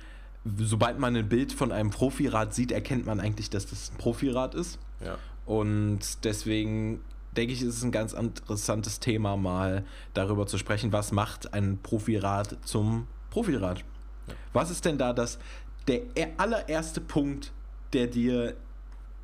sobald 0.58 0.98
man 0.98 1.16
ein 1.16 1.28
Bild 1.28 1.52
von 1.52 1.72
einem 1.72 1.90
Profirad 1.90 2.54
sieht, 2.54 2.72
erkennt 2.72 3.06
man 3.06 3.20
eigentlich, 3.20 3.50
dass 3.50 3.66
das 3.66 3.92
ein 3.92 3.98
Profirad 3.98 4.54
ist. 4.54 4.78
Ja. 5.04 5.18
Und 5.44 6.24
deswegen 6.24 7.00
denke 7.36 7.52
ich, 7.52 7.62
ist 7.62 7.76
es 7.76 7.82
ein 7.82 7.92
ganz 7.92 8.12
interessantes 8.12 9.00
Thema, 9.00 9.36
mal 9.36 9.84
darüber 10.14 10.46
zu 10.46 10.58
sprechen, 10.58 10.92
was 10.92 11.12
macht 11.12 11.52
ein 11.54 11.78
Profirad 11.82 12.56
zum 12.64 13.06
Profirad. 13.30 13.78
Ja. 14.26 14.34
Was 14.52 14.70
ist 14.70 14.84
denn 14.84 14.98
da 14.98 15.12
das, 15.12 15.38
der 15.88 16.02
allererste 16.36 17.00
Punkt, 17.00 17.52
der 17.92 18.06
dir 18.06 18.56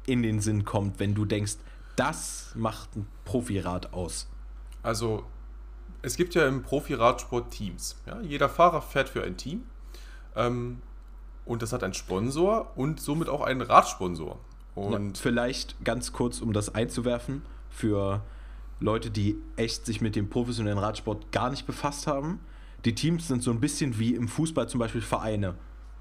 in 0.06 0.22
den 0.22 0.40
Sinn 0.40 0.64
kommt, 0.64 0.98
wenn 1.00 1.14
du 1.14 1.24
denkst, 1.24 1.56
das 1.96 2.52
macht 2.54 2.96
ein 2.96 3.06
Profirad 3.24 3.92
aus? 3.92 4.28
Also, 4.82 5.24
es 6.02 6.16
gibt 6.16 6.34
ja 6.34 6.46
im 6.46 6.62
Profiradsport 6.62 7.50
Teams. 7.50 7.96
Ja? 8.06 8.20
Jeder 8.22 8.48
Fahrer 8.48 8.82
fährt 8.82 9.08
für 9.08 9.22
ein 9.22 9.36
Team. 9.36 9.64
Ähm, 10.34 10.80
und 11.44 11.62
das 11.62 11.72
hat 11.72 11.82
einen 11.82 11.94
Sponsor 11.94 12.72
und 12.76 13.00
somit 13.00 13.28
auch 13.28 13.42
einen 13.42 13.62
Radsponsor. 13.62 14.38
Und 14.74 15.18
ja, 15.18 15.22
vielleicht 15.22 15.84
ganz 15.84 16.12
kurz, 16.12 16.40
um 16.40 16.52
das 16.52 16.74
einzuwerfen, 16.74 17.42
für 17.68 18.22
Leute, 18.80 19.10
die 19.10 19.36
echt 19.56 19.86
sich 19.86 20.00
mit 20.00 20.16
dem 20.16 20.28
professionellen 20.28 20.78
Radsport 20.78 21.30
gar 21.32 21.50
nicht 21.50 21.66
befasst 21.66 22.06
haben. 22.06 22.40
Die 22.84 22.94
Teams 22.94 23.28
sind 23.28 23.42
so 23.42 23.50
ein 23.50 23.60
bisschen 23.60 23.98
wie 23.98 24.14
im 24.14 24.28
Fußball 24.28 24.68
zum 24.68 24.80
Beispiel 24.80 25.02
Vereine. 25.02 25.54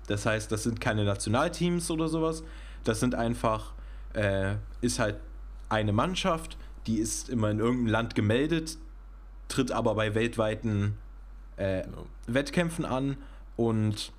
Das 0.08 0.26
heißt, 0.26 0.52
das 0.52 0.64
sind 0.64 0.82
keine 0.82 1.06
Nationalteams 1.06 1.92
oder 1.92 2.08
sowas. 2.08 2.44
Das 2.84 3.00
sind 3.00 3.14
einfach, 3.14 3.74
äh, 4.14 4.56
ist 4.82 5.00
halt 5.00 5.16
eine 5.70 5.94
Mannschaft, 5.94 6.58
die 6.88 6.98
ist 6.98 7.30
immer 7.30 7.50
in 7.52 7.60
irgendeinem 7.60 7.88
Land 7.88 8.16
gemeldet, 8.16 8.78
tritt 9.48 9.72
aber 9.72 9.96
bei 9.96 10.16
weltweiten 10.16 10.98
äh, 11.58 11.84
genau. 11.84 12.06
Wettkämpfen 12.28 12.86
an 12.86 13.18
und 13.56 14.12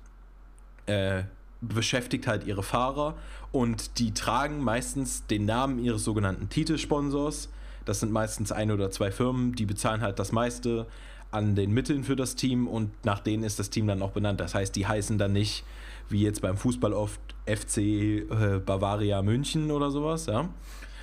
äh, 0.85 1.23
beschäftigt 1.61 2.27
halt 2.27 2.45
ihre 2.45 2.63
Fahrer 2.63 3.15
und 3.51 3.99
die 3.99 4.13
tragen 4.13 4.63
meistens 4.63 5.25
den 5.27 5.45
Namen 5.45 5.79
ihres 5.79 6.03
sogenannten 6.03 6.49
Titelsponsors. 6.49 7.49
Das 7.85 7.99
sind 7.99 8.11
meistens 8.11 8.51
ein 8.51 8.71
oder 8.71 8.91
zwei 8.91 9.11
Firmen, 9.11 9.53
die 9.53 9.65
bezahlen 9.65 10.01
halt 10.01 10.19
das 10.19 10.31
meiste 10.31 10.87
an 11.31 11.55
den 11.55 11.71
Mitteln 11.71 12.03
für 12.03 12.15
das 12.15 12.35
Team 12.35 12.67
und 12.67 12.91
nach 13.05 13.19
denen 13.19 13.43
ist 13.43 13.59
das 13.59 13.69
Team 13.69 13.87
dann 13.87 14.01
auch 14.01 14.11
benannt. 14.11 14.39
Das 14.39 14.53
heißt, 14.53 14.75
die 14.75 14.87
heißen 14.87 15.17
dann 15.17 15.33
nicht, 15.33 15.63
wie 16.09 16.23
jetzt 16.23 16.41
beim 16.41 16.57
Fußball 16.57 16.93
oft, 16.93 17.19
FC 17.45 17.77
äh, 17.77 18.61
Bavaria 18.65 19.21
München 19.21 19.71
oder 19.71 19.91
sowas, 19.91 20.27
ja, 20.27 20.47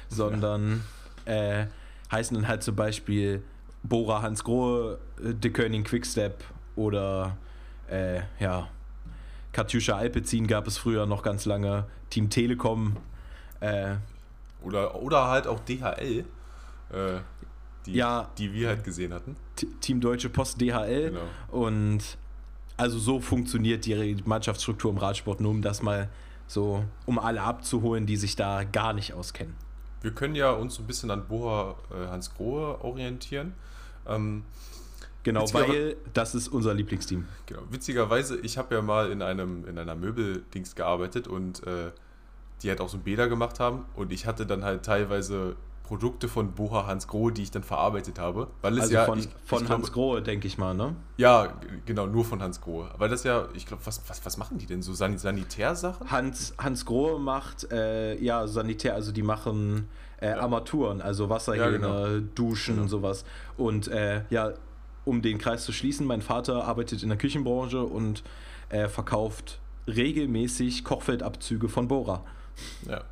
sondern 0.08 0.82
äh, 1.26 1.66
heißen 2.10 2.34
dann 2.34 2.48
halt 2.48 2.62
zum 2.62 2.76
Beispiel 2.76 3.42
Bora 3.82 4.22
Hans 4.22 4.42
Grohe, 4.44 4.98
äh, 5.22 5.34
De 5.34 5.50
König 5.50 5.86
Quickstep 5.86 6.42
oder 6.76 7.36
äh, 7.90 8.20
ja, 8.38 8.68
Katjuscha 9.52 9.96
Alpezin 9.96 10.46
gab 10.46 10.66
es 10.66 10.78
früher 10.78 11.06
noch 11.06 11.22
ganz 11.22 11.44
lange, 11.44 11.86
Team 12.08 12.30
Telekom. 12.30 12.96
Äh, 13.60 13.96
oder, 14.62 14.94
oder 15.00 15.28
halt 15.28 15.46
auch 15.46 15.60
DHL, 15.60 16.24
äh, 16.90 17.20
die, 17.86 17.92
ja, 17.92 18.30
die 18.38 18.52
wir 18.52 18.68
halt 18.68 18.84
gesehen 18.84 19.12
hatten. 19.12 19.36
Team 19.80 20.00
Deutsche 20.00 20.28
Post 20.28 20.60
DHL. 20.60 21.10
Genau. 21.10 21.20
Und 21.50 22.18
also 22.80 22.98
so 22.98 23.20
funktioniert 23.20 23.84
die 23.84 24.16
Mannschaftsstruktur 24.24 24.90
im 24.90 24.98
Radsport, 24.98 25.40
nur 25.40 25.50
um 25.50 25.62
das 25.62 25.82
mal 25.82 26.08
so, 26.46 26.84
um 27.06 27.18
alle 27.18 27.42
abzuholen, 27.42 28.06
die 28.06 28.16
sich 28.16 28.36
da 28.36 28.64
gar 28.64 28.92
nicht 28.92 29.12
auskennen. 29.12 29.54
Wir 30.00 30.12
können 30.12 30.34
ja 30.34 30.50
uns 30.50 30.76
so 30.76 30.82
ein 30.82 30.86
bisschen 30.86 31.10
an 31.10 31.28
Boa 31.28 31.76
äh, 31.90 32.08
Hans 32.08 32.34
Grohe 32.34 32.82
orientieren. 32.82 33.54
Ähm, 34.06 34.44
Genau, 35.22 35.44
weil 35.52 35.96
das 36.14 36.34
ist 36.34 36.48
unser 36.48 36.72
Lieblingsteam. 36.72 37.28
Genau. 37.44 37.60
Witzigerweise, 37.68 38.38
ich 38.38 38.56
habe 38.56 38.74
ja 38.74 38.80
mal 38.80 39.10
in 39.10 39.20
einem 39.20 39.66
in 39.66 39.78
einer 39.78 39.94
Möbeldings 39.94 40.74
gearbeitet 40.74 41.28
und 41.28 41.62
äh, 41.66 41.90
die 42.62 42.70
halt 42.70 42.80
auch 42.80 42.88
so 42.88 42.96
Bäder 42.96 43.28
gemacht 43.28 43.60
haben 43.60 43.84
und 43.96 44.12
ich 44.12 44.24
hatte 44.24 44.46
dann 44.46 44.64
halt 44.64 44.82
teilweise 44.82 45.56
Produkte 45.90 46.28
von 46.28 46.52
Boha 46.52 46.86
Hans 46.86 47.08
Grohe, 47.08 47.32
die 47.32 47.42
ich 47.42 47.50
dann 47.50 47.64
verarbeitet 47.64 48.20
habe. 48.20 48.46
Weil 48.62 48.74
es 48.74 48.82
also 48.82 48.94
ja, 48.94 49.06
von, 49.06 49.18
ich, 49.18 49.28
von 49.44 49.64
ich 49.64 49.68
Hans 49.68 49.90
Grohe, 49.90 50.22
denke 50.22 50.46
ich 50.46 50.56
mal, 50.56 50.72
ne? 50.72 50.94
Ja, 51.16 51.52
genau, 51.84 52.06
nur 52.06 52.24
von 52.24 52.40
Hans 52.40 52.60
Grohe. 52.60 52.88
Weil 52.96 53.08
das 53.08 53.24
ja, 53.24 53.48
ich 53.54 53.66
glaube, 53.66 53.84
was, 53.84 54.00
was, 54.06 54.24
was 54.24 54.36
machen 54.36 54.56
die 54.56 54.66
denn? 54.66 54.82
So 54.82 54.94
San 54.94 55.18
Sanitärsachen? 55.18 56.08
Hans, 56.08 56.54
Hans 56.58 56.86
Grohe 56.86 57.18
macht, 57.18 57.72
äh, 57.72 58.16
ja, 58.22 58.46
Sanitär, 58.46 58.94
also 58.94 59.10
die 59.10 59.24
machen 59.24 59.88
äh, 60.20 60.28
ja. 60.28 60.38
Armaturen, 60.38 61.02
also 61.02 61.28
Wasserhähne, 61.28 61.64
ja, 61.64 62.06
genau. 62.06 62.26
Duschen, 62.36 62.76
genau. 62.76 62.86
sowas. 62.86 63.24
Und 63.56 63.88
äh, 63.88 64.22
ja, 64.30 64.52
um 65.04 65.22
den 65.22 65.38
Kreis 65.38 65.64
zu 65.64 65.72
schließen, 65.72 66.06
mein 66.06 66.22
Vater 66.22 66.66
arbeitet 66.66 67.02
in 67.02 67.08
der 67.08 67.18
Küchenbranche 67.18 67.82
und 67.82 68.22
äh, 68.68 68.86
verkauft 68.86 69.58
regelmäßig 69.88 70.84
Kochfeldabzüge 70.84 71.68
von 71.68 71.88
Bora. 71.88 72.22
Ja, 72.88 73.02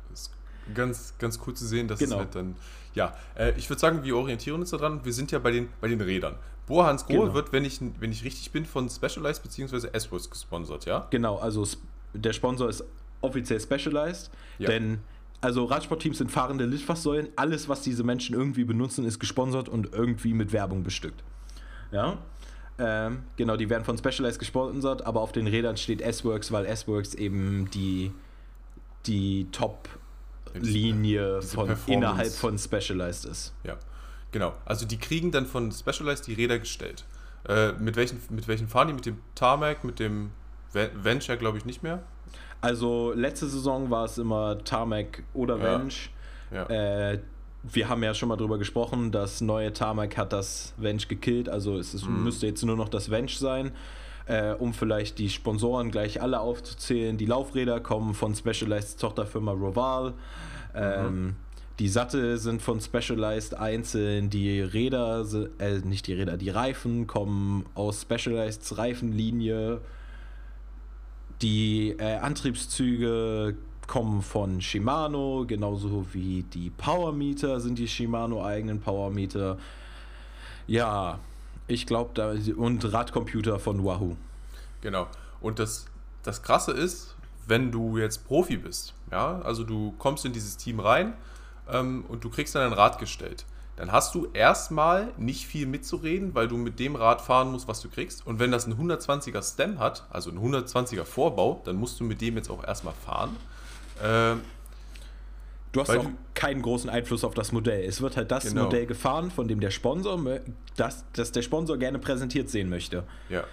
ganz, 0.73 1.13
ganz 1.19 1.39
cool 1.45 1.53
zu 1.53 1.65
sehen, 1.65 1.87
dass 1.87 1.99
Genau. 1.99 2.15
es 2.15 2.19
halt 2.19 2.35
dann. 2.35 2.55
Ja, 2.95 3.13
äh, 3.35 3.53
ich 3.57 3.69
würde 3.69 3.79
sagen, 3.79 4.03
wir 4.03 4.15
orientieren 4.17 4.59
uns 4.59 4.71
daran. 4.71 5.03
Wir 5.05 5.13
sind 5.13 5.31
ja 5.31 5.39
bei 5.39 5.51
den, 5.51 5.69
bei 5.81 5.87
den 5.87 6.01
Rädern. 6.01 6.35
Boa 6.67 6.87
Hans 6.87 7.05
Grohe 7.05 7.21
Genau. 7.21 7.33
wird, 7.33 7.51
wenn 7.51 7.65
ich, 7.65 7.79
wenn 7.99 8.11
ich 8.11 8.23
richtig 8.23 8.51
bin, 8.51 8.65
von 8.65 8.89
Specialized 8.89 9.41
bzw. 9.43 9.87
S-Works 9.93 10.29
gesponsert, 10.29 10.85
ja? 10.85 11.07
Genau, 11.09 11.37
also 11.37 11.67
der 12.13 12.33
Sponsor 12.33 12.69
ist 12.69 12.83
offiziell 13.21 13.59
Specialized, 13.59 14.31
Ja. 14.59 14.69
denn 14.69 14.99
also 15.41 15.63
Radsportteams 15.65 16.17
sind 16.17 16.29
fahrende 16.31 16.65
Litfaßsäulen. 16.65 17.29
Alles, 17.37 17.69
was 17.69 17.81
diese 17.81 18.03
Menschen 18.03 18.35
irgendwie 18.35 18.65
benutzen, 18.65 19.05
ist 19.05 19.19
gesponsert 19.19 19.69
und 19.69 19.93
irgendwie 19.93 20.33
mit 20.33 20.51
Werbung 20.51 20.83
bestückt. 20.83 21.23
Ja. 21.91 22.17
Ähm, 22.77 23.23
genau, 23.37 23.55
die 23.57 23.69
werden 23.69 23.83
von 23.83 23.97
Specialized 23.97 24.39
gesponsert, 24.39 25.05
aber 25.05 25.21
auf 25.21 25.31
den 25.31 25.47
Rädern 25.47 25.77
steht 25.77 26.01
S-Works, 26.01 26.51
weil 26.51 26.65
S-Works 26.65 27.13
eben 27.13 27.69
die, 27.71 28.11
die 29.05 29.47
Top-Linie 30.53 31.39
diese 31.41 31.55
von 31.55 31.75
innerhalb 31.87 32.31
von 32.31 32.57
Specialized 32.57 33.25
ist. 33.25 33.53
Ja, 33.63 33.75
genau. 34.31 34.53
Also 34.65 34.85
die 34.85 34.97
kriegen 34.97 35.31
dann 35.31 35.45
von 35.45 35.71
Specialized 35.71 36.27
die 36.27 36.33
Räder 36.33 36.59
gestellt. 36.59 37.05
Äh, 37.47 37.73
mit, 37.73 37.95
welchen, 37.95 38.19
mit 38.29 38.47
welchen 38.47 38.67
fahren 38.67 38.87
die? 38.89 38.93
Mit 38.93 39.05
dem 39.05 39.17
Tarmac, 39.35 39.83
mit 39.83 39.99
dem 39.99 40.31
Ve- 40.73 40.91
Venture 40.93 41.37
glaube 41.37 41.57
ich 41.57 41.65
nicht 41.65 41.83
mehr. 41.83 42.03
Also 42.61 43.13
letzte 43.15 43.47
Saison 43.47 43.89
war 43.89 44.05
es 44.05 44.17
immer 44.17 44.61
Tarmac 44.63 45.23
oder 45.33 45.57
Ja. 45.57 45.63
Venge. 45.79 45.93
Ja. 46.51 46.65
Äh, 47.13 47.19
wir 47.63 47.89
haben 47.89 48.03
ja 48.03 48.13
schon 48.13 48.29
mal 48.29 48.35
drüber 48.37 48.57
gesprochen, 48.57 49.11
das 49.11 49.41
neue 49.41 49.71
Tarmac 49.73 50.15
hat 50.17 50.31
das 50.33 50.73
Venge 50.77 51.01
gekillt, 51.07 51.49
also 51.49 51.77
es 51.77 51.93
ist, 51.93 52.05
Mhm. 52.07 52.23
müsste 52.23 52.47
jetzt 52.47 52.63
nur 52.63 52.75
noch 52.77 52.87
das 52.89 53.09
Venge 53.09 53.29
sein. 53.29 53.71
Äh, 54.29 54.53
um 54.59 54.75
vielleicht 54.75 55.17
die 55.17 55.27
Sponsoren 55.27 55.89
gleich 55.89 56.21
alle 56.21 56.39
aufzuzählen. 56.39 57.17
Die 57.17 57.25
Laufräder 57.25 57.79
kommen 57.79 58.13
von 58.13 58.35
Specialized 58.35 58.99
Tochterfirma 59.01 59.53
Roval. 59.53 60.13
Ähm, 60.75 61.35
Die 61.79 61.87
Sattel 61.87 62.37
sind 62.37 62.61
von 62.61 62.79
Specialized 62.79 63.55
einzeln. 63.55 64.29
Die 64.29 64.61
Räder, 64.61 65.25
äh, 65.57 65.79
nicht 65.79 66.05
die 66.05 66.13
Räder, 66.13 66.37
die 66.37 66.51
Reifen 66.51 67.07
kommen 67.07 67.65
aus 67.73 68.03
Specializeds 68.03 68.77
Reifenlinie. 68.77 69.81
Die 71.41 71.95
äh, 71.97 72.17
Antriebszüge 72.17 73.55
kommen 73.87 74.21
von 74.21 74.61
Shimano, 74.61 75.45
genauso 75.47 76.05
wie 76.13 76.43
die 76.43 76.69
Powermeter 76.69 77.59
sind 77.59 77.79
die 77.79 77.87
Shimano-eigenen 77.87 78.79
Powermeter. 78.79 79.57
Ja, 80.67 81.17
ich 81.69 81.85
glaube, 81.85 82.11
da 82.13 82.33
und 82.55 82.91
Radcomputer 82.91 83.59
von 83.59 83.83
Wahoo. 83.85 84.15
Genau. 84.81 85.07
Und 85.41 85.59
das, 85.59 85.85
das 86.23 86.41
Krasse 86.41 86.71
ist, 86.71 87.15
wenn 87.47 87.71
du 87.71 87.97
jetzt 87.97 88.27
Profi 88.27 88.57
bist, 88.57 88.93
ja, 89.11 89.41
also 89.41 89.63
du 89.63 89.93
kommst 89.97 90.25
in 90.25 90.33
dieses 90.33 90.57
Team 90.57 90.79
rein 90.79 91.13
ähm, 91.69 92.05
und 92.07 92.23
du 92.23 92.29
kriegst 92.29 92.55
dann 92.55 92.63
ein 92.63 92.73
Rad 92.73 92.99
gestellt, 92.99 93.45
dann 93.75 93.91
hast 93.91 94.13
du 94.13 94.27
erstmal 94.33 95.13
nicht 95.17 95.47
viel 95.47 95.65
mitzureden, 95.65 96.35
weil 96.35 96.47
du 96.47 96.57
mit 96.57 96.79
dem 96.79 96.95
Rad 96.95 97.21
fahren 97.21 97.51
musst, 97.51 97.67
was 97.67 97.79
du 97.79 97.89
kriegst. 97.89 98.27
Und 98.27 98.37
wenn 98.37 98.51
das 98.51 98.67
ein 98.67 98.73
120er 98.73 99.41
Stem 99.41 99.79
hat, 99.79 100.05
also 100.09 100.31
ein 100.31 100.37
120er 100.37 101.05
Vorbau, 101.05 101.61
dann 101.63 101.77
musst 101.77 101.99
du 101.99 102.03
mit 102.03 102.19
dem 102.19 102.35
jetzt 102.35 102.49
auch 102.49 102.63
erstmal 102.63 102.93
fahren. 102.93 103.37
Ähm, 104.03 104.41
Du 105.71 105.81
hast 105.81 105.89
Weil 105.89 105.99
auch 105.99 106.05
keinen 106.33 106.61
großen 106.63 106.89
Einfluss 106.89 107.23
auf 107.23 107.33
das 107.35 107.51
Modell. 107.51 107.83
Es 107.85 108.01
wird 108.01 108.17
halt 108.17 108.31
das 108.31 108.45
Genau. 108.45 108.63
Modell 108.65 108.85
gefahren, 108.87 109.29
von 109.29 109.47
dem 109.47 109.59
der 109.59 109.69
Sponsor, 109.69 110.19
das, 110.75 111.05
das 111.13 111.31
der 111.31 111.41
Sponsor 111.43 111.77
gerne 111.77 111.99
präsentiert 111.99 112.49
sehen 112.49 112.69
möchte. 112.69 113.03
ja. 113.29 113.43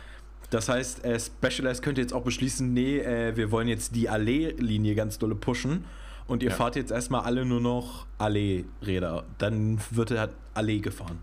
Das 0.50 0.68
heißt, 0.68 1.04
äh, 1.04 1.18
Specialized 1.18 1.82
könnte 1.82 2.00
jetzt 2.00 2.12
auch 2.14 2.22
beschließen, 2.22 2.72
nee, 2.72 2.98
äh, 3.00 3.36
wir 3.36 3.50
wollen 3.50 3.66
jetzt 3.66 3.96
die 3.96 4.08
Allee-Linie 4.08 4.94
ganz 4.94 5.18
dolle 5.18 5.34
pushen 5.34 5.84
und 6.28 6.40
ihr 6.44 6.50
Ja. 6.50 6.54
fahrt 6.54 6.76
jetzt 6.76 6.92
erstmal 6.92 7.22
alle 7.22 7.44
nur 7.44 7.60
noch 7.60 8.06
Allee-Räder. 8.18 9.24
Dann 9.38 9.80
wird 9.90 10.12
halt 10.12 10.30
Allee 10.54 10.78
gefahren. 10.78 11.18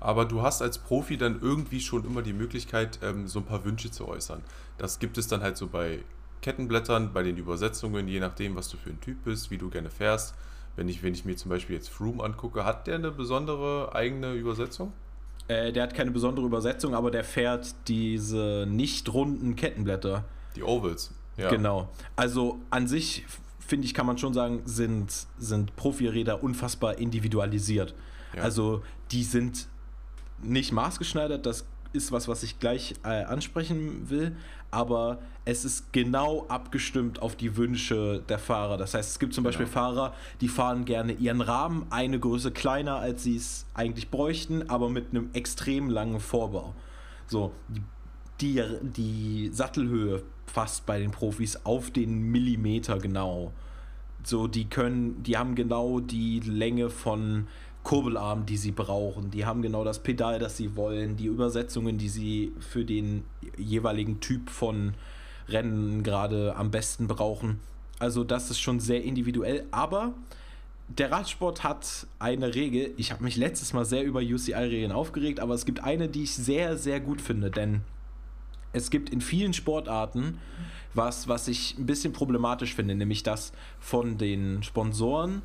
Aber 0.00 0.24
du 0.24 0.42
hast 0.42 0.62
als 0.62 0.78
Profi 0.78 1.16
dann 1.16 1.38
irgendwie 1.40 1.78
schon 1.80 2.04
immer 2.04 2.22
die 2.22 2.32
Möglichkeit, 2.32 2.98
ähm, 3.04 3.28
so 3.28 3.38
ein 3.38 3.44
paar 3.44 3.64
Wünsche 3.64 3.92
zu 3.92 4.08
äußern. 4.08 4.42
Das 4.78 4.98
gibt 4.98 5.16
es 5.16 5.28
dann 5.28 5.42
halt 5.42 5.56
so 5.56 5.68
bei 5.68 6.00
Kettenblättern, 6.42 7.12
bei 7.12 7.22
den 7.22 7.36
Übersetzungen, 7.36 8.08
je 8.08 8.20
nachdem, 8.20 8.56
was 8.56 8.68
du 8.68 8.76
für 8.76 8.90
ein 8.90 9.00
Typ 9.00 9.24
bist, 9.24 9.50
wie 9.50 9.58
du 9.58 9.68
gerne 9.70 9.90
fährst. 9.90 10.34
Wenn 10.76 10.88
ich, 10.88 11.02
wenn 11.02 11.12
ich 11.12 11.24
mir 11.24 11.36
zum 11.36 11.50
Beispiel 11.50 11.76
jetzt 11.76 11.88
Froome 11.88 12.22
angucke, 12.22 12.64
hat 12.64 12.86
der 12.86 12.94
eine 12.96 13.10
besondere 13.10 13.94
eigene 13.94 14.32
Übersetzung? 14.34 14.92
Äh, 15.48 15.72
der 15.72 15.82
hat 15.82 15.94
keine 15.94 16.10
besondere 16.10 16.46
Übersetzung, 16.46 16.94
aber 16.94 17.10
der 17.10 17.24
fährt 17.24 17.74
diese 17.88 18.66
nicht 18.68 19.12
runden 19.12 19.56
Kettenblätter. 19.56 20.24
Die 20.56 20.62
Ovals. 20.62 21.12
Ja. 21.36 21.50
Genau. 21.50 21.88
Also 22.16 22.60
an 22.70 22.86
sich, 22.86 23.24
finde 23.58 23.86
ich, 23.86 23.94
kann 23.94 24.06
man 24.06 24.16
schon 24.16 24.32
sagen, 24.32 24.62
sind, 24.64 25.26
sind 25.38 25.74
Profiräder 25.76 26.42
unfassbar 26.42 26.98
individualisiert. 26.98 27.94
Ja. 28.34 28.42
Also 28.42 28.82
die 29.10 29.24
sind 29.24 29.66
nicht 30.42 30.72
maßgeschneidert, 30.72 31.44
das 31.44 31.66
ist 31.92 32.12
was, 32.12 32.28
was 32.28 32.42
ich 32.42 32.60
gleich 32.60 32.94
äh, 33.02 33.24
ansprechen 33.24 34.08
will, 34.08 34.36
aber 34.70 35.18
es 35.44 35.64
ist 35.64 35.92
genau 35.92 36.46
abgestimmt 36.48 37.22
auf 37.22 37.34
die 37.36 37.56
Wünsche 37.56 38.22
der 38.28 38.38
Fahrer. 38.38 38.76
Das 38.76 38.94
heißt, 38.94 39.10
es 39.10 39.18
gibt 39.18 39.34
zum 39.34 39.44
Beispiel 39.44 39.66
Genau. 39.66 39.74
Fahrer, 39.74 40.14
die 40.40 40.48
fahren 40.48 40.84
gerne 40.84 41.12
ihren 41.12 41.40
Rahmen 41.40 41.86
eine 41.90 42.20
Größe 42.20 42.50
kleiner, 42.52 42.96
als 42.96 43.24
sie 43.24 43.36
es 43.36 43.66
eigentlich 43.74 44.10
bräuchten, 44.10 44.68
aber 44.68 44.88
mit 44.88 45.10
einem 45.10 45.30
extrem 45.32 45.88
langen 45.88 46.20
Vorbau. 46.20 46.74
So, 47.26 47.52
die, 47.68 47.82
die, 48.40 48.62
die 48.82 49.50
Sattelhöhe 49.52 50.22
fast 50.46 50.86
bei 50.86 50.98
den 50.98 51.10
Profis 51.10 51.64
auf 51.64 51.90
den 51.90 52.30
Millimeter 52.30 52.98
genau. 52.98 53.52
So, 54.22 54.46
die 54.46 54.66
können, 54.66 55.22
die 55.22 55.38
haben 55.38 55.54
genau 55.54 56.00
die 56.00 56.40
Länge 56.40 56.90
von 56.90 57.46
Kurbelarm, 57.82 58.46
die 58.46 58.56
sie 58.56 58.72
brauchen. 58.72 59.30
Die 59.30 59.46
haben 59.46 59.62
genau 59.62 59.84
das 59.84 60.02
Pedal, 60.02 60.38
das 60.38 60.56
sie 60.56 60.76
wollen, 60.76 61.16
die 61.16 61.26
Übersetzungen, 61.26 61.98
die 61.98 62.08
sie 62.08 62.52
für 62.60 62.84
den 62.84 63.24
jeweiligen 63.56 64.20
Typ 64.20 64.50
von 64.50 64.94
Rennen 65.48 66.02
gerade 66.02 66.54
am 66.56 66.70
besten 66.70 67.08
brauchen. 67.08 67.60
Also 67.98 68.24
das 68.24 68.50
ist 68.50 68.60
schon 68.60 68.80
sehr 68.80 69.02
individuell, 69.02 69.64
aber 69.70 70.14
der 70.88 71.10
Radsport 71.10 71.62
hat 71.62 72.06
eine 72.18 72.54
Regel. 72.54 72.92
Ich 72.96 73.12
habe 73.12 73.24
mich 73.24 73.36
letztes 73.36 73.72
Mal 73.72 73.84
sehr 73.84 74.04
über 74.04 74.20
UCI-Regeln 74.20 74.92
aufgeregt, 74.92 75.40
aber 75.40 75.54
es 75.54 75.64
gibt 75.64 75.82
eine, 75.84 76.08
die 76.08 76.24
ich 76.24 76.34
sehr, 76.34 76.76
sehr 76.76 77.00
gut 77.00 77.20
finde, 77.20 77.50
denn 77.50 77.82
es 78.72 78.90
gibt 78.90 79.10
in 79.10 79.20
vielen 79.20 79.52
Sportarten 79.52 80.38
was, 80.94 81.28
was 81.28 81.48
ich 81.48 81.78
ein 81.78 81.86
bisschen 81.86 82.12
problematisch 82.12 82.74
finde, 82.74 82.94
nämlich 82.94 83.22
dass 83.22 83.52
von 83.78 84.18
den 84.18 84.62
Sponsoren 84.62 85.42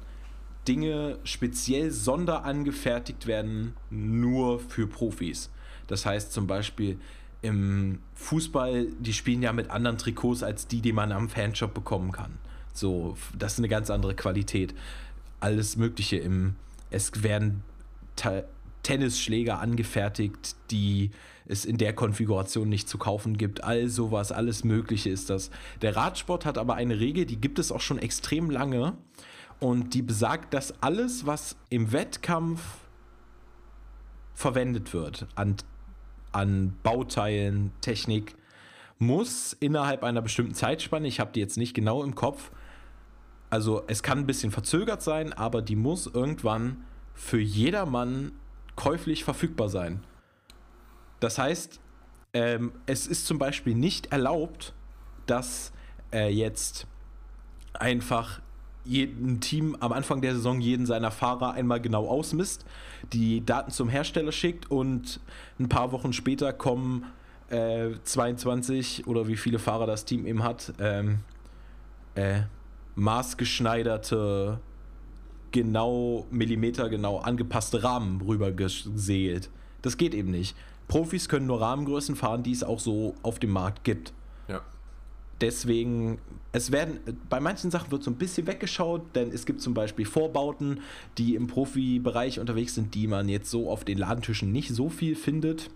Dinge 0.67 1.19
speziell 1.23 1.91
sonderangefertigt 1.91 3.27
werden, 3.27 3.73
nur 3.89 4.59
für 4.59 4.87
Profis. 4.87 5.49
Das 5.87 6.05
heißt 6.05 6.33
zum 6.33 6.47
Beispiel 6.47 6.99
im 7.41 7.99
Fußball, 8.15 8.87
die 8.99 9.13
spielen 9.13 9.43
ja 9.43 9.53
mit 9.53 9.69
anderen 9.69 9.97
Trikots 9.97 10.41
als 10.41 10.67
die, 10.67 10.81
die 10.81 10.93
man 10.93 11.11
am 11.11 11.29
Fanshop 11.29 11.73
bekommen 11.73 12.11
kann. 12.11 12.39
So, 12.73 13.15
das 13.37 13.53
ist 13.53 13.59
eine 13.59 13.69
ganz 13.69 13.89
andere 13.89 14.15
Qualität. 14.15 14.73
Alles 15.39 15.77
Mögliche 15.77 16.17
im, 16.17 16.55
es 16.89 17.23
werden 17.23 17.63
Tennisschläger 18.83 19.59
angefertigt, 19.59 20.55
die 20.71 21.11
es 21.47 21.65
in 21.65 21.77
der 21.77 21.93
Konfiguration 21.93 22.67
nicht 22.67 22.89
zu 22.89 22.97
kaufen 22.97 23.37
gibt. 23.37 23.63
All 23.63 23.89
sowas, 23.89 24.31
alles 24.31 24.63
Mögliche 24.63 25.09
ist 25.09 25.29
das. 25.29 25.51
Der 25.81 25.95
Radsport 25.95 26.45
hat 26.45 26.57
aber 26.57 26.75
eine 26.75 26.99
Regel, 26.99 27.25
die 27.25 27.37
gibt 27.37 27.59
es 27.59 27.71
auch 27.71 27.81
schon 27.81 27.99
extrem 27.99 28.49
lange 28.49 28.97
und 29.59 29.93
die 29.93 30.01
besagt, 30.01 30.53
dass 30.53 30.81
alles, 30.81 31.25
was 31.25 31.55
im 31.69 31.91
Wettkampf 31.91 32.61
verwendet 34.33 34.93
wird, 34.93 35.27
an, 35.35 35.55
an 36.31 36.75
Bauteilen, 36.83 37.71
Technik, 37.81 38.35
muss 38.97 39.53
innerhalb 39.53 40.03
einer 40.03 40.21
bestimmten 40.21 40.53
Zeitspanne, 40.53 41.07
ich 41.07 41.19
habe 41.19 41.31
die 41.31 41.39
jetzt 41.39 41.57
nicht 41.57 41.73
genau 41.73 42.03
im 42.03 42.15
Kopf, 42.15 42.51
also 43.49 43.83
es 43.87 44.03
kann 44.03 44.19
ein 44.19 44.25
bisschen 44.25 44.51
verzögert 44.51 45.01
sein, 45.01 45.33
aber 45.33 45.61
die 45.61 45.75
muss 45.75 46.07
irgendwann 46.07 46.83
für 47.13 47.39
jedermann 47.39 48.33
käuflich 48.75 49.23
verfügbar 49.23 49.69
sein. 49.69 50.03
Das 51.19 51.37
heißt, 51.37 51.79
ähm, 52.33 52.73
es 52.85 53.07
ist 53.07 53.25
zum 53.25 53.37
Beispiel 53.39 53.75
nicht 53.75 54.11
erlaubt, 54.11 54.73
dass 55.25 55.71
äh, 56.11 56.29
jetzt 56.29 56.87
einfach 57.73 58.41
ein 58.85 59.39
Team 59.41 59.75
am 59.79 59.91
Anfang 59.91 60.21
der 60.21 60.35
Saison 60.35 60.59
jeden 60.59 60.85
seiner 60.85 61.11
Fahrer 61.11 61.53
einmal 61.53 61.81
genau 61.81 62.07
ausmisst, 62.07 62.65
die 63.13 63.45
Daten 63.45 63.71
zum 63.71 63.89
Hersteller 63.89 64.31
schickt 64.31 64.69
und 64.69 65.19
ein 65.59 65.69
paar 65.69 65.91
Wochen 65.91 66.13
später 66.13 66.53
kommen 66.53 67.05
äh, 67.49 67.91
22 68.03 69.07
oder 69.07 69.27
wie 69.27 69.37
viele 69.37 69.59
Fahrer 69.59 69.85
das 69.85 70.05
Team 70.05 70.25
eben 70.25 70.43
hat, 70.43 70.73
ähm, 70.79 71.19
äh, 72.15 72.41
maßgeschneiderte, 72.95 74.59
genau 75.51 76.25
millimetergenau 76.31 77.19
angepasste 77.19 77.83
Rahmen 77.83 78.21
rübergesägt. 78.21 79.49
Das 79.81 79.97
geht 79.97 80.13
eben 80.13 80.31
nicht. 80.31 80.55
Profis 80.87 81.29
können 81.29 81.47
nur 81.47 81.61
Rahmengrößen 81.61 82.15
fahren, 82.15 82.43
die 82.43 82.51
es 82.51 82.63
auch 82.63 82.79
so 82.79 83.15
auf 83.23 83.39
dem 83.39 83.51
Markt 83.51 83.83
gibt. 83.83 84.13
Deswegen, 85.41 86.19
es 86.53 86.71
werden, 86.71 86.99
bei 87.29 87.39
manchen 87.39 87.71
Sachen 87.71 87.91
wird 87.91 88.03
so 88.03 88.11
ein 88.11 88.15
bisschen 88.15 88.47
weggeschaut, 88.47 89.15
denn 89.15 89.31
es 89.31 89.45
gibt 89.45 89.61
zum 89.61 89.73
Beispiel 89.73 90.05
Vorbauten, 90.05 90.81
die 91.17 91.35
im 91.35 91.47
Profibereich 91.47 92.39
unterwegs 92.39 92.75
sind, 92.75 92.95
die 92.95 93.07
man 93.07 93.27
jetzt 93.27 93.51
so 93.51 93.69
auf 93.69 93.83
den 93.83 93.97
Ladentischen 93.97 94.51
nicht 94.51 94.73
so 94.73 94.89
viel 94.89 95.15
findet. 95.15 95.69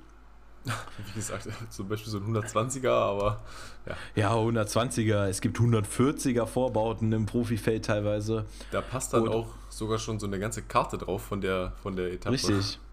Wie 0.64 1.14
gesagt, 1.14 1.48
zum 1.70 1.88
Beispiel 1.88 2.12
so 2.12 2.20
ein 2.20 2.36
120er, 2.36 2.90
aber 2.90 3.42
ja. 3.86 3.96
Ja, 4.16 4.34
120er, 4.36 5.28
es 5.28 5.42
gibt 5.42 5.58
140er 5.58 6.46
Vorbauten 6.46 7.12
im 7.12 7.26
Profifeld 7.26 7.86
teilweise. 7.86 8.46
Da 8.72 8.82
passt 8.82 9.14
dann 9.14 9.24
Und, 9.24 9.30
auch 9.30 9.48
sogar 9.70 10.00
schon 10.00 10.20
so 10.20 10.28
eine 10.28 10.40
ganze 10.40 10.62
Karte 10.62 10.98
drauf 10.98 11.24
von 11.24 11.42
der, 11.42 11.74
von 11.82 11.96
der 11.96 12.14
Etappe. 12.14 12.36
Richtig. 12.36 12.80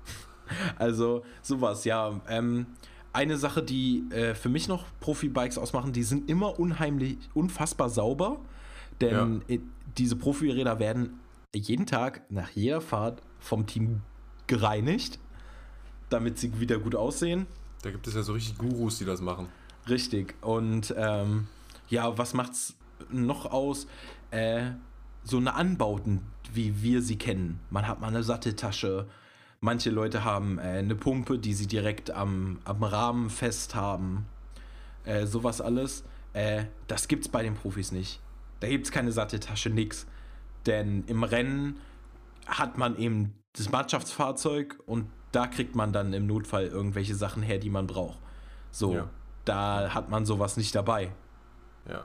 Also 0.79 1.25
sowas, 1.43 1.85
ja. 1.85 2.21
Ähm, 2.29 2.67
eine 3.17 3.39
Sache, 3.39 3.63
die 3.63 4.05
äh, 4.11 4.35
für 4.35 4.49
mich 4.49 4.69
noch 4.69 4.85
Profi-Bikes 5.01 5.59
ausmachen, 5.59 5.93
die 5.93 6.03
sind 6.03 6.31
immer 6.31 6.61
unheimlich, 6.61 7.17
unfassbar 7.35 7.89
sauber. 7.89 8.39
Denn 9.01 9.43
ja. 9.49 9.57
diese 9.99 10.17
Profi-Räder 10.17 10.79
werden 10.79 11.19
jeden 11.55 11.87
Tag 11.87 12.23
nach 12.31 12.51
jeder 12.51 12.81
Fahrt 12.81 13.23
vom 13.41 13.67
Team 13.67 14.03
gereinigt, 14.47 15.19
damit 16.11 16.39
sie 16.39 16.61
wieder 16.61 16.79
gut 16.79 16.95
aussehen. 16.95 17.47
Da 17.83 17.91
gibt 17.91 18.07
es 18.07 18.15
ja 18.15 18.23
so 18.23 18.35
richtig 18.35 18.59
Gurus, 18.59 18.99
die 18.99 19.05
das 19.05 19.21
machen. 19.21 19.49
Richtig. 19.89 20.35
Und 20.43 20.95
ähm, 20.97 21.49
ja, 21.89 22.17
was 22.19 22.35
macht's 22.35 22.77
noch 23.11 23.47
aus? 23.47 23.87
Äh, 24.31 24.73
so 25.25 25.39
eine 25.39 25.55
Anbauten, 25.55 26.21
wie 26.53 26.83
wir 26.83 27.03
sie 27.03 27.17
kennen. 27.17 27.61
Man 27.71 27.89
hat 27.89 28.01
mal 28.01 28.09
eine 28.09 28.23
Satteltasche, 28.23 29.07
Manche 29.61 29.91
Leute 29.91 30.25
haben 30.25 30.59
äh, 30.59 30.63
eine 30.63 30.95
Pumpe, 30.95 31.39
die 31.39 31.55
sie 31.55 31.67
direkt 31.67 32.11
am, 32.11 32.59
am 32.65 32.83
Rahmen 32.83 33.31
fest 33.31 33.75
haben. 33.75 34.27
Äh, 35.05 35.27
sowas 35.27 35.61
alles. 35.61 36.05
Äh, 36.33 36.65
das 36.87 37.09
gibt's 37.09 37.29
bei 37.29 37.43
den 37.43 37.55
Profis 37.55 37.93
nicht. 37.93 38.21
Da 38.61 38.69
gibt 38.69 38.87
es 38.87 38.93
keine 38.93 39.13
satte 39.13 39.41
Tasche, 39.41 39.71
nix. 39.71 40.07
Denn 40.67 41.05
im 41.07 41.23
Rennen 41.23 41.79
hat 42.47 42.79
man 42.79 42.97
eben 42.99 43.35
das 43.53 43.71
Mannschaftsfahrzeug 43.71 44.79
und 44.87 45.07
da 45.33 45.47
kriegt 45.47 45.75
man 45.75 45.93
dann 45.93 46.13
im 46.13 46.27
Notfall 46.27 46.67
irgendwelche 46.67 47.15
Sachen 47.15 47.43
her, 47.43 47.59
die 47.59 47.71
man 47.71 47.87
braucht. 47.87 48.19
So, 48.71 48.95
ja. 48.95 49.09
da 49.45 49.95
hat 49.95 50.11
man 50.11 50.27
sowas 50.27 50.57
nicht 50.57 50.75
dabei. 50.75 51.13
Ja. 51.89 52.05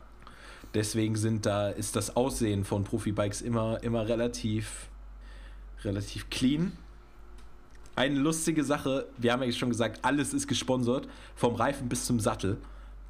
Deswegen 0.74 1.16
sind 1.16 1.45
da, 1.45 1.70
ist 1.70 1.95
das 1.95 2.16
Aussehen 2.16 2.64
von 2.64 2.84
Profibikes 2.84 3.41
immer, 3.41 3.84
immer 3.84 4.08
relativ, 4.08 4.89
relativ 5.84 6.30
clean 6.30 6.72
eine 7.96 8.20
lustige 8.20 8.64
Sache, 8.64 9.08
wir 9.18 9.34
haben 9.34 9.44
ja 9.44 9.52
schon 9.52 9.70
gesagt, 9.70 10.04
alles 10.04 10.34
ist 10.34 10.48
gesponsert, 10.48 11.08
vom 11.36 11.56
Reifen 11.56 11.89
bis 11.89 12.06
zum 12.06 12.20
Sattel 12.20 12.58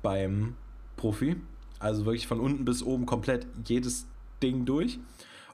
beim 0.01 0.55
Profi. 0.97 1.35
Also 1.79 2.05
wirklich 2.05 2.27
von 2.27 2.39
unten 2.39 2.65
bis 2.65 2.83
oben 2.83 3.05
komplett 3.05 3.47
jedes 3.65 4.05
Ding 4.41 4.65
durch. 4.65 4.99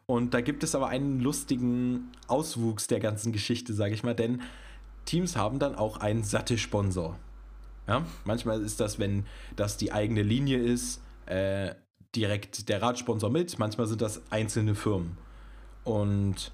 Und 0.05 0.33
da 0.33 0.41
gibt 0.41 0.63
es 0.63 0.73
aber 0.75 0.87
einen 0.87 1.19
lustigen 1.19 2.11
Auswuchs 2.27 2.87
der 2.87 2.99
ganzen 2.99 3.33
Geschichte, 3.33 3.73
sage 3.73 3.93
ich 3.93 4.03
mal, 4.03 4.15
denn 4.15 4.41
Teams 5.05 5.35
haben 5.35 5.59
dann 5.59 5.75
auch 5.75 5.97
einen 5.97 6.23
Sattelsponsor. 6.23 7.17
Ja? 7.87 8.05
Manchmal 8.23 8.61
ist 8.61 8.79
das, 8.79 8.99
wenn 8.99 9.25
das 9.55 9.77
die 9.77 9.91
eigene 9.91 10.23
Linie 10.23 10.59
ist, 10.59 11.01
äh, 11.25 11.75
direkt 12.15 12.69
der 12.69 12.81
Radsponsor 12.81 13.29
mit, 13.29 13.59
manchmal 13.59 13.87
sind 13.87 14.01
das 14.01 14.21
einzelne 14.29 14.75
Firmen. 14.75 15.17
Und 15.83 16.51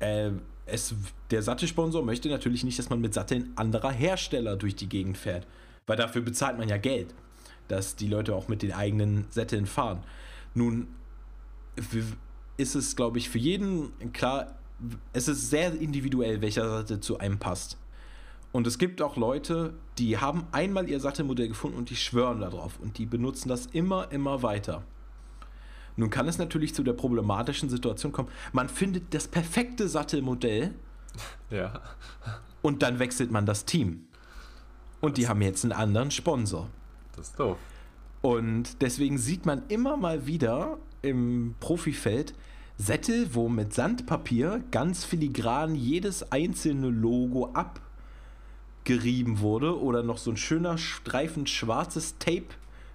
äh, 0.00 0.32
es, 0.66 0.94
der 1.30 1.42
Sattelsponsor 1.42 2.04
möchte 2.04 2.28
natürlich 2.28 2.64
nicht, 2.64 2.78
dass 2.78 2.90
man 2.90 3.00
mit 3.00 3.14
Satteln 3.14 3.52
anderer 3.56 3.90
Hersteller 3.90 4.56
durch 4.56 4.76
die 4.76 4.88
Gegend 4.88 5.18
fährt. 5.18 5.46
Weil 5.86 5.96
dafür 5.96 6.22
bezahlt 6.22 6.58
man 6.58 6.68
ja 6.68 6.76
Geld, 6.76 7.14
dass 7.68 7.96
die 7.96 8.06
Leute 8.06 8.34
auch 8.34 8.48
mit 8.48 8.62
den 8.62 8.72
eigenen 8.72 9.26
Sätteln 9.30 9.66
fahren. 9.66 10.02
Nun 10.54 10.88
ist 12.56 12.74
es, 12.74 12.96
glaube 12.96 13.18
ich, 13.18 13.28
für 13.28 13.38
jeden 13.38 14.12
klar, 14.12 14.54
es 15.12 15.28
ist 15.28 15.50
sehr 15.50 15.72
individuell, 15.80 16.40
welcher 16.40 16.68
Sattel 16.68 17.00
zu 17.00 17.18
einem 17.18 17.38
passt. 17.38 17.78
Und 18.52 18.66
es 18.66 18.78
gibt 18.78 19.00
auch 19.00 19.16
Leute, 19.16 19.72
die 19.98 20.18
haben 20.18 20.46
einmal 20.52 20.88
ihr 20.88 21.00
Sattelmodell 21.00 21.48
gefunden 21.48 21.78
und 21.78 21.88
die 21.88 21.96
schwören 21.96 22.40
darauf 22.40 22.78
und 22.80 22.98
die 22.98 23.06
benutzen 23.06 23.48
das 23.48 23.66
immer, 23.66 24.12
immer 24.12 24.42
weiter. 24.42 24.84
Nun 25.96 26.10
kann 26.10 26.28
es 26.28 26.38
natürlich 26.38 26.74
zu 26.74 26.82
der 26.82 26.94
problematischen 26.94 27.68
Situation 27.68 28.12
kommen, 28.12 28.28
man 28.52 28.68
findet 28.68 29.12
das 29.14 29.28
perfekte 29.28 29.88
Sattelmodell 29.88 30.74
ja. 31.50 31.80
und 32.62 32.82
dann 32.82 32.98
wechselt 32.98 33.30
man 33.30 33.46
das 33.46 33.64
Team. 33.64 34.06
Und 35.00 35.18
die 35.18 35.28
haben 35.28 35.42
jetzt 35.42 35.64
einen 35.64 35.72
anderen 35.72 36.10
Sponsor. 36.10 36.68
Das 37.16 37.28
ist 37.28 37.38
doof. 37.38 37.58
Und 38.22 38.80
deswegen 38.80 39.18
sieht 39.18 39.46
man 39.46 39.64
immer 39.68 39.96
mal 39.96 40.26
wieder 40.26 40.78
im 41.02 41.56
Profifeld 41.58 42.34
Sättel, 42.78 43.34
wo 43.34 43.48
mit 43.48 43.74
Sandpapier 43.74 44.62
ganz 44.70 45.04
filigran 45.04 45.74
jedes 45.74 46.32
einzelne 46.32 46.88
Logo 46.88 47.52
abgerieben 48.84 49.40
wurde 49.40 49.80
oder 49.80 50.02
noch 50.02 50.18
so 50.18 50.30
ein 50.30 50.36
schöner 50.36 50.78
Streifen 50.78 51.46
schwarzes 51.46 52.18
Tape 52.18 52.46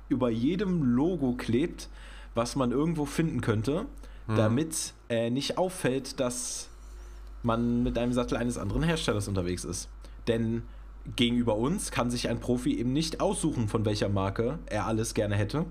über 0.10 0.30
jedem 0.30 0.84
Logo 0.84 1.34
klebt, 1.34 1.90
was 2.38 2.56
man 2.56 2.72
irgendwo 2.72 3.06
finden 3.06 3.42
könnte, 3.42 3.86
hm. 4.28 4.36
damit 4.38 4.94
äh, 5.10 5.30
nicht 5.30 5.58
auffällt, 5.58 6.20
dass 6.20 6.70
man 7.44 7.84
mit 7.84 7.98
einem 7.98 8.14
Sattel 8.14 8.38
eines 8.38 8.58
anderen 8.58 8.84
Herstellers 8.84 9.28
unterwegs 9.28 9.66
ist. 9.66 9.90
Denn 10.28 10.64
gegenüber 11.16 11.56
uns 11.56 11.92
kann 11.92 12.10
sich 12.10 12.30
ein 12.30 12.40
Profi 12.40 12.78
eben 12.78 12.94
nicht 12.94 13.20
aussuchen, 13.20 13.68
von 13.68 13.86
welcher 13.86 14.10
Marke 14.10 14.60
er 14.68 14.86
alles 14.86 15.14
gerne 15.14 15.36
hätte. 15.36 15.66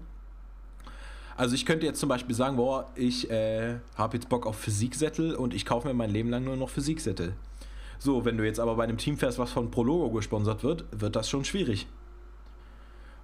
Also 1.36 1.54
ich 1.54 1.66
könnte 1.66 1.84
jetzt 1.84 2.00
zum 2.00 2.08
Beispiel 2.08 2.34
sagen, 2.34 2.56
boah, 2.56 2.90
ich 2.94 3.30
äh, 3.30 3.76
habe 3.96 4.16
jetzt 4.16 4.28
Bock 4.30 4.46
auf 4.46 4.56
Physiksättel 4.56 5.34
und 5.34 5.52
ich 5.52 5.66
kaufe 5.66 5.86
mir 5.86 5.94
mein 5.94 6.10
Leben 6.10 6.30
lang 6.30 6.44
nur 6.44 6.56
noch 6.56 6.70
Physiksättel. 6.70 7.34
So, 7.98 8.24
wenn 8.24 8.38
du 8.38 8.44
jetzt 8.44 8.60
aber 8.60 8.76
bei 8.76 8.84
einem 8.84 8.96
Team 8.96 9.18
fährst, 9.18 9.38
was 9.38 9.52
von 9.52 9.70
Prologo 9.70 10.10
gesponsert 10.10 10.64
wird, 10.64 10.84
wird 10.92 11.14
das 11.14 11.28
schon 11.28 11.44
schwierig. 11.44 11.86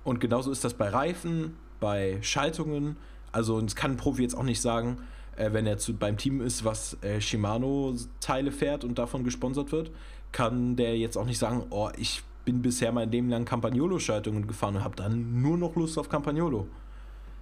Und 0.05 0.20
genauso 0.20 0.51
ist 0.51 0.64
das 0.64 0.74
bei 0.74 0.88
Reifen, 0.88 1.57
bei 1.80 2.18
Schaltungen, 2.22 2.97
also 3.32 3.58
es 3.60 3.74
kann 3.74 3.92
ein 3.92 3.96
Profi 3.96 4.22
jetzt 4.22 4.36
auch 4.36 4.42
nicht 4.42 4.60
sagen, 4.60 4.98
äh, 5.36 5.52
wenn 5.52 5.66
er 5.66 5.78
zu, 5.78 5.94
beim 5.94 6.16
Team 6.16 6.40
ist, 6.40 6.64
was 6.64 6.96
äh, 7.02 7.20
Shimano-Teile 7.20 8.52
fährt 8.52 8.84
und 8.84 8.98
davon 8.98 9.24
gesponsert 9.24 9.72
wird, 9.72 9.90
kann 10.30 10.76
der 10.76 10.96
jetzt 10.96 11.16
auch 11.16 11.26
nicht 11.26 11.38
sagen, 11.38 11.64
oh, 11.70 11.90
ich 11.96 12.22
bin 12.44 12.62
bisher 12.62 12.92
mein 12.92 13.10
Leben 13.10 13.28
lang 13.28 13.44
Campagnolo-Schaltungen 13.44 14.46
gefahren 14.46 14.76
und 14.76 14.84
habe 14.84 14.96
dann 14.96 15.40
nur 15.40 15.56
noch 15.56 15.76
Lust 15.76 15.98
auf 15.98 16.08
Campagnolo. 16.08 16.66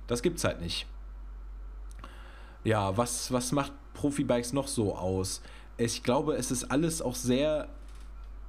Das 0.07 0.23
gibt's 0.23 0.45
halt 0.45 0.61
nicht. 0.61 0.87
Ja, 2.65 2.97
was, 2.97 3.33
was 3.33 3.53
macht 3.53 3.73
Profi-Bikes 3.95 4.53
noch 4.53 4.69
so 4.69 4.95
aus? 4.95 5.41
Ich 5.79 6.03
glaube, 6.03 6.35
es 6.35 6.51
ist 6.51 6.65
alles 6.65 7.01
auch 7.01 7.15
sehr, 7.15 7.69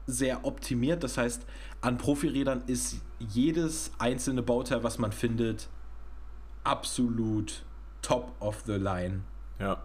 sehr 0.06 0.44
optimiert. 0.44 1.04
Das 1.04 1.18
heißt, 1.18 1.46
an 1.80 1.98
Profirädern 1.98 2.64
ist 2.68 2.98
jedes 3.20 3.92
einzelne 4.00 4.42
Bauteil, 4.42 4.84
was 4.84 4.98
man 4.98 5.14
findet, 5.14 5.70
absolut 6.64 7.64
top 8.02 8.34
of 8.40 8.64
the 8.66 8.74
line. 8.74 9.22
Ja. 9.60 9.82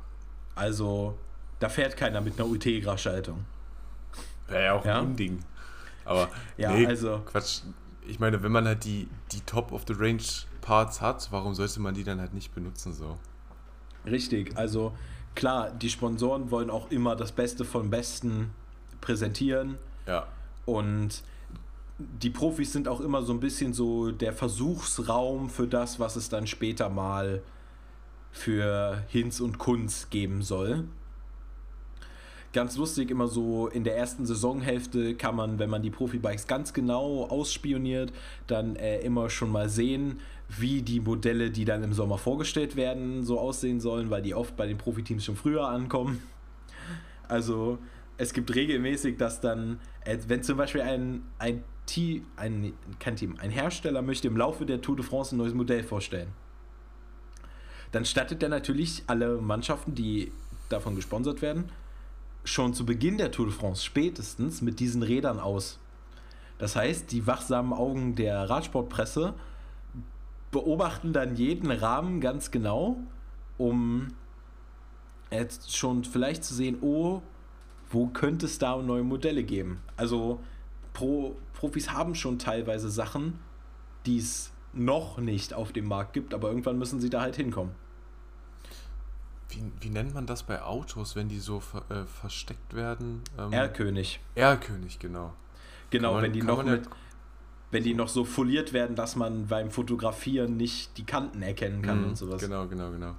Also, 0.54 1.18
da 1.58 1.68
fährt 1.68 1.96
keiner 1.96 2.20
mit 2.20 2.38
einer 2.38 2.48
Ultegra-Schaltung. 2.48 3.44
Wäre 4.48 4.64
ja 4.64 4.72
auch 4.74 4.84
ja? 4.84 5.00
ein 5.00 5.16
Ding. 5.16 5.44
Aber, 6.04 6.28
ja, 6.56 6.72
nee, 6.72 6.86
also. 6.86 7.20
Quatsch. 7.26 7.60
Ich 8.06 8.20
meine, 8.20 8.42
wenn 8.42 8.52
man 8.52 8.66
halt 8.66 8.84
die, 8.84 9.08
die 9.32 9.40
Top 9.40 9.72
of 9.72 9.82
the 9.88 9.94
Range 9.94 10.22
Parts 10.60 11.00
hat, 11.00 11.26
warum 11.32 11.54
sollte 11.54 11.80
man 11.80 11.94
die 11.94 12.04
dann 12.04 12.20
halt 12.20 12.34
nicht 12.34 12.54
benutzen 12.54 12.92
so? 12.92 13.18
Richtig, 14.04 14.56
also 14.56 14.96
klar, 15.34 15.70
die 15.70 15.90
Sponsoren 15.90 16.50
wollen 16.52 16.70
auch 16.70 16.90
immer 16.90 17.16
das 17.16 17.32
Beste 17.32 17.64
vom 17.64 17.90
Besten 17.90 18.52
präsentieren. 19.00 19.78
Ja. 20.06 20.26
Und 20.64 21.22
die 21.98 22.30
Profis 22.30 22.72
sind 22.72 22.88
auch 22.88 23.00
immer 23.00 23.22
so 23.22 23.32
ein 23.32 23.40
bisschen 23.40 23.72
so 23.72 24.10
der 24.10 24.32
Versuchsraum 24.32 25.48
für 25.48 25.66
das, 25.66 25.98
was 25.98 26.16
es 26.16 26.28
dann 26.28 26.46
später 26.46 26.90
mal 26.90 27.42
für 28.32 29.02
Hinz 29.08 29.40
und 29.40 29.58
Kunz 29.58 30.08
geben 30.10 30.42
soll. 30.42 30.84
Ganz 32.52 32.76
lustig, 32.76 33.10
immer 33.10 33.28
so 33.28 33.68
in 33.68 33.84
der 33.84 33.96
ersten 33.96 34.24
Saisonhälfte 34.24 35.14
kann 35.14 35.36
man, 35.36 35.58
wenn 35.58 35.68
man 35.68 35.82
die 35.82 35.90
Profibikes 35.90 36.46
ganz 36.46 36.72
genau 36.72 37.24
ausspioniert, 37.24 38.12
dann 38.46 38.76
äh, 38.76 39.00
immer 39.00 39.28
schon 39.30 39.50
mal 39.50 39.68
sehen, 39.68 40.20
wie 40.48 40.82
die 40.82 41.00
Modelle, 41.00 41.50
die 41.50 41.64
dann 41.64 41.82
im 41.82 41.92
Sommer 41.92 42.18
vorgestellt 42.18 42.76
werden, 42.76 43.24
so 43.24 43.40
aussehen 43.40 43.80
sollen, 43.80 44.10
weil 44.10 44.22
die 44.22 44.34
oft 44.34 44.56
bei 44.56 44.66
den 44.66 44.78
Profiteams 44.78 45.24
schon 45.24 45.36
früher 45.36 45.68
ankommen. 45.68 46.22
Also 47.28 47.78
es 48.16 48.32
gibt 48.32 48.54
regelmäßig, 48.54 49.16
dass 49.16 49.40
dann, 49.40 49.80
äh, 50.04 50.16
wenn 50.28 50.42
zum 50.42 50.56
Beispiel 50.56 50.82
ein, 50.82 51.22
ein 51.38 51.64
Team, 51.86 52.26
ein, 52.36 52.72
kein 52.98 53.16
Team, 53.16 53.36
ein 53.40 53.50
Hersteller 53.50 54.02
möchte 54.02 54.28
im 54.28 54.36
Laufe 54.36 54.66
der 54.66 54.80
Tour 54.80 54.96
de 54.96 55.04
France 55.04 55.34
ein 55.34 55.38
neues 55.38 55.54
Modell 55.54 55.82
vorstellen. 55.82 56.28
Dann 57.92 58.04
stattet 58.04 58.42
er 58.42 58.48
natürlich 58.48 59.04
alle 59.06 59.40
Mannschaften, 59.40 59.94
die 59.94 60.32
davon 60.68 60.96
gesponsert 60.96 61.42
werden, 61.42 61.70
schon 62.44 62.74
zu 62.74 62.84
Beginn 62.84 63.18
der 63.18 63.30
Tour 63.30 63.46
de 63.46 63.54
France 63.54 63.84
spätestens 63.84 64.62
mit 64.62 64.80
diesen 64.80 65.02
Rädern 65.02 65.38
aus. 65.38 65.78
Das 66.58 66.76
heißt, 66.76 67.12
die 67.12 67.26
wachsamen 67.26 67.72
Augen 67.72 68.14
der 68.14 68.48
Radsportpresse 68.48 69.34
beobachten 70.50 71.12
dann 71.12 71.36
jeden 71.36 71.70
Rahmen 71.70 72.20
ganz 72.20 72.50
genau, 72.50 72.98
um 73.58 74.08
jetzt 75.30 75.76
schon 75.76 76.04
vielleicht 76.04 76.44
zu 76.44 76.54
sehen, 76.54 76.78
oh, 76.80 77.22
wo 77.90 78.06
könnte 78.06 78.46
es 78.46 78.58
da 78.58 78.76
neue 78.76 79.02
Modelle 79.02 79.44
geben? 79.44 79.80
Also 79.96 80.40
Pro, 80.96 81.36
Profis 81.52 81.92
haben 81.92 82.14
schon 82.14 82.38
teilweise 82.38 82.88
Sachen, 82.88 83.38
die 84.06 84.16
es 84.16 84.50
noch 84.72 85.18
nicht 85.18 85.52
auf 85.52 85.72
dem 85.72 85.86
Markt 85.86 86.14
gibt, 86.14 86.32
aber 86.32 86.48
irgendwann 86.48 86.78
müssen 86.78 87.00
sie 87.00 87.10
da 87.10 87.20
halt 87.20 87.36
hinkommen. 87.36 87.74
Wie, 89.50 89.62
wie 89.80 89.90
nennt 89.90 90.14
man 90.14 90.24
das 90.24 90.42
bei 90.42 90.62
Autos, 90.62 91.14
wenn 91.14 91.28
die 91.28 91.38
so 91.38 91.60
ver, 91.60 91.82
äh, 91.90 92.06
versteckt 92.06 92.74
werden? 92.74 93.20
Ähm, 93.38 93.52
R-König. 93.52 94.20
R-König, 94.36 94.98
genau. 94.98 95.34
Genau, 95.90 96.14
man, 96.14 96.22
wenn 96.22 96.32
die 96.32 96.42
noch 96.42 96.64
mit, 96.64 96.88
wenn 97.70 97.82
die 97.82 97.94
noch 97.94 98.08
so 98.08 98.24
foliert 98.24 98.72
werden, 98.72 98.96
dass 98.96 99.16
man 99.16 99.48
beim 99.48 99.70
Fotografieren 99.70 100.56
nicht 100.56 100.96
die 100.96 101.04
Kanten 101.04 101.42
erkennen 101.42 101.82
kann 101.82 102.02
mm, 102.02 102.08
und 102.08 102.16
sowas. 102.16 102.40
Genau, 102.40 102.66
genau, 102.68 102.90
genau. 102.90 103.14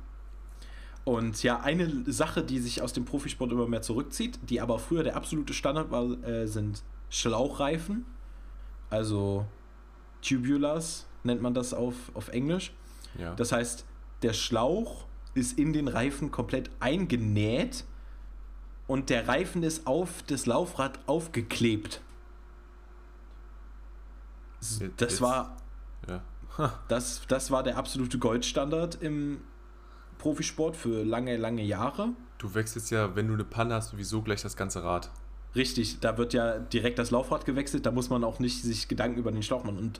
Und 1.05 1.43
ja, 1.43 1.59
eine 1.59 2.11
Sache, 2.11 2.43
die 2.43 2.57
sich 2.57 2.81
aus 2.81 2.91
dem 2.91 3.05
Profisport 3.05 3.51
immer 3.51 3.67
mehr 3.67 3.83
zurückzieht, 3.83 4.39
die 4.49 4.61
aber 4.61 4.79
früher 4.79 5.03
der 5.03 5.15
absolute 5.15 5.53
Standard 5.53 5.91
war, 5.91 6.05
äh, 6.23 6.47
sind 6.47 6.81
Schlauchreifen. 7.09 8.05
Also 8.89 9.45
Tubulars 10.21 11.05
nennt 11.23 11.41
man 11.41 11.53
das 11.53 11.73
auf, 11.73 11.95
auf 12.13 12.29
Englisch. 12.29 12.73
Ja. 13.17 13.35
Das 13.35 13.51
heißt, 13.51 13.85
der 14.21 14.33
Schlauch 14.33 15.05
ist 15.33 15.57
in 15.57 15.73
den 15.73 15.87
Reifen 15.87 16.31
komplett 16.31 16.71
eingenäht 16.79 17.85
und 18.87 19.09
der 19.09 19.27
Reifen 19.27 19.63
ist 19.63 19.85
auf 19.85 20.23
das 20.23 20.45
Laufrad 20.45 20.99
aufgeklebt. 21.05 22.01
Das 24.59 24.79
Jetzt, 24.79 25.21
war 25.21 25.57
ja. 26.07 26.23
das, 26.87 27.21
das 27.27 27.51
war 27.51 27.63
der 27.63 27.77
absolute 27.77 28.17
Goldstandard 28.17 29.01
im 29.01 29.41
Profisport 30.17 30.75
für 30.75 31.03
lange, 31.03 31.37
lange 31.37 31.61
Jahre. 31.61 32.09
Du 32.39 32.53
wechselst 32.55 32.89
ja, 32.91 33.15
wenn 33.15 33.27
du 33.27 33.33
eine 33.33 33.43
Panne 33.43 33.75
hast, 33.75 33.89
sowieso 33.89 34.21
gleich 34.21 34.41
das 34.41 34.55
ganze 34.55 34.83
Rad. 34.83 35.11
Richtig, 35.57 35.99
da 35.99 36.17
wird 36.17 36.33
ja 36.33 36.59
direkt 36.59 36.99
das 36.99 37.09
Laufrad 37.09 37.45
gewechselt, 37.45 37.87
da 37.87 37.91
muss 37.91 38.09
man 38.09 38.23
auch 38.23 38.39
nicht 38.39 38.61
sich 38.61 38.87
Gedanken 38.87 39.17
über 39.17 39.31
den 39.31 39.41
Schlauch 39.41 39.63
machen. 39.63 39.79
Und 39.79 39.99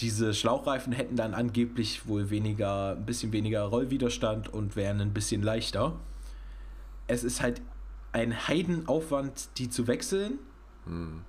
diese 0.00 0.34
Schlauchreifen 0.34 0.92
hätten 0.92 1.16
dann 1.16 1.32
angeblich 1.32 2.06
wohl 2.06 2.28
weniger, 2.28 2.96
ein 2.96 3.06
bisschen 3.06 3.32
weniger 3.32 3.62
Rollwiderstand 3.62 4.52
und 4.52 4.76
wären 4.76 5.00
ein 5.00 5.14
bisschen 5.14 5.42
leichter. 5.42 5.98
Es 7.06 7.24
ist 7.24 7.40
halt 7.40 7.62
ein 8.12 8.46
Heidenaufwand, 8.48 9.48
die 9.56 9.70
zu 9.70 9.86
wechseln. 9.86 10.38
Hm. 10.84 11.22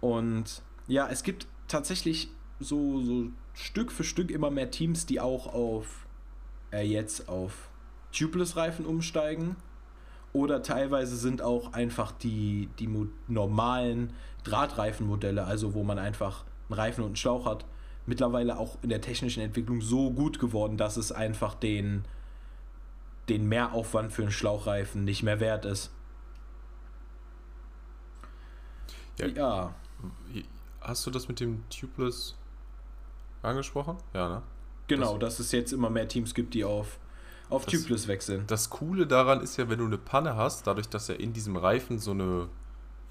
Und 0.00 0.62
ja, 0.86 1.08
es 1.08 1.24
gibt 1.24 1.48
tatsächlich 1.66 2.28
so, 2.60 3.00
so 3.00 3.30
Stück 3.52 3.90
für 3.90 4.04
Stück 4.04 4.30
immer 4.30 4.50
mehr 4.50 4.70
Teams, 4.70 5.06
die 5.06 5.20
auch 5.20 5.52
auf 5.52 6.06
äh, 6.72 6.86
jetzt 6.86 7.28
auf 7.28 7.68
Tubeless-Reifen 8.12 8.86
umsteigen. 8.86 9.56
Oder 10.32 10.62
teilweise 10.62 11.16
sind 11.16 11.42
auch 11.42 11.74
einfach 11.74 12.12
die, 12.12 12.70
die 12.78 12.88
normalen 13.28 14.14
Drahtreifenmodelle, 14.44 15.44
also 15.44 15.74
wo 15.74 15.82
man 15.82 15.98
einfach 15.98 16.44
einen 16.68 16.78
Reifen 16.78 17.02
und 17.02 17.08
einen 17.08 17.16
Schlauch 17.16 17.44
hat, 17.44 17.66
mittlerweile 18.06 18.58
auch 18.58 18.78
in 18.82 18.88
der 18.88 19.00
technischen 19.00 19.42
Entwicklung 19.42 19.80
so 19.80 20.10
gut 20.10 20.38
geworden, 20.38 20.76
dass 20.76 20.96
es 20.96 21.12
einfach 21.12 21.54
den, 21.54 22.04
den 23.28 23.46
Mehraufwand 23.46 24.12
für 24.12 24.22
einen 24.22 24.32
Schlauchreifen 24.32 25.04
nicht 25.04 25.22
mehr 25.22 25.38
wert 25.38 25.64
ist. 25.66 25.90
Ja. 29.18 29.26
ja. 29.26 29.74
Hast 30.80 31.06
du 31.06 31.10
das 31.10 31.28
mit 31.28 31.40
dem 31.40 31.62
Tubeless 31.68 32.36
angesprochen? 33.42 33.98
Ja, 34.14 34.28
ne? 34.28 34.42
Genau, 34.88 35.16
das, 35.16 35.36
dass 35.36 35.46
es 35.46 35.52
jetzt 35.52 35.72
immer 35.72 35.90
mehr 35.90 36.08
Teams 36.08 36.34
gibt, 36.34 36.54
die 36.54 36.64
auf, 36.64 36.98
auf 37.52 37.64
das, 37.64 37.74
Tubeless 37.74 38.08
wechseln. 38.08 38.44
Das 38.46 38.70
Coole 38.70 39.06
daran 39.06 39.40
ist 39.40 39.56
ja, 39.56 39.68
wenn 39.68 39.78
du 39.78 39.86
eine 39.86 39.98
Panne 39.98 40.36
hast, 40.36 40.66
dadurch, 40.66 40.88
dass 40.88 41.08
ja 41.08 41.14
in 41.14 41.32
diesem 41.32 41.56
Reifen 41.56 41.98
so 41.98 42.12
eine 42.12 42.48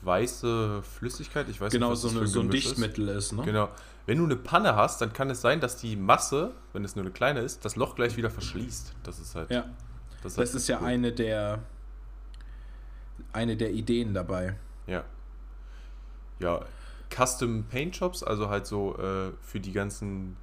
weiße 0.02 0.82
Flüssigkeit, 0.84 1.48
ich 1.50 1.62
weiß 1.62 1.72
genau, 1.72 1.92
nicht, 1.92 1.94
was 1.94 2.02
so, 2.02 2.08
das 2.10 2.18
eine, 2.18 2.28
so 2.28 2.39
ein 2.42 2.50
Dichtmittel 2.50 3.08
ist. 3.10 3.26
ist 3.26 3.34
ne? 3.34 3.44
Genau. 3.44 3.70
Wenn 4.08 4.18
du 4.18 4.26
eine 4.26 4.36
Panne 4.36 4.76
hast, 4.76 5.00
dann 5.02 5.14
kann 5.14 5.30
es 5.30 5.42
sein, 5.42 5.60
dass 5.60 5.78
die 5.78 5.96
Masse, 5.96 6.52
wenn 6.74 6.84
es 6.84 6.96
nur 6.96 7.06
eine 7.06 7.14
kleine 7.14 7.42
ist, 7.42 7.64
das 7.66 7.76
Loch 7.76 7.96
gleich 7.96 8.18
wieder 8.18 8.32
verschließt. 8.32 8.96
Das 9.04 9.20
ist 9.20 9.36
halt. 9.36 9.52
Ja. 9.52 9.66
Das, 10.24 10.36
das 10.36 10.56
ist 10.56 10.68
ja 10.68 10.80
cool. 10.80 10.88
eine 10.88 11.12
der 11.12 11.60
eine 13.34 13.56
der 13.56 13.72
Ideen 13.72 14.14
dabei. 14.14 14.56
Ja. 14.88 15.04
Ja, 16.39 16.66
Custom 17.10 17.66
Paint 17.66 17.96
Shops, 17.96 18.24
also 18.24 18.50
halt 18.50 18.66
so 18.66 18.98
äh, 18.98 19.32
für 19.42 19.60
die 19.60 19.72
ganzen 19.72 20.38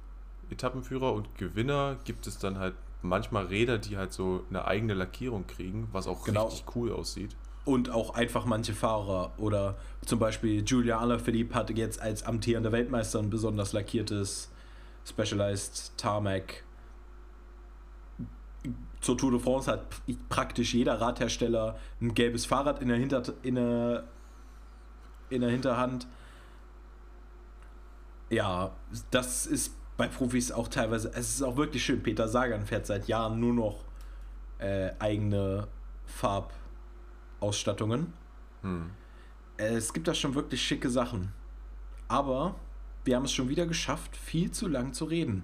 Etappenführer 0.49 1.13
und 1.13 1.37
Gewinner 1.37 1.97
gibt 2.05 2.25
es 2.27 2.37
dann 2.37 2.57
halt 2.57 2.75
manchmal 3.01 3.45
Räder, 3.45 3.77
die 3.77 3.97
halt 3.97 4.13
so 4.13 4.43
eine 4.49 4.65
eigene 4.65 4.93
Lackierung 4.93 5.47
kriegen, 5.47 5.87
was 5.91 6.07
auch 6.07 6.23
genau. 6.23 6.47
richtig 6.47 6.75
cool 6.75 6.91
aussieht. 6.91 7.35
Und 7.65 7.91
auch 7.91 8.15
einfach 8.15 8.45
manche 8.45 8.73
Fahrer 8.73 9.33
oder 9.37 9.77
zum 10.05 10.19
Beispiel 10.19 10.63
Julia 10.65 10.99
Alaphilippe 10.99 11.53
hat 11.53 11.69
jetzt 11.77 12.01
als 12.01 12.23
amtierender 12.23 12.71
Weltmeister 12.71 13.19
ein 13.19 13.29
besonders 13.29 13.73
lackiertes 13.73 14.49
Specialized 15.05 15.93
Tarmac. 15.97 16.63
Zur 19.01 19.17
Tour 19.17 19.31
de 19.31 19.39
France 19.39 19.71
hat 19.71 19.85
praktisch 20.27 20.73
jeder 20.73 20.99
Radhersteller 20.99 21.77
ein 22.01 22.13
gelbes 22.13 22.45
Fahrrad 22.45 22.81
in 22.81 22.89
der, 22.89 22.97
Hinter 22.97 23.23
in 23.43 23.55
der, 23.55 24.03
in 25.29 25.41
der 25.41 25.49
Hinterhand. 25.49 26.07
Ja, 28.29 28.71
das 29.11 29.45
ist 29.45 29.73
bei 29.99 30.07
Profis 30.07 30.53
auch 30.53 30.69
teilweise, 30.69 31.11
es 31.13 31.35
ist 31.35 31.43
auch 31.43 31.57
wirklich 31.57 31.83
schön, 31.83 32.01
Peter 32.01 32.29
Sagan 32.29 32.65
fährt 32.65 32.85
seit 32.85 33.09
Jahren 33.09 33.41
nur 33.41 33.53
noch 33.53 33.83
äh, 34.57 34.91
eigene 34.97 35.67
Farbausstattungen. 36.05 38.13
Hm. 38.61 38.91
Es 39.57 39.91
gibt 39.91 40.07
da 40.07 40.13
schon 40.13 40.35
wirklich 40.35 40.61
schicke 40.61 40.89
Sachen. 40.89 41.33
Aber 42.07 42.55
wir 43.03 43.17
haben 43.17 43.25
es 43.25 43.33
schon 43.33 43.49
wieder 43.49 43.65
geschafft, 43.65 44.15
viel 44.15 44.51
zu 44.51 44.69
lang 44.69 44.93
zu 44.93 45.03
reden. 45.03 45.43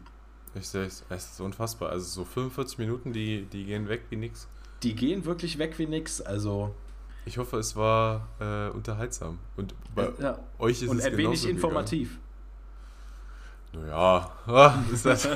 Ich 0.54 0.70
sehe 0.70 0.86
es, 0.86 1.04
es 1.10 1.34
ist 1.34 1.42
unfassbar. 1.42 1.90
Also 1.90 2.06
so 2.06 2.24
45 2.24 2.78
Minuten, 2.78 3.12
die, 3.12 3.42
die 3.52 3.66
gehen 3.66 3.90
weg 3.90 4.04
wie 4.10 4.16
nix. 4.16 4.48
Die 4.84 4.96
gehen 4.96 5.26
wirklich 5.26 5.58
weg 5.58 5.78
wie 5.80 5.86
nix. 5.86 6.22
Also. 6.22 6.74
Ich 7.26 7.38
hoffe, 7.38 7.58
es 7.58 7.76
war 7.76 8.30
äh, 8.40 8.70
unterhaltsam. 8.70 9.38
Und 9.58 9.76
bei 9.94 10.14
ja. 10.18 10.40
euch 10.60 10.82
ist 10.82 10.88
Und 10.88 11.00
es 11.00 11.06
ein 11.06 11.18
wenig 11.18 11.46
informativ. 11.46 12.20
Naja, 13.76 14.32
ah, 14.48 14.74
ist 14.92 15.06
das. 15.06 15.28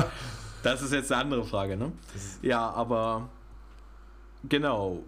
das 0.62 0.82
ist 0.82 0.92
jetzt 0.92 1.10
eine 1.12 1.22
andere 1.22 1.44
Frage, 1.44 1.76
ne? 1.76 1.92
Ja, 2.42 2.70
aber 2.70 3.28
genau. 4.48 5.02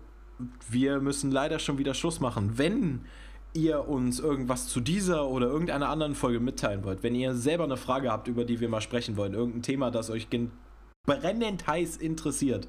Wir 0.69 1.01
müssen 1.01 1.31
leider 1.31 1.59
schon 1.59 1.79
wieder 1.79 1.95
Schluss 1.95 2.19
machen. 2.21 2.59
Wenn 2.59 3.05
ihr 3.55 3.87
uns 3.87 4.19
irgendwas 4.19 4.67
zu 4.69 4.81
dieser 4.81 5.29
oder 5.29 5.47
irgendeiner 5.47 5.89
anderen 5.89 6.15
Folge 6.15 6.41
mitteilen 6.41 6.85
wollt, 6.85 7.03
wenn 7.03 7.15
ihr 7.15 7.35
selber 7.35 7.65
eine 7.65 7.77
Frage 7.77 8.11
habt, 8.11 8.29
über 8.29 8.45
die 8.45 8.61
wir 8.61 8.69
mal 8.69 8.81
sprechen 8.81 9.17
wollen, 9.17 9.35
irgendein 9.35 9.63
Thema, 9.63 9.91
das 9.91 10.11
euch 10.11 10.29
brennend 11.07 11.67
heiß 11.67 11.97
interessiert, 11.99 12.67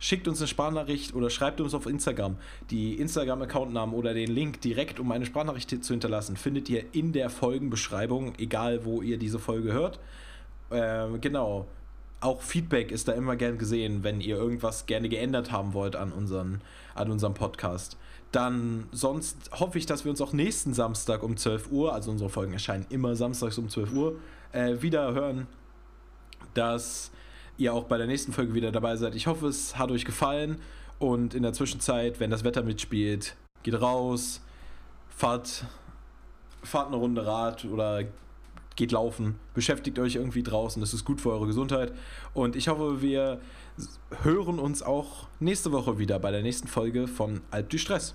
schickt 0.00 0.26
uns 0.26 0.40
eine 0.40 0.48
Sprachnachricht 0.48 1.14
oder 1.14 1.30
schreibt 1.30 1.60
uns 1.60 1.74
auf 1.74 1.86
Instagram. 1.86 2.36
Die 2.70 2.94
Instagram-Accountnamen 2.94 3.94
oder 3.94 4.14
den 4.14 4.30
Link 4.30 4.60
direkt, 4.62 4.98
um 4.98 5.12
eine 5.12 5.26
Sprachnachricht 5.26 5.84
zu 5.84 5.92
hinterlassen, 5.92 6.36
findet 6.36 6.68
ihr 6.68 6.84
in 6.92 7.12
der 7.12 7.30
Folgenbeschreibung, 7.30 8.32
egal 8.38 8.84
wo 8.84 9.02
ihr 9.02 9.18
diese 9.18 9.38
Folge 9.38 9.72
hört. 9.72 10.00
Äh, 10.70 11.06
genau. 11.20 11.68
Auch 12.22 12.42
Feedback 12.42 12.90
ist 12.90 13.08
da 13.08 13.12
immer 13.12 13.36
gern 13.36 13.56
gesehen, 13.56 14.02
wenn 14.02 14.20
ihr 14.20 14.36
irgendwas 14.36 14.86
gerne 14.86 15.08
geändert 15.08 15.52
haben 15.52 15.72
wollt 15.74 15.96
an, 15.96 16.12
unseren, 16.12 16.60
an 16.94 17.10
unserem 17.10 17.34
Podcast. 17.34 17.96
Dann 18.32 18.88
sonst 18.92 19.50
hoffe 19.58 19.78
ich, 19.78 19.86
dass 19.86 20.04
wir 20.04 20.10
uns 20.10 20.20
auch 20.20 20.32
nächsten 20.32 20.74
Samstag 20.74 21.22
um 21.22 21.36
12 21.36 21.70
Uhr, 21.72 21.94
also 21.94 22.10
unsere 22.10 22.30
Folgen 22.30 22.52
erscheinen 22.52 22.86
immer 22.90 23.16
samstags 23.16 23.58
um 23.58 23.68
12 23.68 23.92
Uhr, 23.92 24.16
äh, 24.52 24.80
wieder 24.80 25.12
hören. 25.14 25.46
Dass 26.54 27.10
ihr 27.60 27.74
auch 27.74 27.84
bei 27.84 27.98
der 27.98 28.06
nächsten 28.06 28.32
Folge 28.32 28.54
wieder 28.54 28.72
dabei 28.72 28.96
seid. 28.96 29.14
Ich 29.14 29.26
hoffe, 29.26 29.46
es 29.46 29.76
hat 29.78 29.90
euch 29.90 30.04
gefallen 30.04 30.60
und 30.98 31.34
in 31.34 31.42
der 31.42 31.52
Zwischenzeit, 31.52 32.18
wenn 32.18 32.30
das 32.30 32.42
Wetter 32.42 32.62
mitspielt, 32.62 33.36
geht 33.62 33.80
raus, 33.80 34.40
fahrt, 35.08 35.66
fahrt 36.62 36.88
eine 36.88 36.96
Runde 36.96 37.26
Rad 37.26 37.64
oder 37.66 38.04
geht 38.76 38.92
laufen, 38.92 39.38
beschäftigt 39.52 39.98
euch 39.98 40.14
irgendwie 40.14 40.42
draußen, 40.42 40.80
das 40.80 40.94
ist 40.94 41.04
gut 41.04 41.20
für 41.20 41.30
eure 41.30 41.46
Gesundheit 41.46 41.92
und 42.32 42.56
ich 42.56 42.68
hoffe, 42.68 43.02
wir 43.02 43.40
hören 44.22 44.58
uns 44.58 44.82
auch 44.82 45.28
nächste 45.38 45.70
Woche 45.72 45.98
wieder 45.98 46.18
bei 46.18 46.30
der 46.30 46.42
nächsten 46.42 46.68
Folge 46.68 47.06
von 47.06 47.42
Alp 47.50 47.68
du 47.68 47.78
Stress. 47.78 48.14